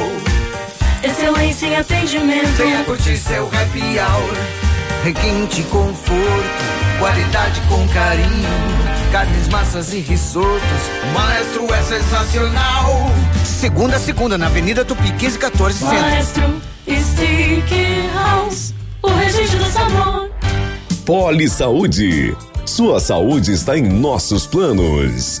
[1.02, 2.56] Excelência em atendimento.
[2.56, 4.34] Venha curtir seu happy hour.
[5.04, 8.48] Requinte conforto Qualidade com carinho.
[9.10, 10.60] Carnes, massas e risotos.
[11.12, 13.10] Maestro é sensacional
[13.54, 20.30] Segunda a segunda na Avenida Tupi 1514 Centro Maestro Stick House, o registro do sabor.
[21.06, 22.36] Poli Saúde.
[22.66, 25.40] Sua saúde está em nossos planos.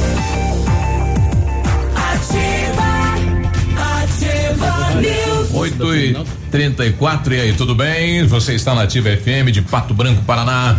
[5.61, 6.15] 8 e
[6.49, 8.25] 34 e aí, tudo bem?
[8.25, 10.75] Você está na Ativa FM de Pato Branco, Paraná.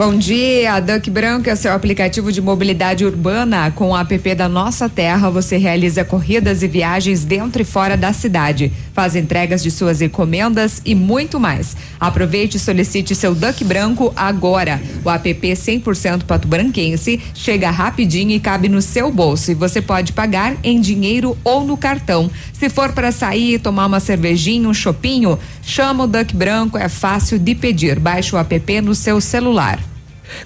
[0.00, 3.70] Bom dia, Duck Branco é seu aplicativo de mobilidade urbana.
[3.70, 8.10] Com o app da Nossa Terra, você realiza corridas e viagens dentro e fora da
[8.10, 11.76] cidade, faz entregas de suas encomendas e muito mais.
[12.00, 14.80] Aproveite e solicite seu Duck Branco agora.
[15.04, 20.14] O app 100% pato branquense chega rapidinho e cabe no seu bolso e você pode
[20.14, 22.30] pagar em dinheiro ou no cartão.
[22.54, 27.38] Se for para sair, tomar uma cervejinha, um chopinho, chama o Duck Branco, é fácil
[27.38, 28.00] de pedir.
[28.00, 29.89] Baixe o app no seu celular.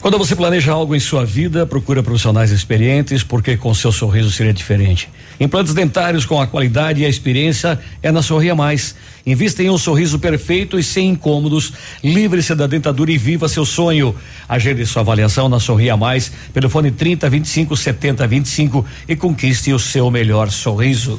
[0.01, 4.52] Quando você planeja algo em sua vida, procura profissionais experientes, porque com seu sorriso seria
[4.52, 5.09] diferente.
[5.39, 8.94] Implantes dentários com a qualidade e a experiência é na Sorria Mais.
[9.27, 11.73] Invista em um sorriso perfeito e sem incômodos.
[12.02, 14.15] Livre-se da dentadura e viva seu sonho.
[14.48, 19.78] Agende sua avaliação na Sorria Mais pelo fone 30 25 70 25 e conquiste o
[19.78, 21.19] seu melhor sorriso.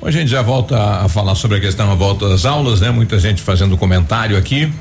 [0.00, 2.90] Bom, a gente já volta a falar sobre a questão da volta às aulas, né?
[2.90, 4.72] Muita gente fazendo comentário aqui.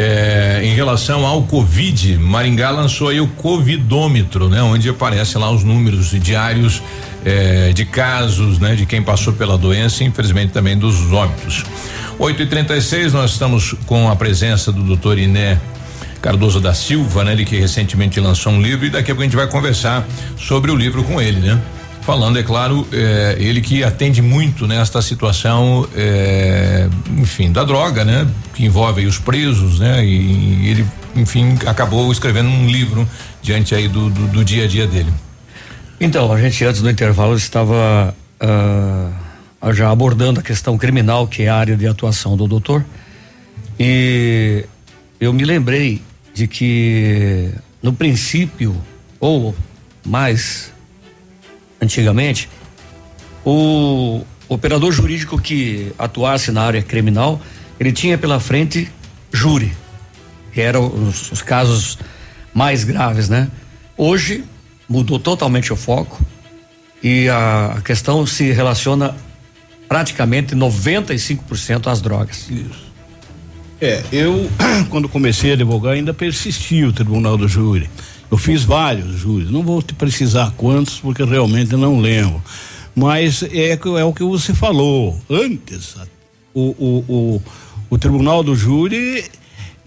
[0.00, 4.62] É, em relação ao Covid, Maringá lançou aí o Covidômetro, né?
[4.62, 6.80] Onde aparece lá os números diários
[7.24, 8.76] é, de casos, né?
[8.76, 11.64] De quem passou pela doença e infelizmente também dos óbitos.
[12.16, 15.60] 8 e 36 nós estamos com a presença do doutor Iné
[16.22, 17.32] Cardoso da Silva, né?
[17.32, 20.06] Ele que recentemente lançou um livro e daqui a pouco a gente vai conversar
[20.38, 21.60] sobre o livro com ele, né?
[22.08, 28.26] Falando, é claro, é, ele que atende muito nesta situação, é, enfim, da droga, né?
[28.54, 30.02] Que envolve os presos, né?
[30.02, 33.06] E, e, ele, enfim, acabou escrevendo um livro
[33.42, 35.12] diante aí do, do, do dia a dia dele.
[36.00, 41.50] Então, a gente antes do intervalo estava uh, já abordando a questão criminal, que é
[41.50, 42.82] a área de atuação do doutor.
[43.78, 44.64] E
[45.20, 46.00] eu me lembrei
[46.32, 47.52] de que
[47.82, 48.74] no princípio,
[49.20, 49.54] ou
[50.06, 50.72] mais
[51.80, 52.48] antigamente,
[53.44, 57.40] o operador jurídico que atuasse na área criminal,
[57.78, 58.90] ele tinha pela frente
[59.32, 59.72] júri.
[60.52, 61.98] que eram os, os casos
[62.52, 63.48] mais graves, né?
[63.96, 64.44] Hoje
[64.88, 66.24] mudou totalmente o foco
[67.02, 69.14] e a, questão se relaciona
[69.88, 72.48] praticamente 95% às drogas.
[72.50, 72.88] Isso.
[73.80, 74.50] É, eu,
[74.90, 77.88] quando comecei a advogar, ainda persisti o tribunal do júri.
[78.30, 82.42] Eu fiz vários júris, não vou te precisar quantos, porque realmente não lembro.
[82.94, 85.18] Mas é, é o que você falou.
[85.30, 85.96] Antes,
[86.52, 87.42] o, o, o,
[87.90, 89.24] o tribunal do júri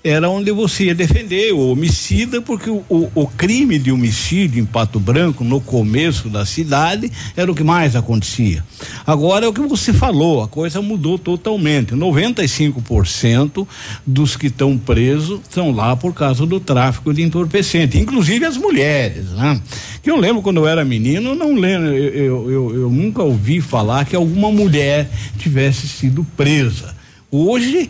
[0.04, 4.66] era onde você ia defender o homicida, porque o, o, o, crime de homicídio em
[4.66, 8.64] Pato Branco, no começo da cidade, era o que mais acontecia.
[9.06, 11.94] Agora é o que você falou, a coisa mudou totalmente.
[11.94, 13.68] 95%
[14.06, 19.30] dos que estão presos estão lá por causa do tráfico de entorpecente, inclusive as mulheres,
[19.32, 19.62] né?
[20.02, 23.62] Que eu lembro quando eu era menino, não lembro, eu, eu, eu, eu nunca ouvi
[23.62, 25.08] falar que alguma mulher
[25.38, 26.96] tivesse sido presa.
[27.30, 27.88] Hoje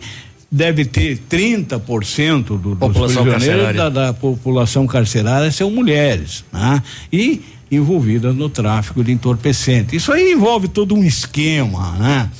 [0.52, 6.82] deve ter 30% do, dos prisioneiros da, da, população carcerária são mulheres, né?
[7.10, 9.96] E envolvidas no tráfico de entorpecente.
[9.96, 12.30] Isso aí envolve todo um esquema, né?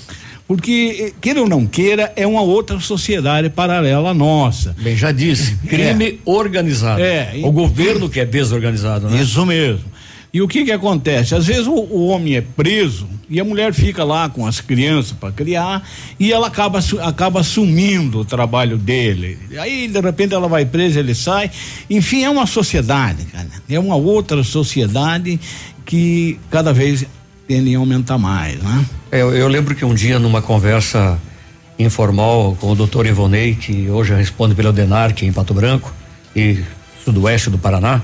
[0.47, 4.77] Porque, queira ou não queira, é uma outra sociedade paralela à nossa.
[4.79, 6.15] Bem, já disse, crime é.
[6.27, 7.01] organizado.
[7.01, 7.33] É.
[7.43, 9.23] O governo que é desorganizado, né?
[9.23, 9.92] Isso mesmo.
[10.33, 11.35] E o que que acontece?
[11.35, 15.13] Às vezes o, o homem é preso e a mulher fica lá com as crianças
[15.13, 15.87] para criar
[16.19, 19.39] e ela acaba acaba assumindo o trabalho dele.
[19.59, 21.51] Aí de repente ela vai presa, ele sai.
[21.91, 23.49] Enfim, é uma sociedade, cara.
[23.69, 25.39] É uma outra sociedade
[25.85, 27.05] que cada vez
[27.47, 28.87] tende a aumentar mais, né?
[29.11, 31.21] Eu, eu lembro que um dia numa conversa
[31.79, 35.93] informal com o doutor Ivonei, que hoje responde pelo Denarc em Pato Branco
[36.35, 36.59] e
[37.05, 38.01] sudoeste do Paraná,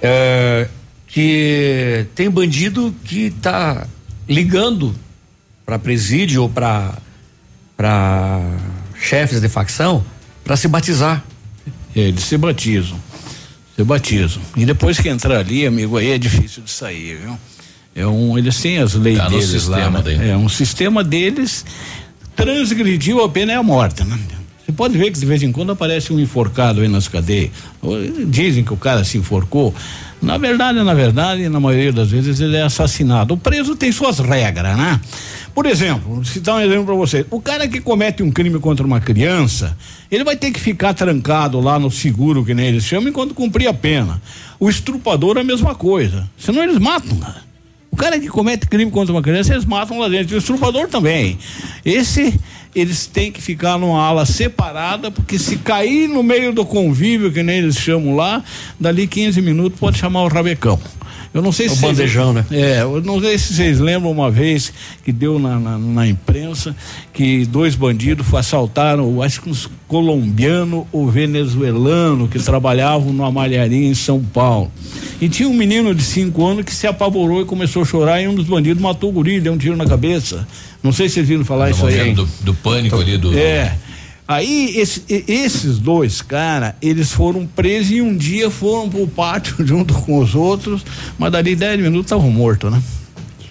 [0.00, 0.68] é,
[1.10, 3.86] que tem bandido que está
[4.28, 4.94] ligando
[5.66, 6.94] para presídio ou para
[7.76, 8.40] para
[9.00, 10.04] chefes de facção
[10.44, 11.24] para se batizar.
[11.96, 12.98] É, eles se batizam.
[13.74, 14.42] Se batizam.
[14.56, 17.38] E depois que entrar ali, amigo, aí é difícil de sair, viu?
[17.94, 19.90] É um, eles têm as leis tá deles lá.
[19.90, 20.30] Né?
[20.30, 21.64] É um sistema deles
[22.36, 24.18] transgrediu a pena é a morte, né?
[24.64, 27.50] Você pode ver que de vez em quando aparece um enforcado aí nas cadeias.
[28.26, 29.74] Dizem que o cara se enforcou.
[30.22, 33.34] Na verdade, na verdade, na maioria das vezes ele é assassinado.
[33.34, 35.00] O preso tem suas regras, né?
[35.54, 37.26] Por exemplo, vou citar um exemplo para você.
[37.30, 39.76] O cara que comete um crime contra uma criança,
[40.10, 43.66] ele vai ter que ficar trancado lá no seguro, que nem eles chamam, enquanto cumprir
[43.66, 44.20] a pena.
[44.58, 46.28] O estrupador é a mesma coisa.
[46.38, 47.49] Senão eles matam, cara.
[47.90, 50.34] O cara que comete crime contra uma criança, eles matam lá dentro.
[50.34, 51.38] E o estrupador também.
[51.84, 52.38] Esse
[52.74, 57.42] eles têm que ficar numa ala separada, porque se cair no meio do convívio, que
[57.42, 58.44] nem eles chamam lá,
[58.78, 60.78] dali 15 minutos pode chamar o rabecão.
[61.32, 61.78] Eu não sei o se.
[61.78, 62.58] O bandejão, vocês, né?
[62.58, 64.72] É, eu não sei se vocês lembram uma vez
[65.04, 66.74] que deu na, na, na imprensa
[67.12, 73.94] que dois bandidos assaltaram, acho que uns colombiano ou venezuelano que trabalhavam numa malharia em
[73.94, 74.72] São Paulo.
[75.20, 78.26] E tinha um menino de cinco anos que se apavorou e começou a chorar e
[78.26, 80.46] um dos bandidos matou o guri, deu um tiro na cabeça.
[80.82, 82.12] Não sei se vocês viram falar no isso aí.
[82.12, 83.36] Do, do pânico ali do.
[83.36, 83.76] É.
[84.30, 89.92] Aí esse, esses dois caras, eles foram presos e um dia foram pro pátio junto
[89.92, 90.84] com os outros,
[91.18, 92.80] mas dali 10 minutos estavam mortos, né?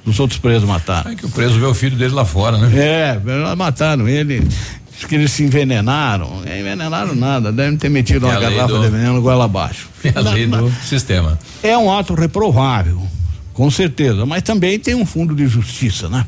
[0.06, 1.12] Os outros presos mataram.
[1.12, 2.72] É que o preso vê o filho dele lá fora, né?
[2.74, 4.40] É, mataram ele.
[4.40, 6.44] Diz que eles se envenenaram.
[6.46, 8.82] É, envenenaram nada, devem ter metido é uma garrafa do...
[8.82, 9.90] de veneno goela abaixo.
[10.02, 11.38] É a lei do sistema.
[11.62, 13.06] É um ato reprovável,
[13.52, 16.26] com certeza, mas também tem um fundo de justiça, né?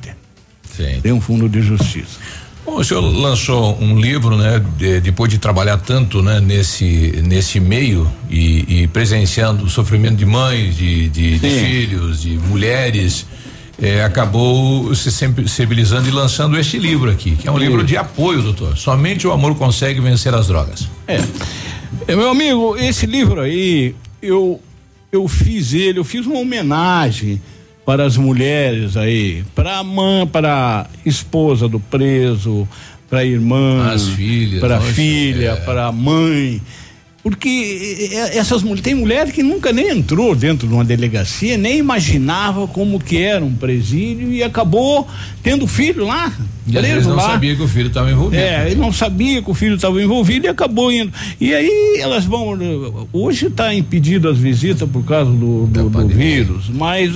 [0.75, 0.99] Sim.
[1.01, 2.19] Tem um fundo de justiça.
[2.63, 4.63] Bom, o senhor lançou um livro, né?
[4.77, 6.39] De, depois de trabalhar tanto, né?
[6.39, 12.37] Nesse, nesse meio e, e presenciando o sofrimento de mães, de, de, de filhos, de
[12.37, 13.25] mulheres,
[13.81, 17.61] eh, acabou se sensibilizando e lançando este livro aqui, que é um Sim.
[17.61, 18.77] livro de apoio, doutor.
[18.77, 20.87] Somente o amor consegue vencer as drogas.
[21.07, 21.19] É.
[22.07, 22.15] é.
[22.15, 24.61] Meu amigo, esse livro aí, eu,
[25.11, 27.41] eu fiz ele, eu fiz uma homenagem
[27.85, 32.67] para as mulheres aí, para a mãe, para a esposa do preso,
[33.09, 33.93] para a irmã,
[34.59, 35.55] para a filha, é.
[35.57, 36.61] para a mãe.
[37.23, 42.67] Porque essas mulheres, tem mulher que nunca nem entrou dentro de uma delegacia, nem imaginava
[42.67, 45.07] como que era um presídio e acabou
[45.43, 46.33] tendo filho lá.
[46.67, 47.31] E às vezes não lá.
[47.31, 48.41] sabia que o filho estava envolvido.
[48.41, 51.11] É, ele não sabia que o filho estava envolvido e acabou indo.
[51.39, 53.07] E aí elas vão.
[53.11, 57.11] Hoje está impedido as visitas por causa do, do, do vírus, mas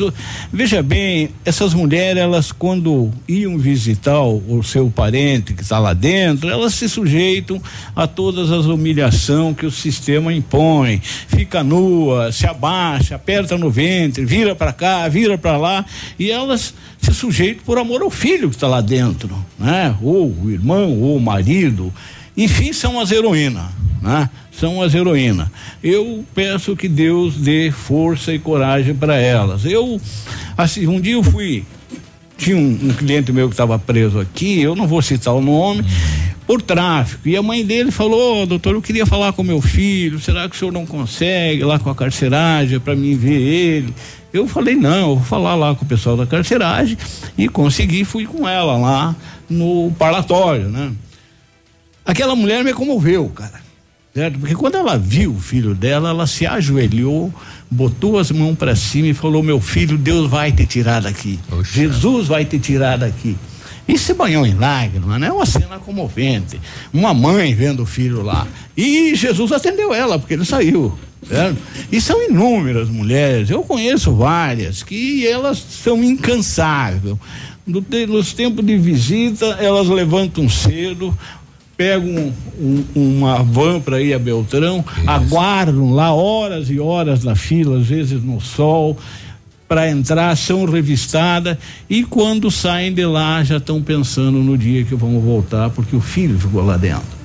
[0.52, 5.94] veja bem, essas mulheres, elas quando iam visitar o, o seu parente que está lá
[5.94, 7.62] dentro, elas se sujeitam
[7.96, 11.02] a todas as humilhações que o sistema impõe.
[11.28, 15.86] Fica nua, se abaixa, aperta no ventre, vira para cá, vira para lá,
[16.18, 19.96] e elas se sujeitam por amor ao filho que está lá dentro, né?
[20.02, 21.94] Ou o irmão, ou o marido,
[22.36, 23.66] enfim, são as heroínas,
[24.02, 24.30] né?
[24.52, 25.48] São as heroínas.
[25.84, 29.66] Eu peço que Deus dê força e coragem para elas.
[29.66, 30.00] Eu,
[30.58, 31.66] assim, um dia eu fui
[32.38, 35.86] tinha um, um cliente meu que estava preso aqui, eu não vou citar o nome,
[36.46, 37.28] por tráfico.
[37.28, 40.56] E a mãe dele falou: oh, doutor, eu queria falar com meu filho, será que
[40.56, 43.94] o senhor não consegue lá com a carceragem para mim ver ele?
[44.34, 46.98] Eu falei: não, eu vou falar lá com o pessoal da carceragem
[47.38, 49.16] e consegui, fui com ela lá
[49.50, 50.92] no parlatório, né?
[52.06, 53.66] Aquela mulher me comoveu, cara.
[54.14, 54.40] Certo?
[54.40, 57.34] Porque quando ela viu o filho dela, ela se ajoelhou,
[57.70, 61.38] botou as mãos para cima e falou: Meu filho, Deus vai te tirar daqui.
[61.52, 61.74] Oxa.
[61.74, 63.36] Jesus vai te tirar daqui.
[63.88, 65.28] E se banhou em lágrimas, né?
[65.28, 66.60] É uma cena comovente.
[66.94, 68.48] Uma mãe vendo o filho lá.
[68.76, 70.98] E Jesus atendeu ela, porque ele saiu.
[71.28, 71.58] Certo?
[71.92, 77.16] E são inúmeras mulheres, eu conheço várias, que elas são incansáveis.
[77.66, 81.18] No, nos tempos de visita, elas levantam cedo,
[81.76, 85.10] pegam um, um, uma van para ir a Beltrão, Isso.
[85.10, 88.98] aguardam lá horas e horas na fila, às vezes no sol,
[89.68, 91.58] para entrar, são revistadas
[91.90, 96.02] e quando saem de lá já estão pensando no dia que vão voltar, porque o
[96.02, 97.16] filho ficou lá dentro.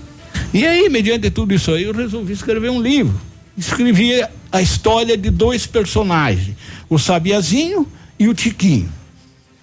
[0.52, 3.14] E aí, mediante tudo isso aí, eu resolvi escrever um livro.
[3.56, 6.56] Escrevi a história de dois personagens,
[6.88, 7.86] o Sabiazinho
[8.18, 8.88] e o Tiquinho.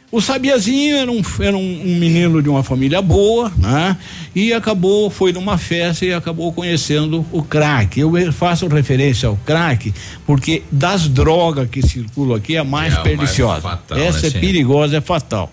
[0.10, 3.98] O Sabiazinho era um, era um, um, menino de uma família boa, né?
[4.34, 8.00] E acabou, foi numa festa e acabou conhecendo o crack.
[8.00, 9.94] Eu faço referência ao crack
[10.26, 13.62] porque das drogas que circulam aqui é a mais é perniciosa.
[13.62, 14.40] Mais fatal, Essa né, é sim.
[14.40, 15.52] perigosa, é fatal.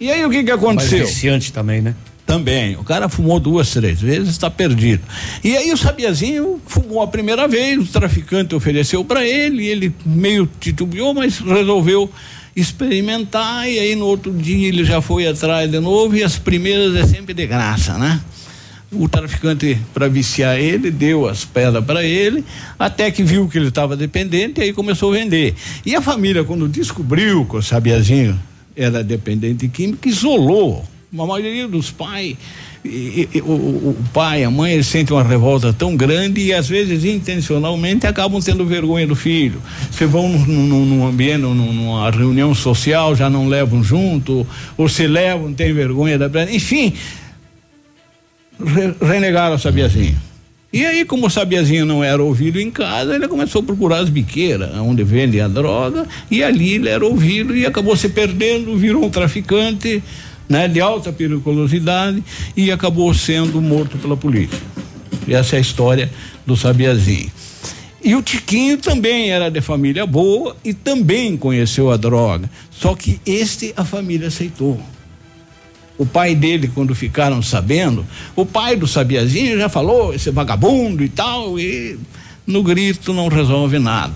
[0.00, 0.98] E aí o que que aconteceu?
[1.00, 1.94] Mais viciante também, né?
[2.24, 2.76] Também.
[2.76, 5.02] O cara fumou duas, três vezes, está perdido.
[5.44, 10.48] E aí o Sabiazinho fumou a primeira vez, o traficante ofereceu para ele, ele meio
[10.58, 12.10] titubeou, mas resolveu
[12.54, 16.94] experimentar e aí no outro dia ele já foi atrás de novo e as primeiras
[16.94, 18.20] é sempre de graça, né?
[18.90, 22.44] O traficante, para viciar ele, deu as pedras para ele,
[22.78, 25.54] até que viu que ele estava dependente e aí começou a vender.
[25.84, 28.38] E a família, quando descobriu que o Sabiazinho
[28.76, 30.84] era dependente químico, isolou.
[31.18, 32.36] A maioria dos pais
[32.84, 38.06] o, o, pai, a mãe, eles sentem uma revolta tão grande e às vezes intencionalmente
[38.06, 39.62] acabam tendo vergonha do filho.
[39.92, 44.46] Se vão num, num ambiente, num, numa reunião social, já não levam junto,
[44.76, 46.92] ou se levam, tem vergonha da enfim,
[48.58, 50.16] re, renegaram a Sabiazinho.
[50.72, 54.08] E aí, como o Sabiazinho não era ouvido em casa, ele começou a procurar as
[54.08, 59.04] biqueiras, onde vendem a droga, e ali ele era ouvido e acabou se perdendo, virou
[59.04, 60.02] um traficante
[60.52, 62.22] né, de alta periculosidade
[62.54, 64.60] e acabou sendo morto pela polícia.
[65.26, 66.12] Essa é a história
[66.44, 67.32] do Sabiazinho.
[68.04, 72.50] E o Tiquinho também era de família boa e também conheceu a droga.
[72.70, 74.78] Só que este a família aceitou.
[75.96, 78.04] O pai dele, quando ficaram sabendo,
[78.36, 81.98] o pai do Sabiazinho já falou, esse vagabundo e tal, e
[82.46, 84.14] no grito não resolve nada.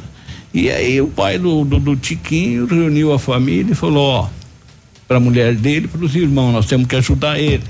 [0.53, 4.46] E aí o pai do, do, do Tiquinho reuniu a família e falou, ó,
[5.07, 6.53] para a mulher dele, para os irmãos.
[6.53, 7.65] Nós temos que ajudar ele.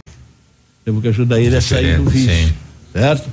[0.84, 2.30] Temos que ajudar ele a sair do vício.
[2.30, 2.52] Sim.
[2.92, 3.28] Certo?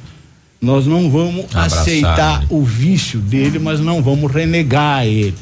[0.61, 5.35] Nós não vamos Abraçar, aceitar o vício dele, mas não vamos renegar ele.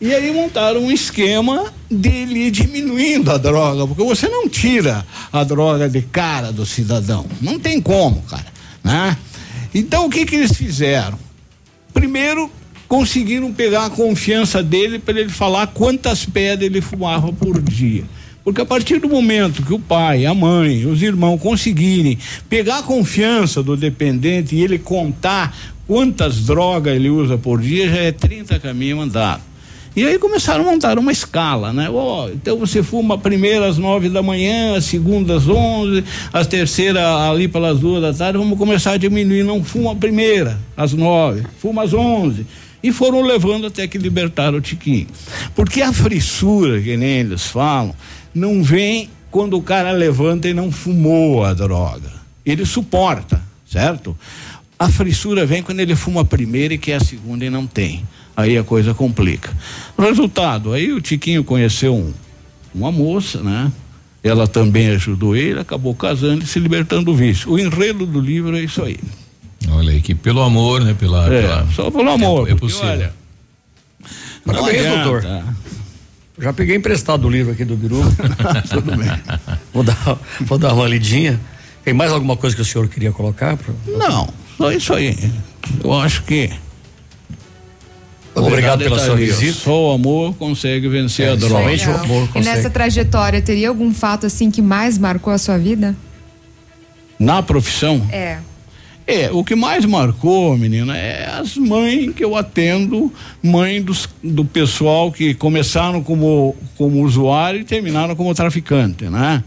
[0.00, 5.88] E aí montaram um esquema dele diminuindo a droga, porque você não tira a droga
[5.88, 7.26] de cara do cidadão.
[7.40, 8.46] Não tem como, cara.
[8.82, 9.16] Né?
[9.74, 11.18] Então o que que eles fizeram?
[11.92, 12.50] Primeiro,
[12.94, 18.04] conseguiram pegar a confiança dele para ele falar quantas pedras ele fumava por dia.
[18.44, 22.16] Porque a partir do momento que o pai, a mãe, os irmãos conseguirem
[22.48, 25.56] pegar a confiança do dependente e ele contar
[25.88, 29.42] quantas drogas ele usa por dia, já é 30 caminhos andado.
[29.96, 31.90] E aí começaram a montar uma escala, né?
[31.90, 36.44] Oh, então você fuma a primeira às nove da manhã, a segunda às onze, a
[36.44, 40.92] terceira ali pelas duas da tarde, vamos começar a diminuir, não fuma a primeira às
[40.92, 42.46] nove, fuma às onze
[42.84, 45.06] e foram levando até que libertaram o Tiquinho.
[45.54, 47.94] Porque a frissura, que nem eles falam,
[48.34, 52.12] não vem quando o cara levanta e não fumou a droga.
[52.44, 54.14] Ele suporta, certo?
[54.78, 58.06] A frissura vem quando ele fuma a primeira e quer a segunda e não tem.
[58.36, 59.50] Aí a coisa complica.
[59.98, 62.12] Resultado, aí o Tiquinho conheceu um,
[62.74, 63.72] uma moça, né?
[64.22, 67.50] Ela também ajudou ele, acabou casando e se libertando do vício.
[67.50, 68.98] O enredo do livro é isso aí.
[69.70, 70.94] Olha aí, que pelo amor, né?
[70.98, 71.66] Pela, é, pela...
[71.74, 72.48] Só pelo amor.
[72.48, 72.88] É, é possível.
[72.88, 73.14] Olha,
[74.44, 75.44] Parabéns, doutor.
[76.38, 78.02] Já peguei emprestado o livro aqui do Biru.
[78.68, 79.08] Tudo bem.
[79.72, 81.40] Vou dar, vou dar uma lidinha.
[81.84, 83.56] Tem mais alguma coisa que o senhor queria colocar?
[83.56, 83.72] Pra...
[83.86, 85.16] Não, só isso aí.
[85.82, 86.50] Eu acho que.
[88.34, 89.52] Obrigado pela tá sua visita.
[89.52, 91.56] Só o amor consegue vencer é, a droga.
[91.56, 92.38] O amor consegue.
[92.38, 95.94] E nessa trajetória, teria algum fato assim que mais marcou a sua vida?
[97.18, 98.04] Na profissão?
[98.10, 98.38] É.
[99.06, 103.12] É, o que mais marcou, menina, é as mães que eu atendo,
[103.42, 109.44] mãe dos, do pessoal que começaram como, como usuário e terminaram como traficante, né?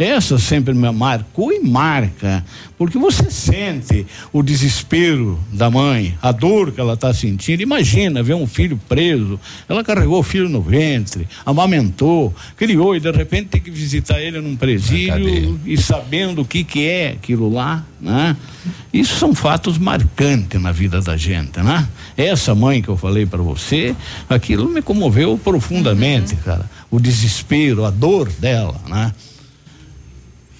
[0.00, 2.42] Essa sempre me marcou e marca,
[2.78, 7.62] porque você sente o desespero da mãe, a dor que ela está sentindo.
[7.62, 9.38] Imagina ver um filho preso.
[9.68, 14.40] Ela carregou o filho no ventre, amamentou, criou e de repente tem que visitar ele
[14.40, 18.34] num presídio e sabendo o que que é aquilo lá, né?
[18.90, 21.86] Isso são fatos marcantes na vida da gente, né?
[22.16, 23.94] Essa mãe que eu falei para você,
[24.30, 26.64] aquilo me comoveu profundamente, cara.
[26.90, 29.12] O desespero, a dor dela, né?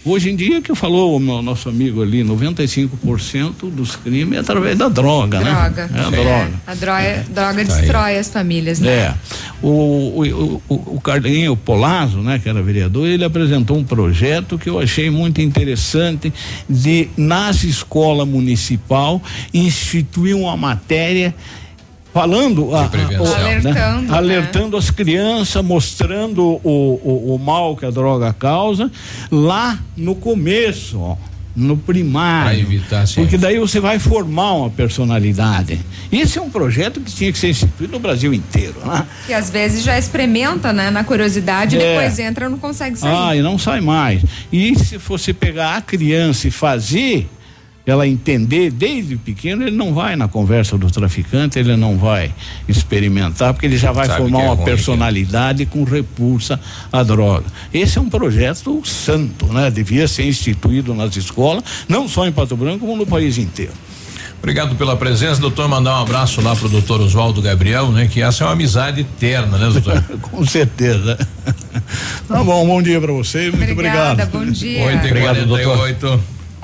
[0.02, 4.78] Hoje em dia, que falou o meu, nosso amigo ali, 95% dos crimes é através
[4.78, 5.86] da droga, Droga.
[5.88, 5.90] né?
[5.94, 6.50] É a É, droga.
[6.66, 8.90] A droga, droga Tá destrói as famílias, né?
[8.90, 9.14] É.
[9.62, 14.70] O, o, o, o Carlinho Polazzo, né, que era vereador, ele apresentou um projeto que
[14.70, 16.32] eu achei muito interessante
[16.68, 19.22] de, nas escolas municipal,
[19.52, 21.34] instituir uma matéria
[22.12, 22.82] falando a,
[23.20, 24.16] o- Alertando, né?
[24.16, 28.90] alertando as crianças, mostrando o, o, o mal que a droga causa
[29.30, 31.16] lá no começo, ó,
[31.54, 32.50] no primário.
[32.64, 33.20] Pra evitar, sim.
[33.22, 35.80] Porque daí você vai formar uma personalidade.
[36.10, 39.06] Esse é um projeto que tinha que ser instituído no Brasil inteiro, né?
[39.26, 40.90] Que às vezes já experimenta, né?
[40.90, 41.94] Na curiosidade, e É.
[41.94, 43.14] depois entra e não consegue sair.
[43.14, 44.22] Ah, e não sai mais.
[44.52, 47.28] E se você pegar a criança e fazer
[47.90, 52.32] ela entender desde pequeno, ele não vai na conversa do traficante, ele não vai
[52.68, 56.60] experimentar, porque ele já vai Sabe formar que é uma ruim, personalidade com repulsa
[56.92, 57.46] à droga.
[57.72, 59.70] Esse é um projeto santo, né?
[59.70, 63.72] Devia ser instituído nas escolas, não só em Pato Branco, como no país inteiro.
[64.38, 65.68] Obrigado pela presença, doutor.
[65.68, 68.08] Mandar um abraço lá pro doutor Oswaldo Gabriel, né?
[68.10, 70.02] Que essa é uma amizade eterna, né, doutor?
[70.22, 71.18] Com certeza.
[72.26, 74.30] Tá bom, bom dia para você, muito Obrigada, obrigado.
[74.30, 74.86] bom dia.
[74.86, 76.20] Oito Obrigado, doutor.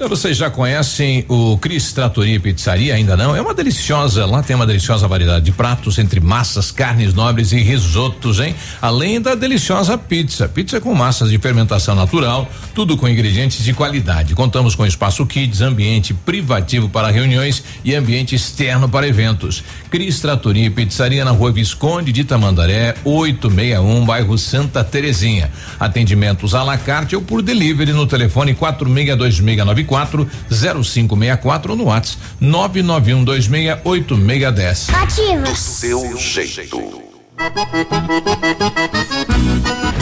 [0.00, 2.94] Olha, vocês já conhecem o Cris Tratoria e Pizzaria?
[2.94, 3.34] Ainda não?
[3.34, 7.58] É uma deliciosa, lá tem uma deliciosa variedade de pratos entre massas, carnes nobres e
[7.58, 8.54] risotos, hein?
[8.80, 10.48] Além da deliciosa pizza.
[10.48, 14.36] Pizza com massas de fermentação natural, tudo com ingredientes de qualidade.
[14.36, 19.64] Contamos com espaço kids, ambiente privativo para reuniões e ambiente externo para eventos.
[19.90, 25.50] Cris Tratoria e Pizzaria na rua Visconde de Tamandaré, 861, bairro Santa Terezinha.
[25.80, 34.94] Atendimentos à la carte ou por delivery no telefone 462694 0564 ou no WhatsApp 991268610.
[34.94, 35.42] Ativa.
[35.42, 37.02] Do seu jeito.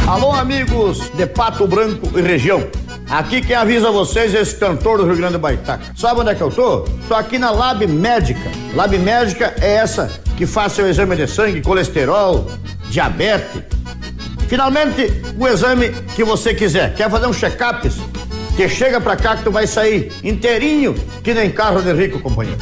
[0.07, 2.67] Alô, amigos de Pato Branco e região.
[3.11, 5.85] Aqui quem avisa vocês é esse cantor do Rio Grande do Baitaca.
[5.97, 6.81] Sabe onde é que eu tô?
[7.07, 8.51] Tô aqui na Lab Médica.
[8.75, 12.51] Lab Médica é essa que faz seu exame de sangue, colesterol,
[12.91, 13.63] diabetes.
[14.49, 16.95] Finalmente, o exame que você quiser.
[16.95, 17.91] Quer fazer um check-up?
[18.57, 22.59] Que chega pra cá que tu vai sair inteirinho, que nem carro de rico, companheiro.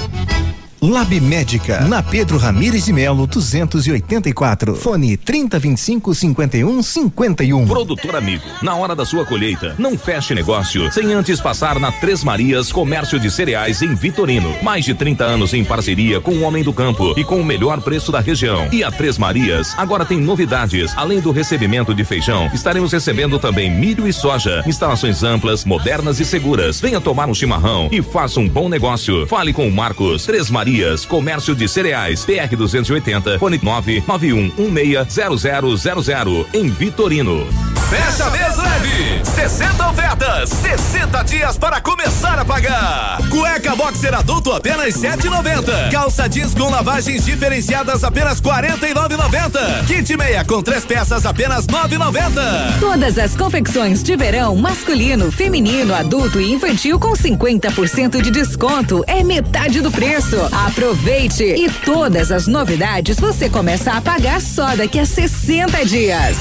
[0.87, 4.75] Lab Médica, na Pedro Ramires de Melo, 284.
[4.75, 7.67] Fone 3025 51 51.
[7.67, 12.23] Produtor amigo, na hora da sua colheita, não feche negócio sem antes passar na Três
[12.23, 14.55] Marias Comércio de Cereais em Vitorino.
[14.63, 17.81] Mais de 30 anos em parceria com o Homem do Campo e com o melhor
[17.81, 18.69] preço da região.
[18.71, 20.93] E a Três Marias agora tem novidades.
[20.99, 24.63] Além do recebimento de feijão, estaremos recebendo também milho e soja.
[24.67, 26.79] Instalações amplas, modernas e seguras.
[26.79, 29.27] Venha tomar um chimarrão e faça um bom negócio.
[29.27, 30.74] Fale com o Marcos Três Marias,
[31.09, 37.47] Comércio de Cereais, PR 280, fone 991160000 em Vitorino.
[37.89, 39.25] Fecha mês leve!
[39.25, 43.19] 60 ofertas, 60 dias para começar a pagar.
[43.31, 45.91] Cueca boxer adulto apenas 7,90.
[45.93, 49.87] Calça jeans com lavagens diferenciadas apenas 49,90.
[49.87, 52.81] Kit meia com três peças apenas 9,90.
[52.81, 59.05] Todas as confecções de verão, masculino, feminino, adulto e infantil com 50% de desconto.
[59.07, 60.37] É metade do preço.
[60.67, 61.45] Aproveite!
[61.45, 66.39] E todas as novidades você começa a pagar só daqui a 60 dias.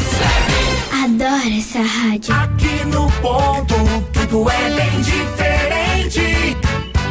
[1.04, 2.34] Adoro essa rádio.
[2.34, 3.76] Aqui no ponto,
[4.14, 5.62] tudo é bem diferente.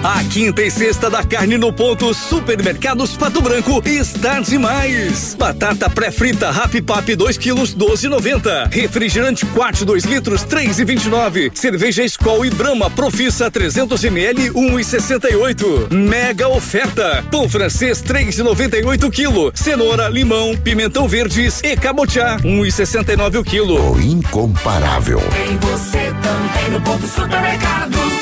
[0.04, 5.36] A quinta e sexta da carne no ponto Supermercados Pato Branco está demais.
[5.38, 8.68] Batata pré-frita Rap Pap 2 quilos 12,90.
[8.68, 11.52] Refrigerante Quat 2 litros 3,29.
[11.54, 15.92] Cerveja Skol e Brahma Profissa 300 ml 1,68.
[15.92, 17.24] Mega oferta.
[17.30, 19.52] Pão francês 3,98 quilo.
[19.54, 23.92] Cenoura, limão, pimentão verdes e cabotiá 1,69 o quilo.
[23.92, 25.20] O incomparável.
[25.30, 28.21] Tem você também no ponto supermercados.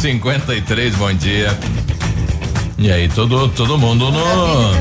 [0.00, 1.50] 53 bom dia.
[2.78, 4.72] E aí, todo, todo mundo no.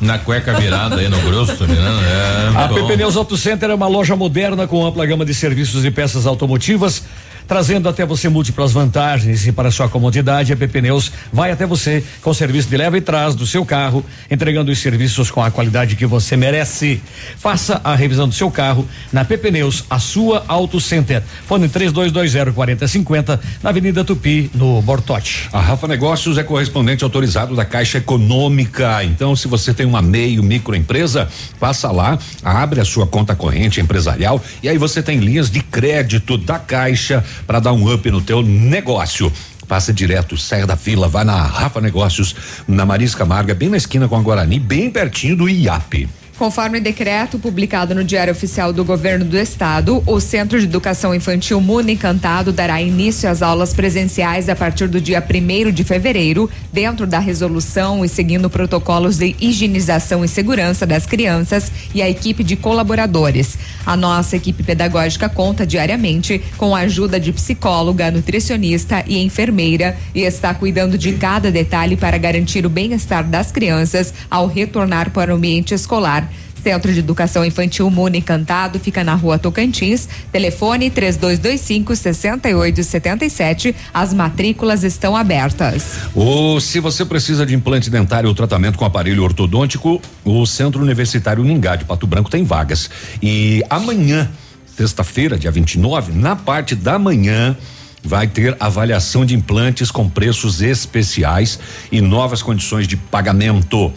[0.00, 1.74] Na cueca virada aí no grosso, né?
[1.74, 2.76] É, A bom.
[2.76, 6.28] PP Neus Auto Center é uma loja moderna com ampla gama de serviços e peças
[6.28, 7.02] automotivas,
[7.48, 12.04] trazendo até você múltiplas vantagens e para sua comodidade, a PP Neus vai até você
[12.20, 15.96] com serviço de leva e trás do seu carro, entregando os serviços com a qualidade
[15.96, 17.00] que você merece.
[17.38, 21.22] Faça a revisão do seu carro na PP Neus, a sua Auto Center.
[21.46, 25.48] Fone 3220 4050 na Avenida Tupi, no Bortote.
[25.50, 29.02] A Rafa Negócios é correspondente autorizado da Caixa Econômica.
[29.04, 34.42] Então, se você tem uma meio microempresa, passa lá, abre a sua conta corrente empresarial
[34.62, 38.42] e aí você tem linhas de crédito da Caixa para dar um up no teu
[38.42, 39.32] negócio.
[39.66, 42.34] Passa direto, saia da fila, vai na Rafa Negócios,
[42.66, 46.08] na Marisca Marga, bem na esquina com a Guarani, bem pertinho do IAP.
[46.38, 51.60] Conforme decreto publicado no Diário Oficial do Governo do Estado, o Centro de Educação Infantil
[51.60, 57.08] Mundo Encantado dará início às aulas presenciais a partir do dia 1 de fevereiro, dentro
[57.08, 62.54] da resolução e seguindo protocolos de higienização e segurança das crianças e a equipe de
[62.54, 63.58] colaboradores.
[63.86, 70.22] A nossa equipe pedagógica conta diariamente com a ajuda de psicóloga, nutricionista e enfermeira e
[70.22, 75.36] está cuidando de cada detalhe para garantir o bem-estar das crianças ao retornar para o
[75.36, 76.30] ambiente escolar.
[76.62, 80.08] Centro de Educação Infantil Mundo Encantado fica na rua Tocantins.
[80.30, 83.74] Telefone 3225 6877.
[83.92, 85.98] As matrículas estão abertas.
[86.14, 91.44] Ou se você precisa de implante dentário ou tratamento com aparelho ortodôntico, o Centro Universitário
[91.44, 92.90] Ningá de Pato Branco tem vagas.
[93.22, 94.30] E amanhã,
[94.76, 97.56] sexta-feira, dia 29, na parte da manhã,
[98.02, 101.58] vai ter avaliação de implantes com preços especiais
[101.90, 103.92] e novas condições de pagamento.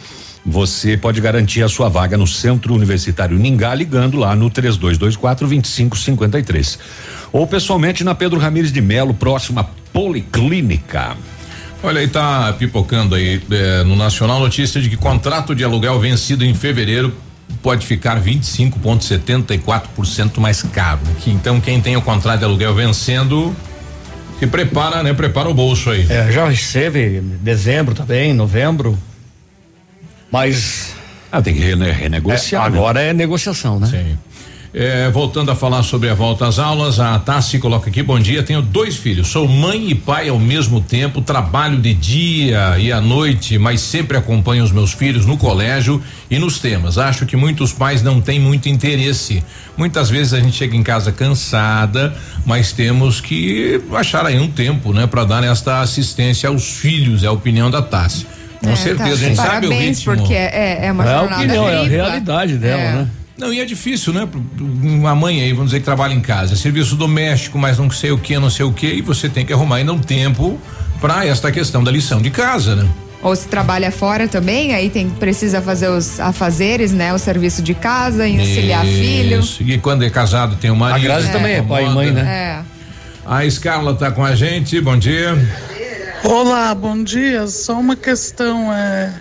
[0.46, 6.80] Você pode garantir a sua vaga no Centro Universitário Ningá ligando lá no 3224 2553.
[7.32, 11.16] Ou pessoalmente na Pedro Ramires de Melo, próximo à Policlínica.
[11.84, 16.46] Olha aí, tá pipocando aí eh, no Nacional notícia de que contrato de aluguel vencido
[16.46, 17.12] em fevereiro
[17.62, 21.02] pode ficar 25,74% mais caro.
[21.20, 23.56] Que, então, quem tem o contrato de aluguel vencendo,
[24.40, 25.14] se prepara, né?
[25.14, 26.08] Prepara o bolso aí.
[26.10, 28.98] É, já esteve dezembro também, novembro.
[30.32, 30.96] Mas.
[31.32, 32.64] Ah, tem que rene renegociar.
[32.64, 33.88] É, agora é negociação, né?
[33.88, 34.18] Sim.
[34.74, 38.42] É, voltando a falar sobre a volta às aulas, a Tassi coloca aqui: bom dia,
[38.42, 43.02] tenho dois filhos, sou mãe e pai ao mesmo tempo, trabalho de dia e à
[43.02, 46.98] noite, mas sempre acompanho os meus filhos no colégio e nos temas.
[46.98, 49.44] Acho que muitos pais não têm muito interesse.
[49.76, 54.94] Muitas vezes a gente chega em casa cansada, mas temos que achar aí um tempo,
[54.94, 58.26] né, para dar esta assistência aos filhos, é a opinião da Tassi.
[58.62, 60.16] Com É, certeza, tá, a gente sabe o Parabéns, ritmo.
[60.18, 62.92] porque é, é uma É jornada opinião, é a realidade dela, É.
[62.94, 63.08] né?
[63.38, 64.28] Não, e é difícil, né?
[64.60, 68.18] Uma mãe aí, vamos dizer que trabalha em casa, serviço doméstico, mas não sei o
[68.20, 70.60] que, não sei o que, e você tem que arrumar ainda um tempo
[71.00, 72.88] para esta questão da lição de casa, né?
[73.24, 77.14] Ou se trabalha fora também, aí tem precisa fazer os afazeres, né?
[77.14, 79.40] O serviço de casa, auxiliar filho.
[79.40, 79.64] Isso.
[79.64, 80.98] E quando é casado tem o marido.
[80.98, 82.22] A Grazi também é pai e mãe, né?
[82.22, 82.62] É.
[83.26, 85.36] A Scarla tá com a gente, bom dia.
[86.24, 87.48] Olá, bom dia.
[87.48, 89.12] Só uma questão é,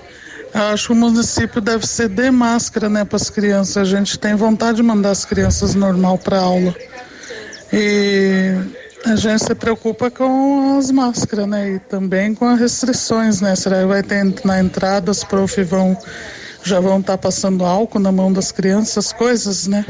[0.55, 3.77] eu acho que o município deve ceder máscara, né, para as crianças.
[3.77, 6.75] A gente tem vontade de mandar as crianças normal para aula.
[7.73, 8.55] E
[9.07, 11.71] A gente se preocupa com as máscaras, né?
[11.77, 13.57] E também com as restrições, né?
[13.57, 15.97] Será que vai ter na entrada, os prof vão
[16.63, 19.87] já vão estar passando álcool na mão das crianças, coisas, né?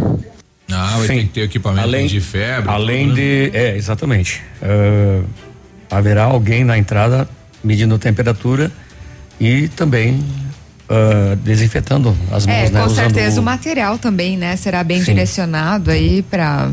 [0.70, 1.14] Ah, vai Sim.
[1.14, 2.70] ter que ter equipamento Além- de febre.
[2.70, 3.22] Além tudo, né?
[3.50, 3.50] de.
[3.56, 4.40] É, exatamente.
[4.62, 5.24] Ah,
[5.90, 7.28] haverá alguém na entrada
[7.62, 8.70] medindo a temperatura
[9.40, 10.24] e também
[10.88, 12.80] ah, desinfetando as mãos, É, né?
[12.80, 15.06] com Usando certeza o- o material também, né, será bem Sim.
[15.12, 16.70] direcionado aí para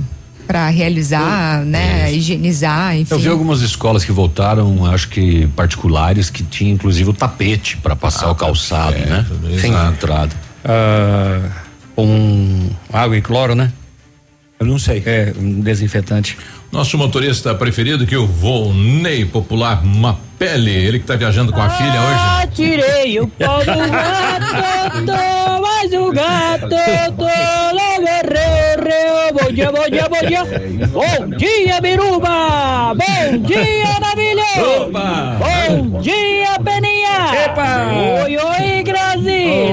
[0.48, 3.14] para realizar, né, higienizar, enfim.
[3.14, 7.98] Eu vi algumas escolas que voltaram, acho que particulares, que tinha inclusive o tapete para
[7.98, 9.26] passar o calçado, né?
[9.60, 9.72] Sim.
[9.72, 10.34] Na entrada.
[10.64, 11.50] Ah,
[11.98, 13.74] um água e cloro, né?
[14.58, 15.04] Eu não sei.
[15.06, 16.38] É, um desinfetante.
[16.72, 21.70] Nosso motorista preferido, que é o Volney Popular Mapelli, ele que tá viajando com a
[21.70, 22.48] filha hoje.
[22.54, 26.70] Tirei o pau do gato, tô, mas o gato
[27.18, 28.78] tô lá guerreiro.
[29.34, 30.88] Bom dia, bom dia, bom dia.
[30.88, 32.94] Bom dia, Biruba.
[32.96, 34.44] Bom dia, Navilho.
[34.92, 37.46] Bom dia, Peninha.
[37.46, 38.24] Epa.
[38.24, 38.77] Oi, oi.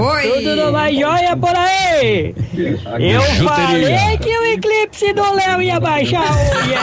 [0.05, 0.29] Oi.
[0.29, 2.35] Tudo no mais joia por aí?
[2.55, 2.77] Eu
[3.23, 3.49] Bijuteria.
[3.49, 6.75] falei que o eclipse do Léo ia baixar hoje.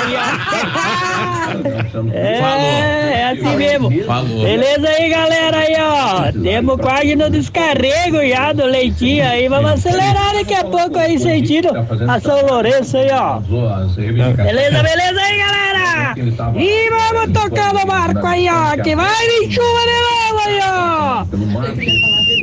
[1.94, 2.02] ó.
[2.12, 3.92] É, é assim mesmo.
[4.06, 4.42] Falou.
[4.42, 6.32] Beleza aí, galera aí, ó.
[6.42, 9.48] Temos quase no descarrego já do leitinho aí.
[9.48, 11.70] Vamos acelerar daqui a pouco aí, sentido
[12.08, 13.40] a São Lourenço aí, ó.
[13.40, 16.16] Beleza, beleza aí, galera.
[16.58, 18.76] E vamos tocar no barco aí, ó.
[18.82, 21.24] Que vai vir chuva de novo aí, ó.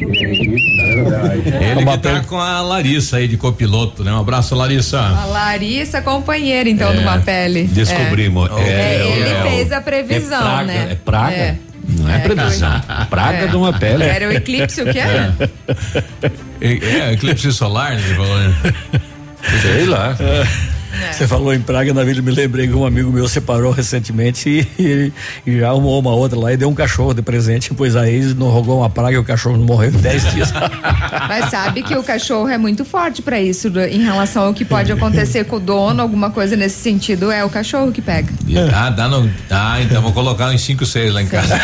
[0.00, 4.12] Ele que tá com a Larissa aí de copiloto, né?
[4.12, 5.00] Um abraço, Larissa.
[5.00, 7.64] A Larissa, companheira, então, É, do Mapele.
[7.64, 8.48] Descobrimos.
[8.58, 10.88] É, É, ele é, fez a previsão, é praga, né?
[10.90, 11.34] É praga?
[11.36, 11.56] É.
[11.88, 12.82] Não é, É, previsão.
[12.82, 13.46] foi- Praga É.
[13.46, 14.04] de uma pele.
[14.04, 15.34] Era o eclipse, o que era?
[16.60, 18.02] É, é, eclipse solar, né?
[18.04, 18.54] ele falou, né?
[21.00, 21.12] Lá.
[21.12, 25.12] Você falou em praga, na vida me lembrei que um amigo meu separou recentemente e,
[25.46, 28.34] e já arrumou uma outra lá e deu um cachorro de presente, pois a ex
[28.34, 30.52] não rogou uma praga e o cachorro morreu em 10 dias.
[31.28, 34.90] Mas sabe que o cachorro é muito forte pra isso, em relação ao que pode
[34.92, 38.32] acontecer com o dono, alguma coisa nesse sentido, é o cachorro que pega.
[38.74, 41.58] Ah, dá no, ah, então vou colocar uns 5, 6 lá em casa.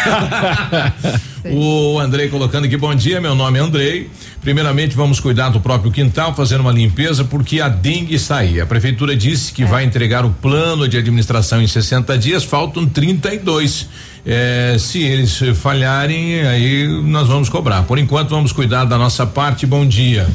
[1.52, 4.10] o Andrei colocando aqui, bom dia, meu nome é Andrei.
[4.40, 8.60] Primeiramente, vamos cuidar do próprio quintal, fazer uma limpeza, porque a dengue está aí.
[8.60, 13.88] A prefeitura disse que vai entregar o plano de administração em 60 dias, faltam 32.
[14.26, 17.82] É, se eles falharem, aí nós vamos cobrar.
[17.82, 19.66] Por enquanto, vamos cuidar da nossa parte.
[19.66, 20.26] Bom dia.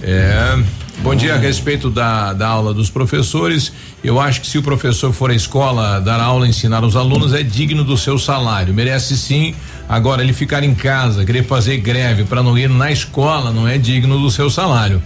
[0.00, 0.56] É,
[1.00, 3.72] bom dia a respeito da, da aula dos professores.
[4.02, 7.42] Eu acho que se o professor for à escola dar aula, ensinar os alunos, é
[7.42, 8.72] digno do seu salário.
[8.72, 9.54] Merece sim.
[9.88, 13.76] Agora, ele ficar em casa, querer fazer greve para não ir na escola, não é
[13.78, 15.02] digno do seu salário.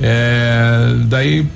[0.00, 1.46] É, daí,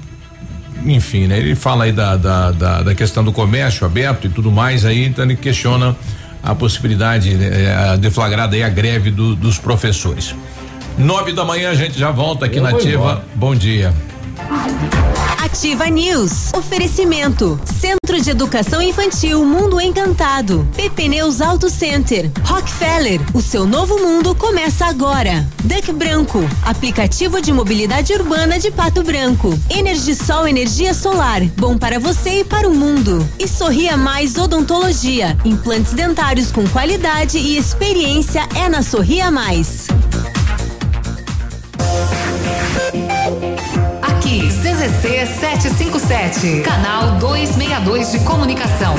[0.85, 1.39] enfim, né?
[1.39, 5.05] Ele fala aí da, da, da, da questão do comércio aberto e tudo mais, aí
[5.07, 5.97] então ele questiona
[6.43, 10.33] a possibilidade né, deflagrada aí a greve do- dos professores.
[10.99, 12.91] Nove da manhã a gente já volta aqui Eu na Ativa.
[12.95, 13.25] embora.
[13.35, 13.95] Bom dia.
[15.39, 16.53] Ativa News.
[16.55, 17.59] Oferecimento.
[17.81, 20.67] Centro de Educação Infantil Mundo Encantado.
[20.75, 22.31] PP Neus Auto Center.
[22.45, 23.21] Rockefeller.
[23.35, 25.47] O seu novo mundo começa agora.
[25.63, 26.41] Duck Branco.
[26.65, 29.57] Aplicativo de mobilidade urbana de Pato Branco.
[29.71, 31.43] Energisol Energia Solar.
[31.57, 33.27] Bom para você e para o mundo.
[33.39, 35.37] E Sorria Mais Odontologia.
[35.45, 39.87] Implantes dentários com qualidade e experiência é na Sorria Mais.
[44.87, 48.95] CZC 757, canal 262 de comunicação.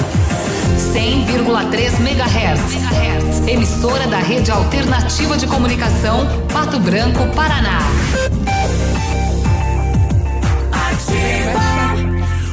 [0.94, 3.48] 100,3 MHz.
[3.48, 7.80] Emissora da Rede Alternativa de Comunicação, Pato Branco, Paraná.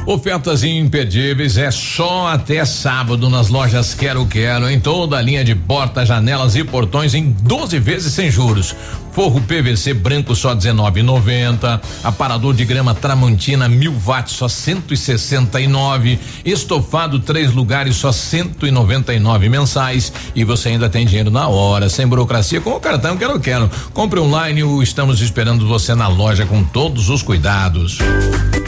[0.05, 5.55] Ofertas imperdíveis é só até sábado nas lojas Quero Quero, em toda a linha de
[5.55, 8.75] portas, janelas e portões em 12 vezes sem juros.
[9.15, 11.79] Forro PVC branco só 19,90.
[12.03, 16.19] Aparador de grama Tramontina 1000 watts só 169.
[16.43, 20.11] Estofado três lugares só 199 mensais.
[20.35, 23.71] E você ainda tem dinheiro na hora, sem burocracia, com o cartão Quero Quero.
[23.93, 27.99] Compre online ou estamos esperando você na loja com todos os cuidados.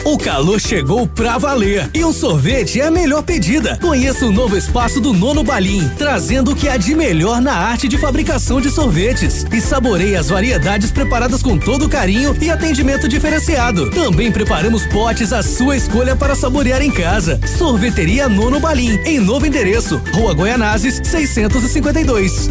[0.04, 3.76] O calor chegou pra valer e o sorvete é a melhor pedida.
[3.78, 7.86] Conheça o novo espaço do Nono Balim, trazendo o que há de melhor na arte
[7.86, 9.44] de fabricação de sorvetes.
[9.52, 13.90] E saboreie as variedades preparadas com todo carinho e atendimento diferenciado.
[13.90, 17.40] Também preparamos potes à sua escolha para saborear em casa.
[17.58, 22.50] Sorveteria Nono Balim, em novo endereço, Rua Goianazes, 652.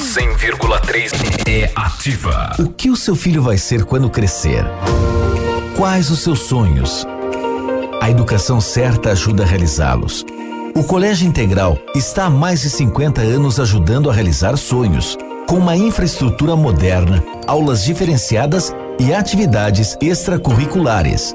[0.00, 1.12] A 100,3
[1.46, 2.56] é ativa.
[2.58, 4.64] O que o seu filho vai ser quando crescer?
[5.76, 7.06] Quais os seus sonhos?
[8.00, 10.24] A educação certa ajuda a realizá-los.
[10.74, 15.76] O Colégio Integral está há mais de 50 anos ajudando a realizar sonhos, com uma
[15.76, 21.34] infraestrutura moderna, aulas diferenciadas e atividades extracurriculares.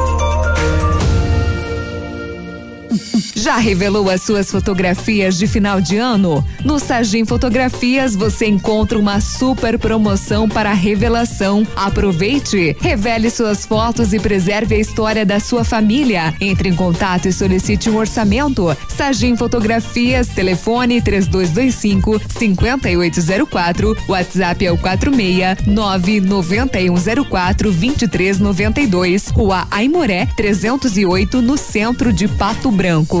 [3.35, 6.45] Já revelou as suas fotografias de final de ano?
[6.63, 11.65] No Sagim Fotografias você encontra uma super promoção para revelação.
[11.75, 16.33] Aproveite, revele suas fotos e preserve a história da sua família.
[16.41, 18.75] Entre em contato e solicite um orçamento.
[18.89, 31.57] Sagim Fotografias, telefone 3225 5804, WhatsApp é o 46 99104 2392, Rua Aimoré 308, no
[31.57, 33.20] centro de Pato Branco.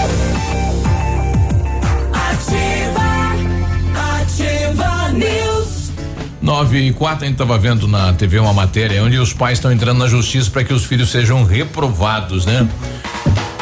[6.41, 9.71] 9 e 4, a gente estava vendo na TV uma matéria onde os pais estão
[9.71, 12.67] entrando na justiça para que os filhos sejam reprovados, né?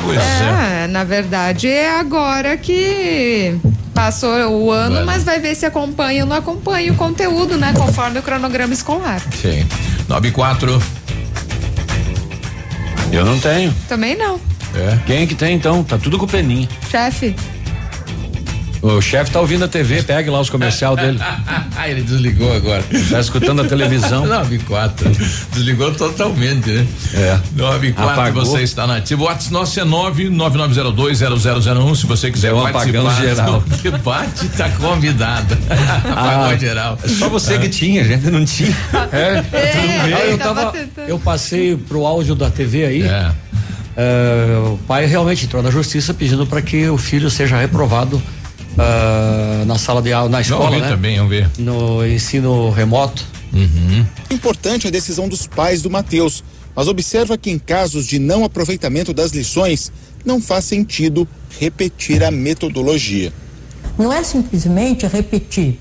[0.02, 0.84] Pois é.
[0.84, 3.60] É, na verdade é agora que
[3.94, 5.06] passou o ano, Vale.
[5.06, 7.74] mas vai ver se acompanha ou não acompanha o conteúdo, né?
[7.76, 9.22] Conforme o cronograma escolar.
[9.42, 9.68] Sim.
[10.08, 10.82] 9 e 4.
[13.12, 13.74] Eu não tenho.
[13.90, 14.40] Também não.
[14.74, 14.98] É.
[15.06, 15.84] Quem é que tem então?
[15.84, 16.70] Tá tudo com peninha.
[16.90, 17.36] Chefe.
[18.82, 21.20] O chefe tá ouvindo a TV, pegue lá os comercial dele.
[21.86, 22.82] Ele desligou agora.
[23.10, 24.24] Tá escutando a televisão.
[24.26, 25.10] 9 e 4.
[25.54, 26.88] Desligou totalmente, né?
[27.14, 27.38] É.
[27.56, 28.46] 9 e 4, Apagou.
[28.46, 29.22] você está na ativa.
[29.22, 31.96] O WhatsApp nosso é 999020001.
[31.96, 33.62] Se você quiser Deu um participar apagão geral.
[33.62, 35.58] do debate, tá convidado.
[36.10, 36.98] Apagou Ah, geral.
[37.06, 38.76] Só você que tinha, a gente não tinha.
[39.12, 40.74] É, É, Ah, eu tava
[41.08, 43.04] eu passei pro áudio da TV aí.
[43.04, 43.32] É.
[44.02, 48.22] É, o pai realmente entrou na justiça pedindo para que o filho seja reprovado
[48.80, 50.90] ah, na sala de aula, na escola, ver né?
[50.90, 51.50] também, vamos ver.
[51.58, 53.26] No ensino remoto.
[54.32, 56.44] Importante a decisão dos pais do Matheus,
[56.76, 59.92] mas observa que em casos de não aproveitamento das lições,
[60.24, 61.28] não faz sentido
[61.60, 63.34] repetir a metodologia.
[63.98, 65.80] Não é simplesmente repetir.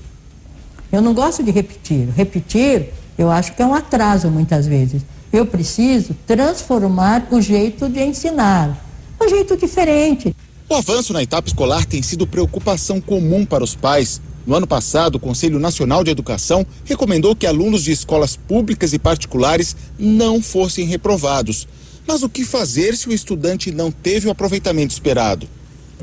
[0.91, 2.09] Eu não gosto de repetir.
[2.15, 5.03] Repetir, eu acho que é um atraso muitas vezes.
[5.31, 8.83] Eu preciso transformar o jeito de ensinar,
[9.21, 10.35] um jeito diferente.
[10.71, 14.21] O avanço na etapa escolar tem sido preocupação comum para os pais.
[14.45, 18.99] No ano passado, o Conselho Nacional de Educação recomendou que alunos de escolas públicas e
[18.99, 21.67] particulares não fossem reprovados.
[22.07, 25.47] Mas o que fazer se o estudante não teve o aproveitamento esperado?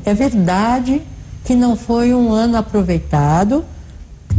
[0.03, 1.01] É verdade
[1.45, 3.63] que não foi um ano aproveitado,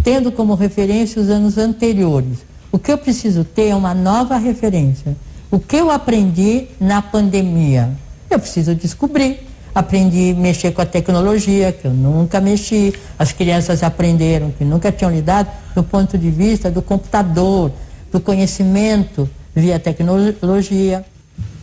[0.05, 2.41] tendo como referência os anos anteriores.
[2.71, 5.17] O que eu preciso ter é uma nova referência.
[5.51, 7.97] O que eu aprendi na pandemia?
[8.29, 9.48] Eu preciso descobrir.
[9.79, 12.93] Aprendi a mexer com a tecnologia, que eu nunca mexi.
[13.17, 17.71] As crianças aprenderam que nunca tinham lidado do ponto de vista do computador,
[18.11, 21.05] do conhecimento via tecnologia.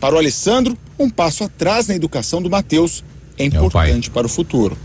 [0.00, 3.04] Para o Alessandro, um passo atrás na educação do Matheus
[3.36, 4.78] é importante para o futuro.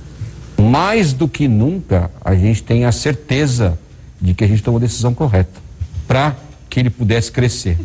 [0.60, 3.80] Mais do que nunca, a gente tem a certeza
[4.20, 5.58] de que a gente tomou a decisão correta
[6.06, 6.36] para
[6.70, 7.78] que ele pudesse crescer.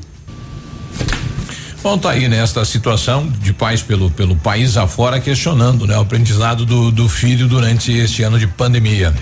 [1.86, 5.96] Bom, tá aí nesta situação de pais pelo, pelo país afora questionando, né?
[5.96, 9.14] O aprendizado do, do filho durante este ano de pandemia.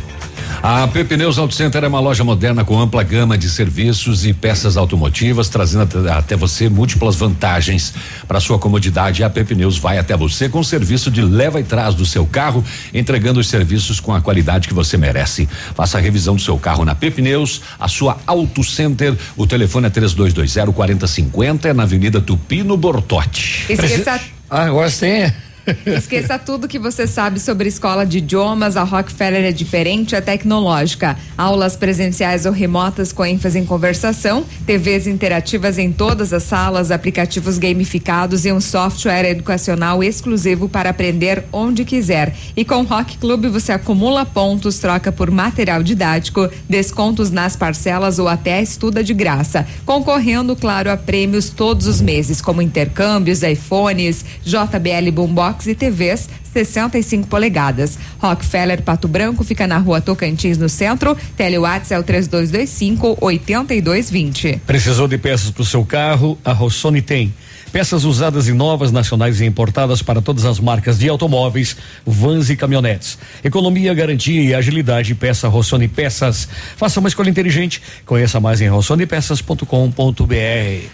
[0.63, 4.33] A AP Pneus Auto Center é uma loja moderna com ampla gama de serviços e
[4.33, 7.93] peças automotivas, trazendo até, até você múltiplas vantagens.
[8.27, 11.65] Para sua comodidade, a AP Pneus vai até você com o serviço de leva e
[11.65, 15.49] trás do seu carro, entregando os serviços com a qualidade que você merece.
[15.75, 19.15] Faça a revisão do seu carro na AP Pneus, a sua Auto Center.
[19.37, 23.67] O telefone é 3220 4050, é na Avenida Tupino Bortote.
[23.69, 25.33] Esqueça Ah, agora tem.
[25.87, 28.77] Esqueça tudo que você sabe sobre escola de idiomas.
[28.77, 31.17] A Rockefeller é diferente, é tecnológica.
[31.37, 37.59] Aulas presenciais ou remotas com ênfase em conversação, TVs interativas em todas as salas, aplicativos
[37.59, 42.35] gamificados e um software educacional exclusivo para aprender onde quiser.
[42.57, 48.19] E com o Rock Club você acumula pontos, troca por material didático, descontos nas parcelas
[48.19, 49.67] ou até estuda de graça.
[49.87, 57.29] Concorrendo, claro, a prêmios todos os meses, como intercâmbios, iPhones, JBL Boombox e TVs 65
[57.29, 57.99] polegadas.
[58.19, 61.17] Rockefeller Pato Branco fica na rua Tocantins, no centro.
[61.37, 64.63] Telewatts é o 3225 8220.
[64.67, 66.39] Precisou de peças para o seu carro?
[66.45, 67.33] A Rossoni tem.
[67.75, 71.77] Peças usadas e novas, nacionais e importadas para todas as marcas de automóveis,
[72.07, 73.19] vans e caminhonetes.
[73.43, 75.13] Economia, garantia e agilidade.
[75.17, 76.49] Peça Rossoni Peças.
[76.77, 77.83] Faça uma escolha inteligente.
[78.07, 79.67] Conheça mais em rossonipeças.com.br.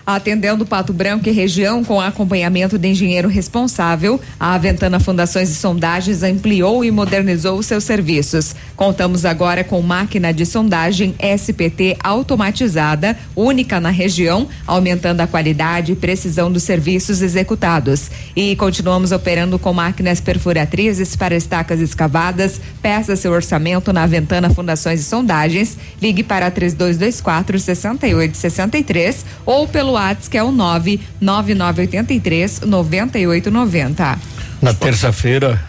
[0.06, 6.22] Atendendo Pato Branco e região com acompanhamento de engenheiro responsável, a Aventana Fundações e Sondagens
[6.22, 8.56] ampliou e modernizou seus serviços.
[8.74, 15.94] Contamos agora com máquina de sondagem SPT automatizada, única na região, aumentando a qualidade e
[15.94, 18.12] precisão dos serviços executados.
[18.36, 22.60] E continuamos operando com máquinas perfuratrizes para estacas escavadas.
[22.80, 25.76] Peça seu orçamento na Aventana Fundações e Sondagens.
[26.00, 34.18] Ligue para 3224 6863 ou pelo WhatsApp que é o 99983 9890.
[34.62, 35.60] Na terça-feira,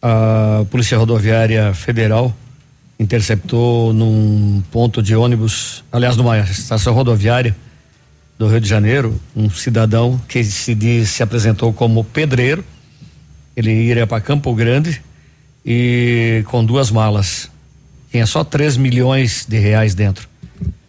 [0.00, 2.32] a Polícia Rodoviária Federal
[3.00, 7.56] interceptou num ponto de ônibus, aliás, numa estação rodoviária
[8.38, 12.62] do Rio de Janeiro, um cidadão que se, diz, se apresentou como pedreiro.
[13.56, 15.00] Ele iria para Campo Grande
[15.64, 17.50] e com duas malas.
[18.10, 20.28] Tinha só 3 milhões de reais dentro.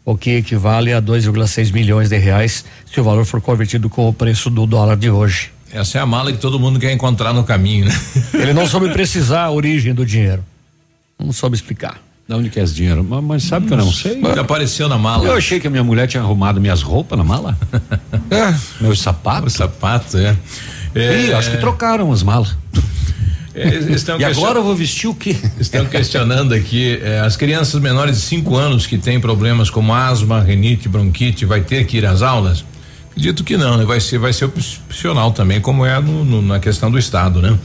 [0.04, 4.12] o que equivale a 2,6 milhões de reais se o valor for convertido com o
[4.12, 5.50] preço do dólar de hoje.
[5.72, 8.00] Essa é a mala que todo mundo quer encontrar no caminho, né?
[8.34, 10.44] Ele não soube precisar a origem do dinheiro.
[11.18, 12.00] Não soube explicar.
[12.28, 13.04] Da onde que é esse dinheiro?
[13.08, 14.12] Mas, mas sabe que eu não sei.
[14.18, 15.24] Ele apareceu na mala.
[15.24, 17.56] Eu achei que a minha mulher tinha arrumado minhas roupas na mala.
[18.28, 18.52] É.
[18.80, 19.52] Meus sapatos.
[19.52, 20.36] Os sapatos, é.
[20.94, 22.56] Ih, acho que trocaram as malas.
[23.54, 25.36] É, E question- agora eu vou vestir o quê?
[25.60, 30.40] Estão questionando aqui eh, as crianças menores de 5 anos que têm problemas como asma,
[30.42, 32.64] renite, bronquite, vai ter que ir às aulas?
[33.16, 33.84] Acredito que não, né?
[33.86, 37.56] Vai ser, vai ser opcional também, como é no- no- na questão do estado, né?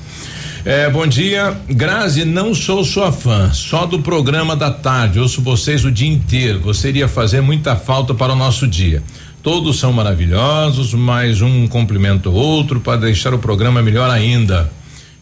[0.64, 5.84] É, bom dia, Grazi, não sou sua fã, só do programa da tarde, ouço vocês
[5.84, 6.62] o dia inteiro.
[6.62, 9.04] Você iria fazer muita falta para o nosso dia.
[9.44, 14.72] Todos são maravilhosos, mas um cumprimenta o outro para deixar o programa melhor ainda.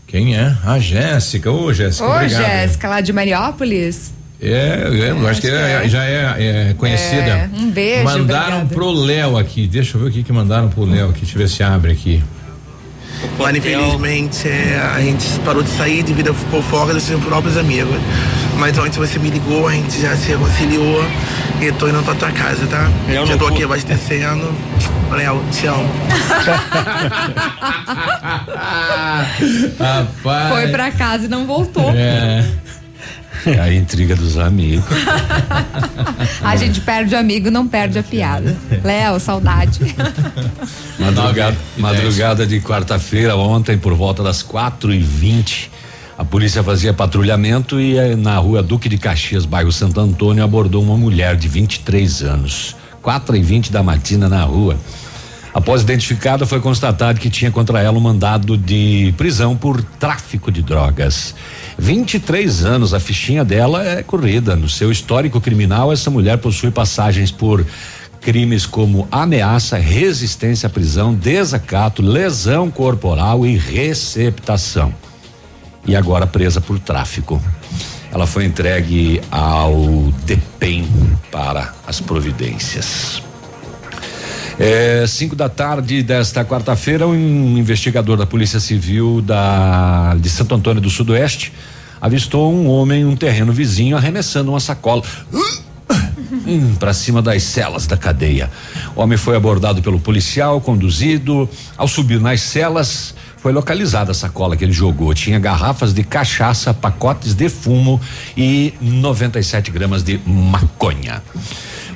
[0.05, 0.55] Quem é?
[0.63, 1.49] A Jéssica.
[1.49, 2.27] Ô, Jéssica, Ô.
[2.27, 4.13] Jéssica, lá de Mariópolis.
[4.41, 7.21] É, eu acho que, é- já é, é conhecida.
[7.21, 8.73] É, um beijo, Mandaram obrigada.
[8.73, 9.67] pro Léo aqui.
[9.67, 11.21] Deixa eu ver o que que mandaram pro Léo aqui.
[11.21, 12.23] Deixa eu ver se abre aqui.
[13.37, 17.57] Mano, infelizmente é, a gente parou de sair devido a por fora dos seus próprios
[17.57, 17.97] amigos.
[18.57, 21.03] Mas ontem você me ligou, a gente já se reconciliou
[21.61, 22.89] e tô indo pra tua casa, tá?
[23.09, 24.53] Eu já tô aqui abastecendo.
[25.11, 25.89] Léo, te amo.
[29.79, 30.49] Rapaz.
[30.53, 31.91] Foi pra casa e não voltou.
[31.95, 32.45] É.
[33.61, 34.85] A intriga dos amigos.
[36.43, 38.55] A gente perde o amigo, não perde a piada.
[38.83, 39.79] Léo, saudade.
[40.99, 45.71] Madrugada, madrugada de quarta-feira, ontem, por volta das quatro e vinte,
[46.17, 50.83] a polícia fazia patrulhamento e eh, na rua Duque de Caxias, bairro Santo Antônio, abordou
[50.83, 52.75] uma mulher de 23 anos.
[53.01, 54.77] Quatro e vinte da matina na rua.
[55.53, 60.61] Após identificada, foi constatado que tinha contra ela um mandado de prisão por tráfico de
[60.61, 61.33] drogas.
[61.79, 64.55] 23 anos, a fichinha dela é corrida.
[64.55, 67.65] No seu histórico criminal, essa mulher possui passagens por
[68.19, 74.93] crimes como ameaça, resistência à prisão, desacato, lesão corporal e receptação.
[75.85, 77.41] E agora presa por tráfico.
[78.11, 80.85] Ela foi entregue ao DEPEN
[81.31, 83.28] para as providências.
[84.59, 90.81] É, cinco da tarde desta quarta-feira, um investigador da Polícia Civil da, de Santo Antônio
[90.81, 91.53] do Sudoeste
[92.01, 95.01] avistou um homem em um terreno vizinho arremessando uma sacola.
[96.45, 98.51] hum, para cima das celas da cadeia.
[98.97, 101.49] O homem foi abordado pelo policial, conduzido.
[101.77, 105.13] Ao subir nas celas, foi localizada a sacola que ele jogou.
[105.13, 107.99] Tinha garrafas de cachaça, pacotes de fumo
[108.35, 111.23] e 97 gramas de maconha.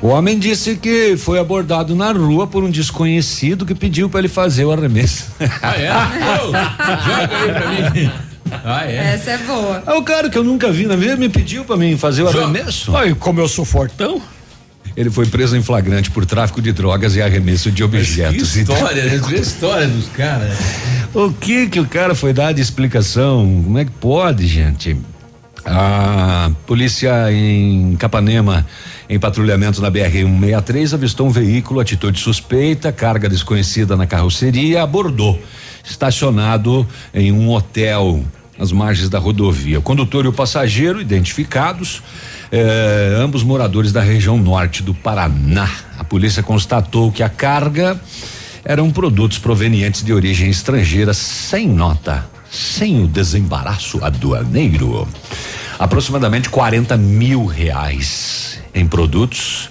[0.03, 4.27] O homem disse que foi abordado na rua por um desconhecido que pediu para ele
[4.27, 5.27] fazer o arremesso.
[5.61, 5.87] Ah, é?
[7.07, 8.11] Joga aí pra mim.
[8.65, 9.13] Ah, é?
[9.13, 9.81] Essa é boa.
[9.87, 12.27] É o cara que eu nunca vi na vida me pediu para mim fazer o
[12.27, 12.93] arremesso.
[12.93, 14.21] Ai, como eu sou fortão?
[14.93, 18.51] Ele foi preso em flagrante por tráfico de drogas e arremesso de objetos.
[18.51, 19.21] Que história, né?
[19.25, 20.57] Que história dos caras.
[21.13, 23.39] O que que o cara foi dar de explicação?
[23.63, 24.97] Como é que pode, gente?
[25.65, 28.65] A polícia em Capanema,
[29.09, 35.41] em patrulhamento na BR 163, avistou um veículo, atitude suspeita, carga desconhecida na carroceria, abordou,
[35.83, 38.23] estacionado em um hotel
[38.59, 39.79] às margens da rodovia.
[39.79, 42.03] O condutor e o passageiro, identificados,
[42.51, 45.69] eh, ambos moradores da região norte do Paraná.
[45.97, 47.99] A polícia constatou que a carga
[48.65, 55.07] eram produtos provenientes de origem estrangeira sem nota, sem o desembaraço aduaneiro.
[55.83, 59.69] Aproximadamente 40 mil reais em produtos.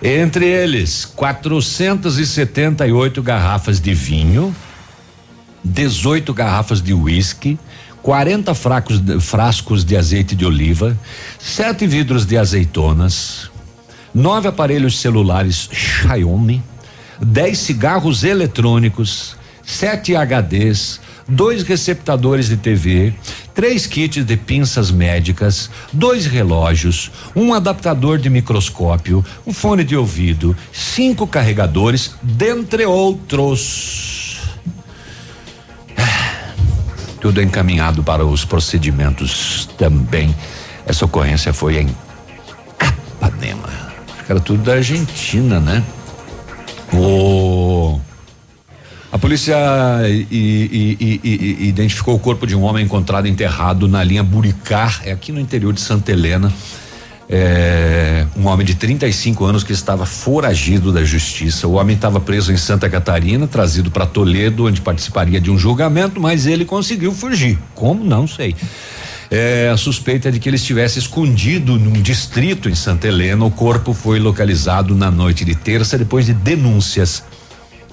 [0.00, 4.54] Entre eles, 478 garrafas de vinho,
[5.64, 7.58] 18 garrafas de uísque,
[8.00, 10.96] 40 fracos, frascos de azeite de oliva,
[11.36, 13.50] sete vidros de azeitonas,
[14.14, 16.62] nove aparelhos celulares Xiaomi,
[17.20, 23.12] 10 cigarros eletrônicos, sete HDs, dois receptadores de TV,
[23.54, 30.56] três kits de pinças médicas, dois relógios, um adaptador de microscópio, um fone de ouvido,
[30.72, 34.40] cinco carregadores, dentre outros.
[37.20, 40.34] Tudo encaminhado para os procedimentos também.
[40.84, 41.96] Essa ocorrência foi em
[42.76, 43.70] Capanema.
[44.28, 45.82] Era tudo da Argentina, né?
[46.92, 47.98] O
[49.14, 49.56] a polícia
[51.60, 55.72] identificou o corpo de um homem encontrado enterrado na linha Buricar, é aqui no interior
[55.72, 56.52] de Santa Helena.
[57.30, 61.68] É, um homem de 35 anos que estava foragido da justiça.
[61.68, 66.20] O homem estava preso em Santa Catarina, trazido para Toledo, onde participaria de um julgamento,
[66.20, 67.56] mas ele conseguiu fugir.
[67.72, 68.02] Como?
[68.02, 68.56] Não sei.
[69.30, 73.44] É, a suspeita é de que ele estivesse escondido num distrito em Santa Helena.
[73.44, 77.22] O corpo foi localizado na noite de terça, depois de denúncias.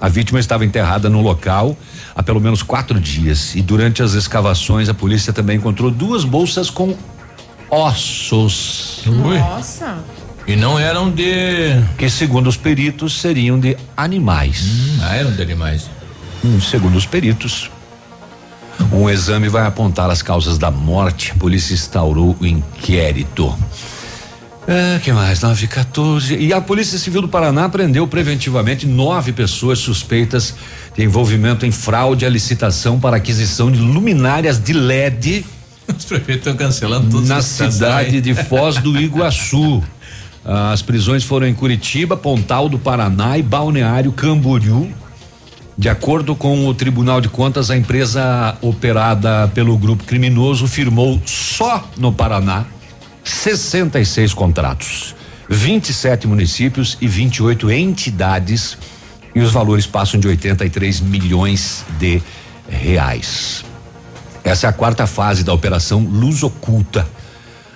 [0.01, 1.77] A vítima estava enterrada no local
[2.15, 3.53] há pelo menos quatro dias.
[3.55, 6.97] E durante as escavações, a polícia também encontrou duas bolsas com
[7.69, 9.03] ossos.
[9.05, 9.99] Nossa.
[10.47, 11.79] E não eram de.
[11.97, 14.65] Que, segundo os peritos, seriam de animais.
[15.03, 15.87] ah, eram de animais.
[16.43, 17.69] Hum, segundo os peritos,
[18.91, 21.31] um exame vai apontar as causas da morte.
[21.31, 23.55] A polícia instaurou o inquérito.
[24.71, 25.41] É, que mais?
[25.41, 26.37] 9 14.
[26.37, 30.55] E a Polícia Civil do Paraná prendeu preventivamente nove pessoas suspeitas
[30.95, 35.45] de envolvimento em fraude à licitação para aquisição de luminárias de LED
[35.89, 37.27] Os prefeitos estão cancelando tudo.
[37.27, 39.83] na cidade de Foz do Iguaçu.
[40.71, 44.89] As prisões foram em Curitiba, Pontal do Paraná e Balneário Camboriú.
[45.77, 51.85] De acordo com o Tribunal de Contas, a empresa operada pelo grupo criminoso firmou só
[51.97, 52.65] no Paraná
[53.23, 55.15] 66 contratos,
[55.49, 58.77] 27 municípios e 28 entidades,
[59.33, 62.21] e os valores passam de 83 milhões de
[62.69, 63.63] reais.
[64.43, 67.07] Essa é a quarta fase da operação Luz Oculta.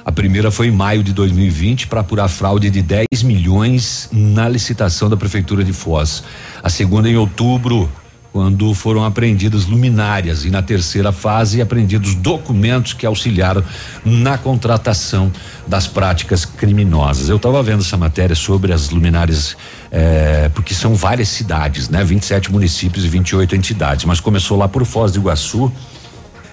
[0.04, 5.10] A primeira foi em maio de 2020 para apurar fraude de 10 milhões na licitação
[5.10, 6.24] da prefeitura de Foz.
[6.62, 7.90] A segunda em outubro,
[8.36, 13.64] quando foram apreendidas luminárias e na terceira fase apreendidos documentos que auxiliaram
[14.04, 15.32] na contratação
[15.66, 17.30] das práticas criminosas.
[17.30, 19.56] Eu estava vendo essa matéria sobre as luminárias
[19.90, 22.04] eh, porque são várias cidades, né?
[22.04, 25.72] 27 municípios e 28 entidades, mas começou lá por Foz do Iguaçu.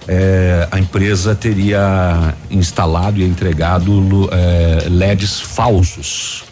[0.06, 6.51] Eh, a empresa teria instalado e entregado eh, LEDs falsos.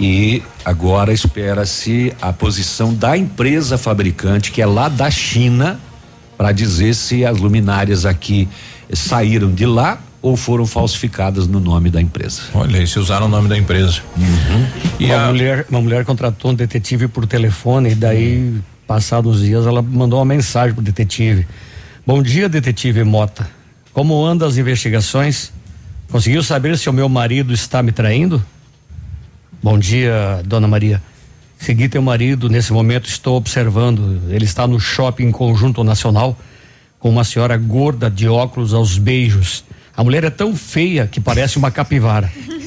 [0.00, 5.78] E agora espera-se a posição da empresa fabricante, que é lá da China,
[6.38, 8.48] para dizer se as luminárias aqui
[8.90, 12.42] saíram de lá ou foram falsificadas no nome da empresa.
[12.54, 14.00] Olha, aí, se usaram o nome da empresa.
[14.98, 18.54] E uma, mulher, uma mulher contratou um detetive por telefone e daí,
[18.86, 21.46] passados os dias, ela mandou uma mensagem pro detetive.
[22.06, 23.46] Bom dia, detetive Mota.
[23.92, 25.52] Como andam as investigações?
[26.10, 28.42] Conseguiu saber se o meu marido está me traindo?
[29.62, 31.02] Bom dia, dona Maria.
[31.58, 34.22] Segui teu marido, nesse momento estou observando.
[34.30, 36.38] Ele está no shopping Conjunto Nacional
[36.98, 39.62] com uma senhora gorda de óculos aos beijos.
[39.94, 42.30] A mulher é tão feia que parece uma capivara.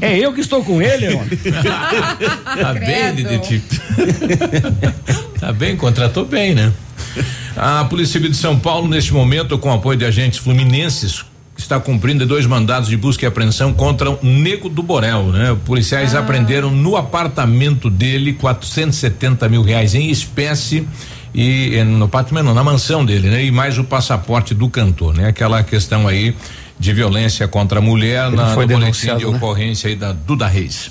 [0.00, 1.28] É eu que estou com ele, homem.
[2.60, 3.62] tá bem, detetive.
[5.38, 6.72] tá bem, contratou bem, né?
[7.56, 11.24] A Polícia Civil de São Paulo, neste momento, com apoio de agentes fluminenses,
[11.60, 15.56] está cumprindo dois mandados de busca e apreensão contra o Nego do Borel, né?
[15.64, 16.20] Policiais ah.
[16.20, 20.86] apreenderam no apartamento dele 470 mil reais em espécie
[21.34, 23.44] e eh, no apartamento, não, na mansão dele, né?
[23.44, 25.28] E mais o passaporte do cantor, né?
[25.28, 26.34] Aquela questão aí
[26.78, 29.36] de violência contra a mulher Ele na foi no boletim de né?
[29.36, 30.90] ocorrência aí da Duda Reis.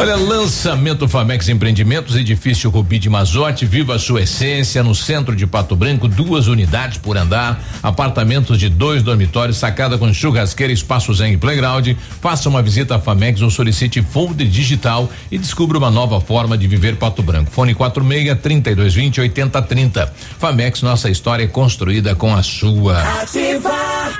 [0.00, 5.46] Olha, lançamento Famex Empreendimentos, edifício Rubi de Mazote, viva a sua essência, no centro de
[5.46, 11.34] Pato Branco, duas unidades por andar, apartamentos de dois dormitórios, sacada com churrasqueira, espaço zen
[11.34, 11.88] e playground.
[12.22, 16.66] Faça uma visita à Famex ou solicite folder digital e descubra uma nova forma de
[16.66, 17.50] viver Pato Branco.
[17.50, 20.14] Fone 46 3220 8030.
[20.38, 23.02] Famex, nossa história é construída com a sua.
[23.20, 24.19] Ativa.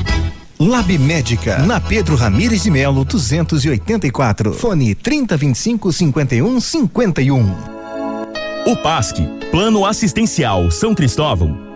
[0.61, 4.53] Lab Médica, na Pedro Ramires de Melo, 284.
[4.53, 7.55] Fone 3025 51 51.
[8.67, 9.15] O PASC,
[9.49, 11.70] Plano Assistencial São Cristóvão,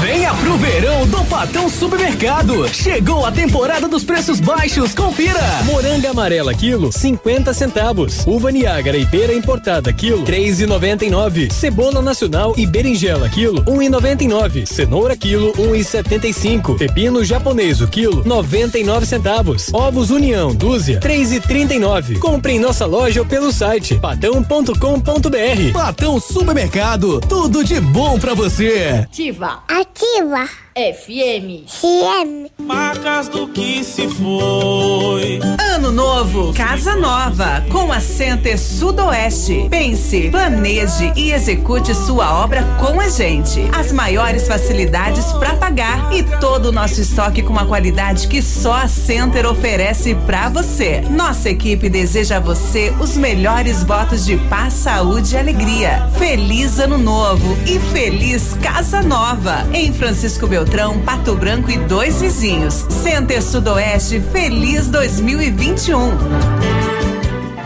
[0.00, 2.68] Venha pro verão do Patão Supermercado.
[2.68, 5.40] Chegou a temporada dos preços baixos, confira.
[5.64, 8.24] Moranga amarela quilo, 50 centavos.
[8.26, 11.50] Uva Niágara e pera importada quilo, 3,99.
[11.50, 14.66] Cebola nacional e berinjela quilo, 1,99.
[14.66, 16.76] Cenoura quilo, 1,75.
[16.76, 19.72] Pepino japonês o quilo, 99 centavos.
[19.72, 22.18] Ovos União dúzia, 3,39.
[22.18, 25.72] Compre em nossa loja ou pelo site patão.com.br.
[25.72, 29.00] Patão Supermercado, tudo de bom para você.
[29.04, 29.62] Ativa.
[29.76, 30.46] Ativa.
[30.76, 31.66] FM.
[31.68, 32.50] CM.
[32.58, 35.38] Marcas do que se foi.
[35.72, 39.68] Ano novo, casa nova, com a Center Sudoeste.
[39.70, 43.68] Pense, planeje e execute sua obra com a gente.
[43.72, 48.74] As maiores facilidades para pagar e todo o nosso estoque com a qualidade que só
[48.74, 51.02] a Center oferece para você.
[51.02, 56.08] Nossa equipe deseja a você os melhores votos de paz, saúde e alegria.
[56.18, 59.64] Feliz ano novo e feliz casa nova.
[59.72, 62.86] Em Francisco Beltrão Beltrão, Pato Branco e dois vizinhos.
[62.88, 66.83] Center Sudoeste, feliz 2021.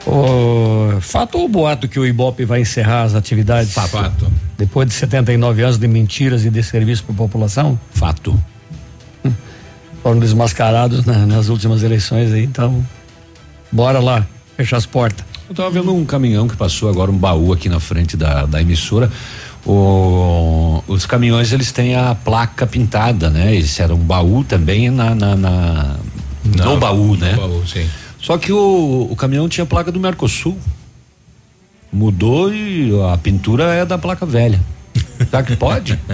[0.08, 3.72] O fato ou boato que o Ibope vai encerrar as atividades?
[3.74, 4.26] Fato.
[4.56, 7.78] Depois de 79 anos de mentiras e desserviço para a população?
[7.92, 8.40] Fato.
[10.02, 12.84] Foram desmascarados na- nas últimas eleições aí, então.
[13.70, 14.24] Bora lá,
[14.56, 15.24] fechar as portas.
[15.48, 18.60] Eu tava vendo um caminhão que passou agora, um baú aqui na frente da, da
[18.60, 19.10] emissora.
[19.66, 23.54] O- os caminhões eles têm a placa pintada, né?
[23.56, 25.96] Esse era um baú também na, na- na-
[26.44, 27.34] no baú, né?
[27.34, 27.88] baú, sim.
[28.20, 30.56] Só que o, o caminhão tinha placa do Mercosul.
[31.92, 34.60] Mudou e a pintura é da placa velha.
[35.18, 35.98] Será que pode?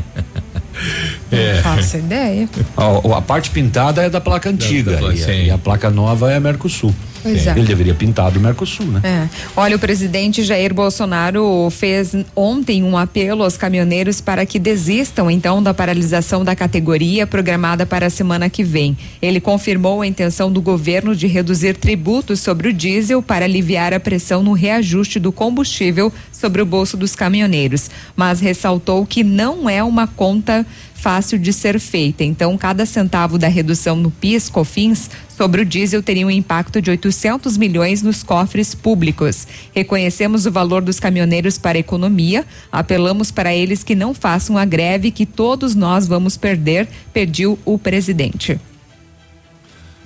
[1.30, 1.56] É.
[1.56, 2.48] Não faço ideia.
[2.76, 6.32] A, a parte pintada é da placa antiga placa, e, a, e a placa nova
[6.32, 6.94] é Mercosul.
[7.22, 7.52] Pois é.
[7.52, 9.00] Ele deveria pintar do Mercosul, né?
[9.04, 9.28] É.
[9.56, 15.62] Olha, o presidente Jair Bolsonaro fez ontem um apelo aos caminhoneiros para que desistam então
[15.62, 18.96] da paralisação da categoria programada para a semana que vem.
[19.20, 24.00] Ele confirmou a intenção do governo de reduzir tributos sobre o diesel para aliviar a
[24.00, 29.82] pressão no reajuste do combustível sobre o bolso dos caminhoneiros, mas ressaltou que não é
[29.82, 30.66] uma conta
[31.02, 32.22] fácil de ser feita.
[32.22, 36.90] Então, cada centavo da redução no PIS, COFINS sobre o diesel teria um impacto de
[36.90, 39.48] 800 milhões nos cofres públicos.
[39.74, 44.64] Reconhecemos o valor dos caminhoneiros para a economia, apelamos para eles que não façam a
[44.64, 48.60] greve que todos nós vamos perder, pediu o presidente.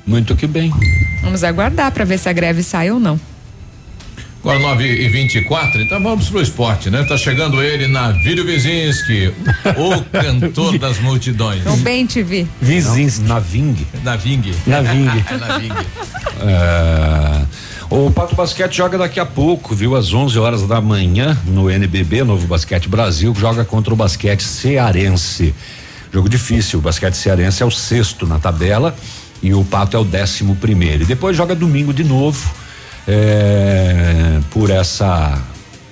[0.06, 0.72] Muito que bem.
[1.20, 3.20] Vamos aguardar para ver se a greve sai ou não.
[4.46, 7.02] Agora 9 e 24 então vamos pro esporte, né?
[7.02, 9.34] Tá chegando ele na Vídeo Vizinski,
[9.76, 11.62] o cantor das multidões.
[11.62, 12.46] Então, bem, TV.
[12.62, 13.18] Vizinhos.
[13.18, 13.84] Na Ving.
[14.04, 14.54] Na Ving.
[14.64, 15.04] Na Ving.
[15.40, 15.72] na Ving.
[16.42, 17.44] É,
[17.90, 19.96] o Pato Basquete joga daqui a pouco, viu?
[19.96, 25.52] Às 11 horas da manhã no NBB, Novo Basquete Brasil, joga contra o basquete cearense.
[26.12, 28.94] Jogo difícil, o basquete cearense é o sexto na tabela
[29.42, 31.02] e o Pato é o décimo primeiro.
[31.02, 32.48] E depois joga domingo de novo,
[33.06, 35.42] é, por essa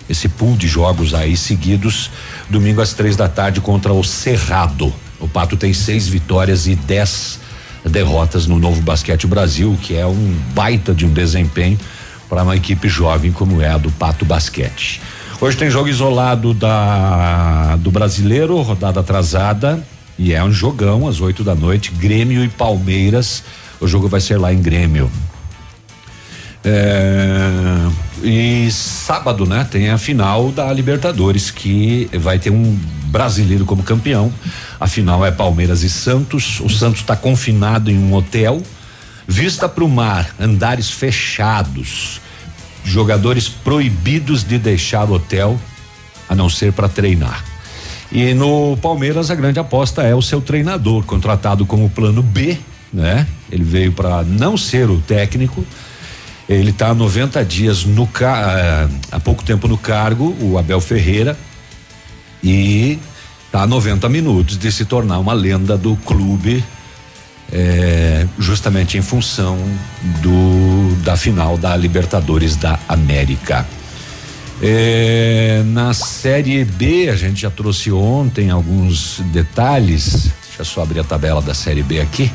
[0.09, 2.11] esse pool de jogos aí seguidos,
[2.51, 4.93] domingo às três da tarde contra o Cerrado.
[5.19, 7.41] O Pato tem seis vitórias e dez
[7.85, 11.79] derrotas no Novo Basquete Brasil, que é um baita de um desempenho
[12.29, 15.01] para uma equipe jovem como é a do Pato Basquete.
[15.41, 19.83] Hoje tem jogo isolado da do Brasileiro, rodada atrasada,
[20.19, 23.43] e é um jogão às 8 da noite, Grêmio e Palmeiras.
[23.81, 25.11] O jogo vai ser lá em Grêmio.
[26.65, 27.91] É,
[28.23, 34.33] e sábado, né, tem a final da Libertadores, que vai ter um brasileiro como campeão.
[34.81, 36.61] A final é Palmeiras e Santos.
[36.61, 38.63] O Santos está confinado em um hotel.
[39.29, 42.21] Vista para o mar, andares fechados.
[42.85, 45.59] Jogadores proibidos de deixar o hotel,
[46.29, 47.45] a não ser para treinar.
[48.11, 52.59] E no Palmeiras a grande aposta é o seu treinador, contratado como plano B,
[52.93, 53.27] né?
[53.51, 55.65] Ele veio para não ser o técnico.
[56.49, 61.39] Ele está há 90 dias no eh, há pouco tempo no cargo, o Abel Ferreira,
[62.43, 62.99] e
[63.47, 66.63] está a 90 minutos de se tornar uma lenda do clube,
[67.51, 69.59] eh, justamente em função
[70.21, 73.67] do da final da Libertadores da América.
[74.63, 80.31] Eh, na Série B, a gente já trouxe ontem alguns detalhes.
[80.47, 82.31] Deixa eu só abrir a tabela da Série B aqui.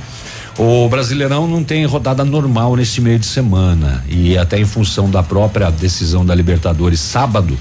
[0.61, 5.23] O Brasileirão não tem rodada normal nesse meio de semana e até em função da
[5.23, 7.57] própria decisão da Libertadores sábado,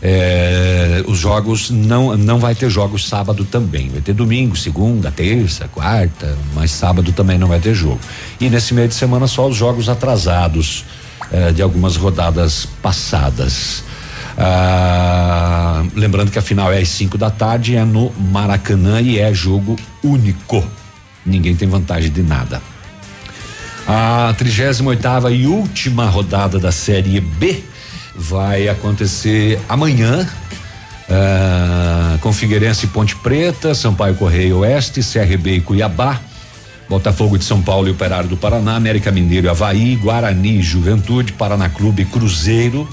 [0.00, 3.88] eh, os jogos não não vai ter jogos sábado também.
[3.88, 7.98] Vai ter domingo, segunda, terça, quarta, mas sábado também não vai ter jogo.
[8.40, 10.84] E nesse meio de semana só os jogos atrasados
[11.32, 13.82] eh, de algumas rodadas passadas.
[14.38, 19.34] Ah, lembrando que a final é às 5 da tarde, é no Maracanã e é
[19.34, 20.64] jogo único.
[21.24, 22.60] Ninguém tem vantagem de nada.
[23.86, 27.62] A 38 e última rodada da Série B
[28.14, 30.28] vai acontecer amanhã.
[31.08, 36.20] ah, com Figueirense e Ponte Preta, Sampaio Correia Oeste, CRB e Cuiabá,
[36.88, 41.68] Botafogo de São Paulo e Operário do Paraná, América Mineiro e Havaí, Guarani, Juventude, Paraná
[41.68, 42.88] Clube e Cruzeiro,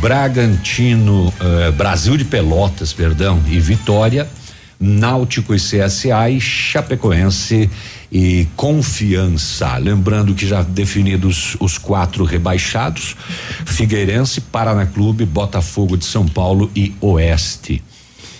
[0.00, 4.28] Bragantino, eh, Brasil de Pelotas, perdão, e Vitória,
[4.82, 7.68] Náutico e CSA e Chapecoense
[8.10, 9.76] e Confiança.
[9.76, 13.14] Lembrando que já definidos os quatro rebaixados:
[13.66, 17.82] Figueirense, Paraná Clube, Botafogo de São Paulo e Oeste.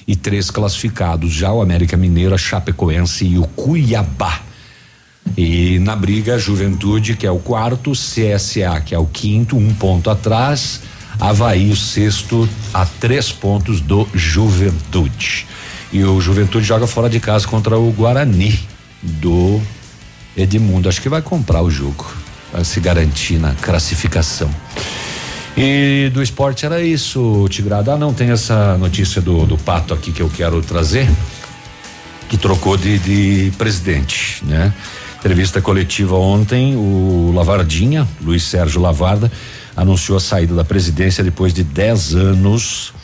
[0.08, 4.40] E três classificados já o América Mineiro, a Chapecoense e o Cuiabá.
[5.36, 10.08] E na briga, Juventude, que é o quarto, CSA, que é o quinto, um ponto
[10.08, 10.80] atrás,
[11.20, 15.46] Havaí, o sexto, a três pontos do Juventude.
[15.92, 18.58] E o Juventude joga fora de casa contra o Guarani
[19.02, 19.60] do
[20.36, 20.88] Edmundo.
[20.88, 22.06] Acho que vai comprar o jogo,
[22.52, 24.50] vai se garantir na classificação.
[25.56, 27.90] E do esporte era isso, Tigrado.
[27.90, 31.08] Ah, não, tem essa notícia do, do Pato aqui que eu quero trazer,
[32.28, 34.72] que trocou de, de presidente, né?
[35.18, 39.30] Entrevista coletiva ontem, o Lavardinha, Luiz Sérgio Lavarda,
[39.76, 42.94] anunciou a saída da presidência depois de 10 anos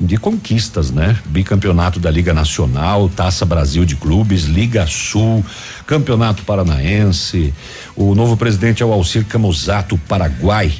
[0.00, 1.18] de conquistas, né?
[1.26, 5.44] Bicampeonato da Liga Nacional, Taça Brasil de Clubes, Liga Sul,
[5.86, 7.54] Campeonato Paranaense.
[7.94, 10.72] O novo presidente é o Alcir Camusato, Paraguai,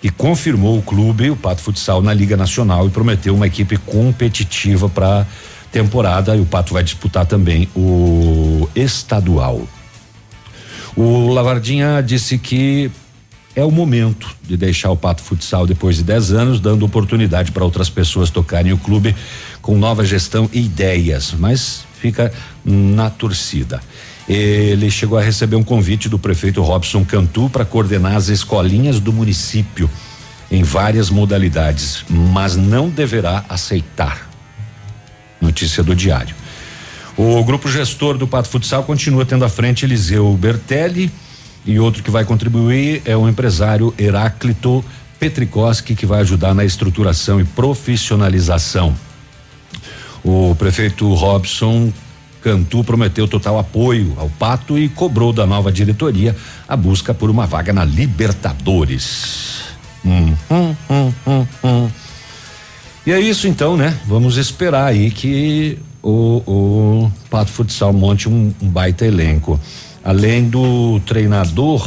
[0.00, 4.88] que confirmou o clube, o Pato Futsal, na Liga Nacional e prometeu uma equipe competitiva
[4.88, 5.26] para
[5.70, 6.36] temporada.
[6.36, 9.62] E o Pato vai disputar também o estadual.
[10.96, 12.90] O Lavardinha disse que
[13.58, 17.64] é o momento de deixar o Pato Futsal depois de 10 anos, dando oportunidade para
[17.64, 19.16] outras pessoas tocarem o clube
[19.60, 22.32] com nova gestão e ideias, mas fica
[22.64, 23.80] na torcida.
[24.28, 29.12] Ele chegou a receber um convite do prefeito Robson Cantu para coordenar as escolinhas do
[29.12, 29.90] município
[30.52, 34.30] em várias modalidades, mas não deverá aceitar.
[35.40, 36.36] Notícia do diário.
[37.16, 41.10] O grupo gestor do Pato Futsal continua tendo à frente Eliseu Bertelli
[41.68, 44.82] e outro que vai contribuir é o empresário Heráclito
[45.20, 48.96] Petrikoski, que vai ajudar na estruturação e profissionalização.
[50.24, 51.92] O prefeito Robson
[52.40, 56.34] Cantu prometeu total apoio ao Pato e cobrou da nova diretoria
[56.66, 59.64] a busca por uma vaga na Libertadores.
[60.02, 61.90] Hum, hum, hum, hum, hum.
[63.06, 63.94] E é isso então, né?
[64.06, 69.60] Vamos esperar aí que o, o Pato Futsal monte um, um baita elenco.
[70.04, 71.86] Além do treinador,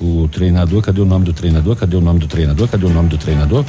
[0.00, 1.76] o treinador, cadê o nome do treinador?
[1.76, 2.68] Cadê o nome do treinador?
[2.68, 3.64] Cadê o nome do treinador?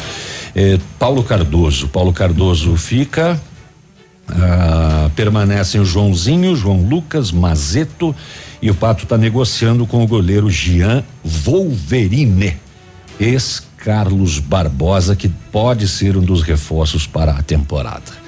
[0.55, 1.87] É, Paulo Cardoso.
[1.87, 3.39] Paulo Cardoso fica.
[4.29, 8.15] Ah, permanecem o Joãozinho, João Lucas, Mazeto
[8.61, 12.55] e o Pato está negociando com o goleiro Jean Wolverine,
[13.19, 18.21] ex Carlos Barbosa, que pode ser um dos reforços para a temporada.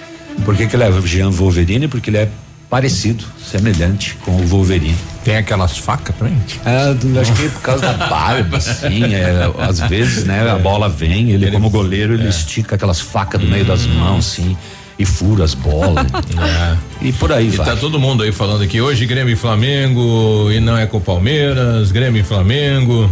[0.43, 1.87] Por que, que ele é Jean Wolverine?
[1.87, 2.29] Porque ele é
[2.77, 4.95] parecido, semelhante com o Wolverine.
[5.23, 6.35] Tem aquelas facas também?
[6.99, 10.89] Do- acho que é por causa da barba, assim, é, às vezes, né, a bola
[10.89, 14.57] vem, ele, como goleiro, ele estica aquelas facas do meio das mãos, assim,
[14.97, 16.07] e fura as bolas.
[16.99, 17.63] E por aí E vai.
[17.67, 21.01] tá todo mundo aí falando aqui hoje Grêmio e Flamengo e não é com o
[21.01, 23.07] Palmeiras, Grêmio e Flamengo.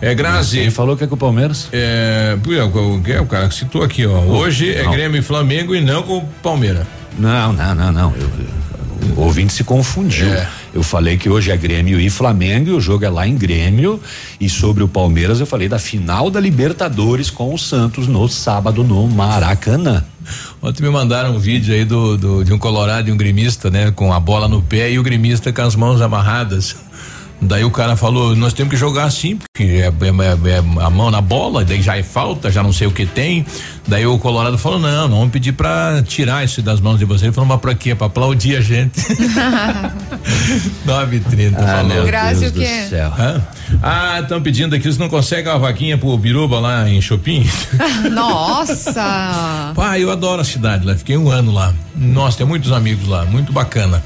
[0.00, 0.58] É Grazi.
[0.58, 1.68] Quem falou que é com o Palmeiras?
[1.72, 4.18] É, pô, o é o cara que citou aqui, ó.
[4.18, 4.90] Hoje é Não.
[4.90, 6.84] Grêmio e Flamengo e não com o Palmeiras.
[7.16, 8.12] Não, não, não, não.
[8.16, 8.66] Eu, eu-
[9.16, 10.32] o ouvinte se confundiu.
[10.32, 10.48] É.
[10.74, 14.00] Eu falei que hoje é Grêmio e Flamengo e o jogo é lá em Grêmio.
[14.40, 18.82] E sobre o Palmeiras, eu falei da final da Libertadores com o Santos no sábado
[18.84, 20.04] no Maracanã.
[20.60, 23.92] Ontem me mandaram um vídeo aí do, do- de um colorado e um gremista, né?
[23.92, 26.74] Com a bola no pé e o gremista com as mãos amarradas.
[27.40, 30.88] Daí o cara falou, nós temos que jogar assim, porque é, é- é- é a
[30.90, 33.44] mão na bola, daí já é falta, já não sei o que tem.
[33.86, 37.24] Daí o Colorado falou, não, não vamos pedir pra tirar isso das mãos de vocês.
[37.24, 37.94] Ele falou, mas pra quê?
[37.94, 38.98] Pra aplaudir a gente.
[40.86, 41.84] 9h30, Ah, falou.
[41.94, 42.86] meu Grazi, Deus o do quê?
[42.88, 43.12] céu.
[43.18, 43.42] Hã?
[43.82, 47.46] Ah, estão pedindo aqui, eles não conseguem uma vaquinha pro Biruba lá em Chopin?
[48.12, 49.72] Nossa!
[49.74, 51.72] Pai, eu adoro a cidade lá, fiquei um ano lá.
[51.94, 54.02] Nossa, tem muitos amigos lá, muito bacana.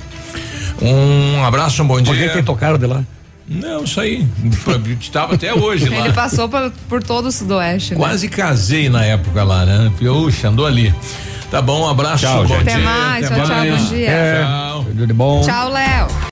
[0.83, 2.13] Um abraço, um bom dia.
[2.15, 3.03] Por que que tocaram de lá?
[3.51, 4.25] Não, isso aí.
[5.01, 6.05] Estava até hoje lá.
[6.05, 7.97] Ele passou por, por todo o sudoeste, né?
[7.99, 9.91] Quase casei na época lá, né?
[9.99, 10.95] Puxa, andou ali.
[11.51, 12.63] Tá bom, um abraço, Tchau, bom gente.
[12.63, 12.75] dia.
[12.75, 13.83] Até mais, tchau, tchau, mais.
[13.83, 14.47] bom dia.
[14.47, 14.85] Tchau.
[14.85, 15.41] Tudo de bom.
[15.43, 16.07] Tchau, Léo.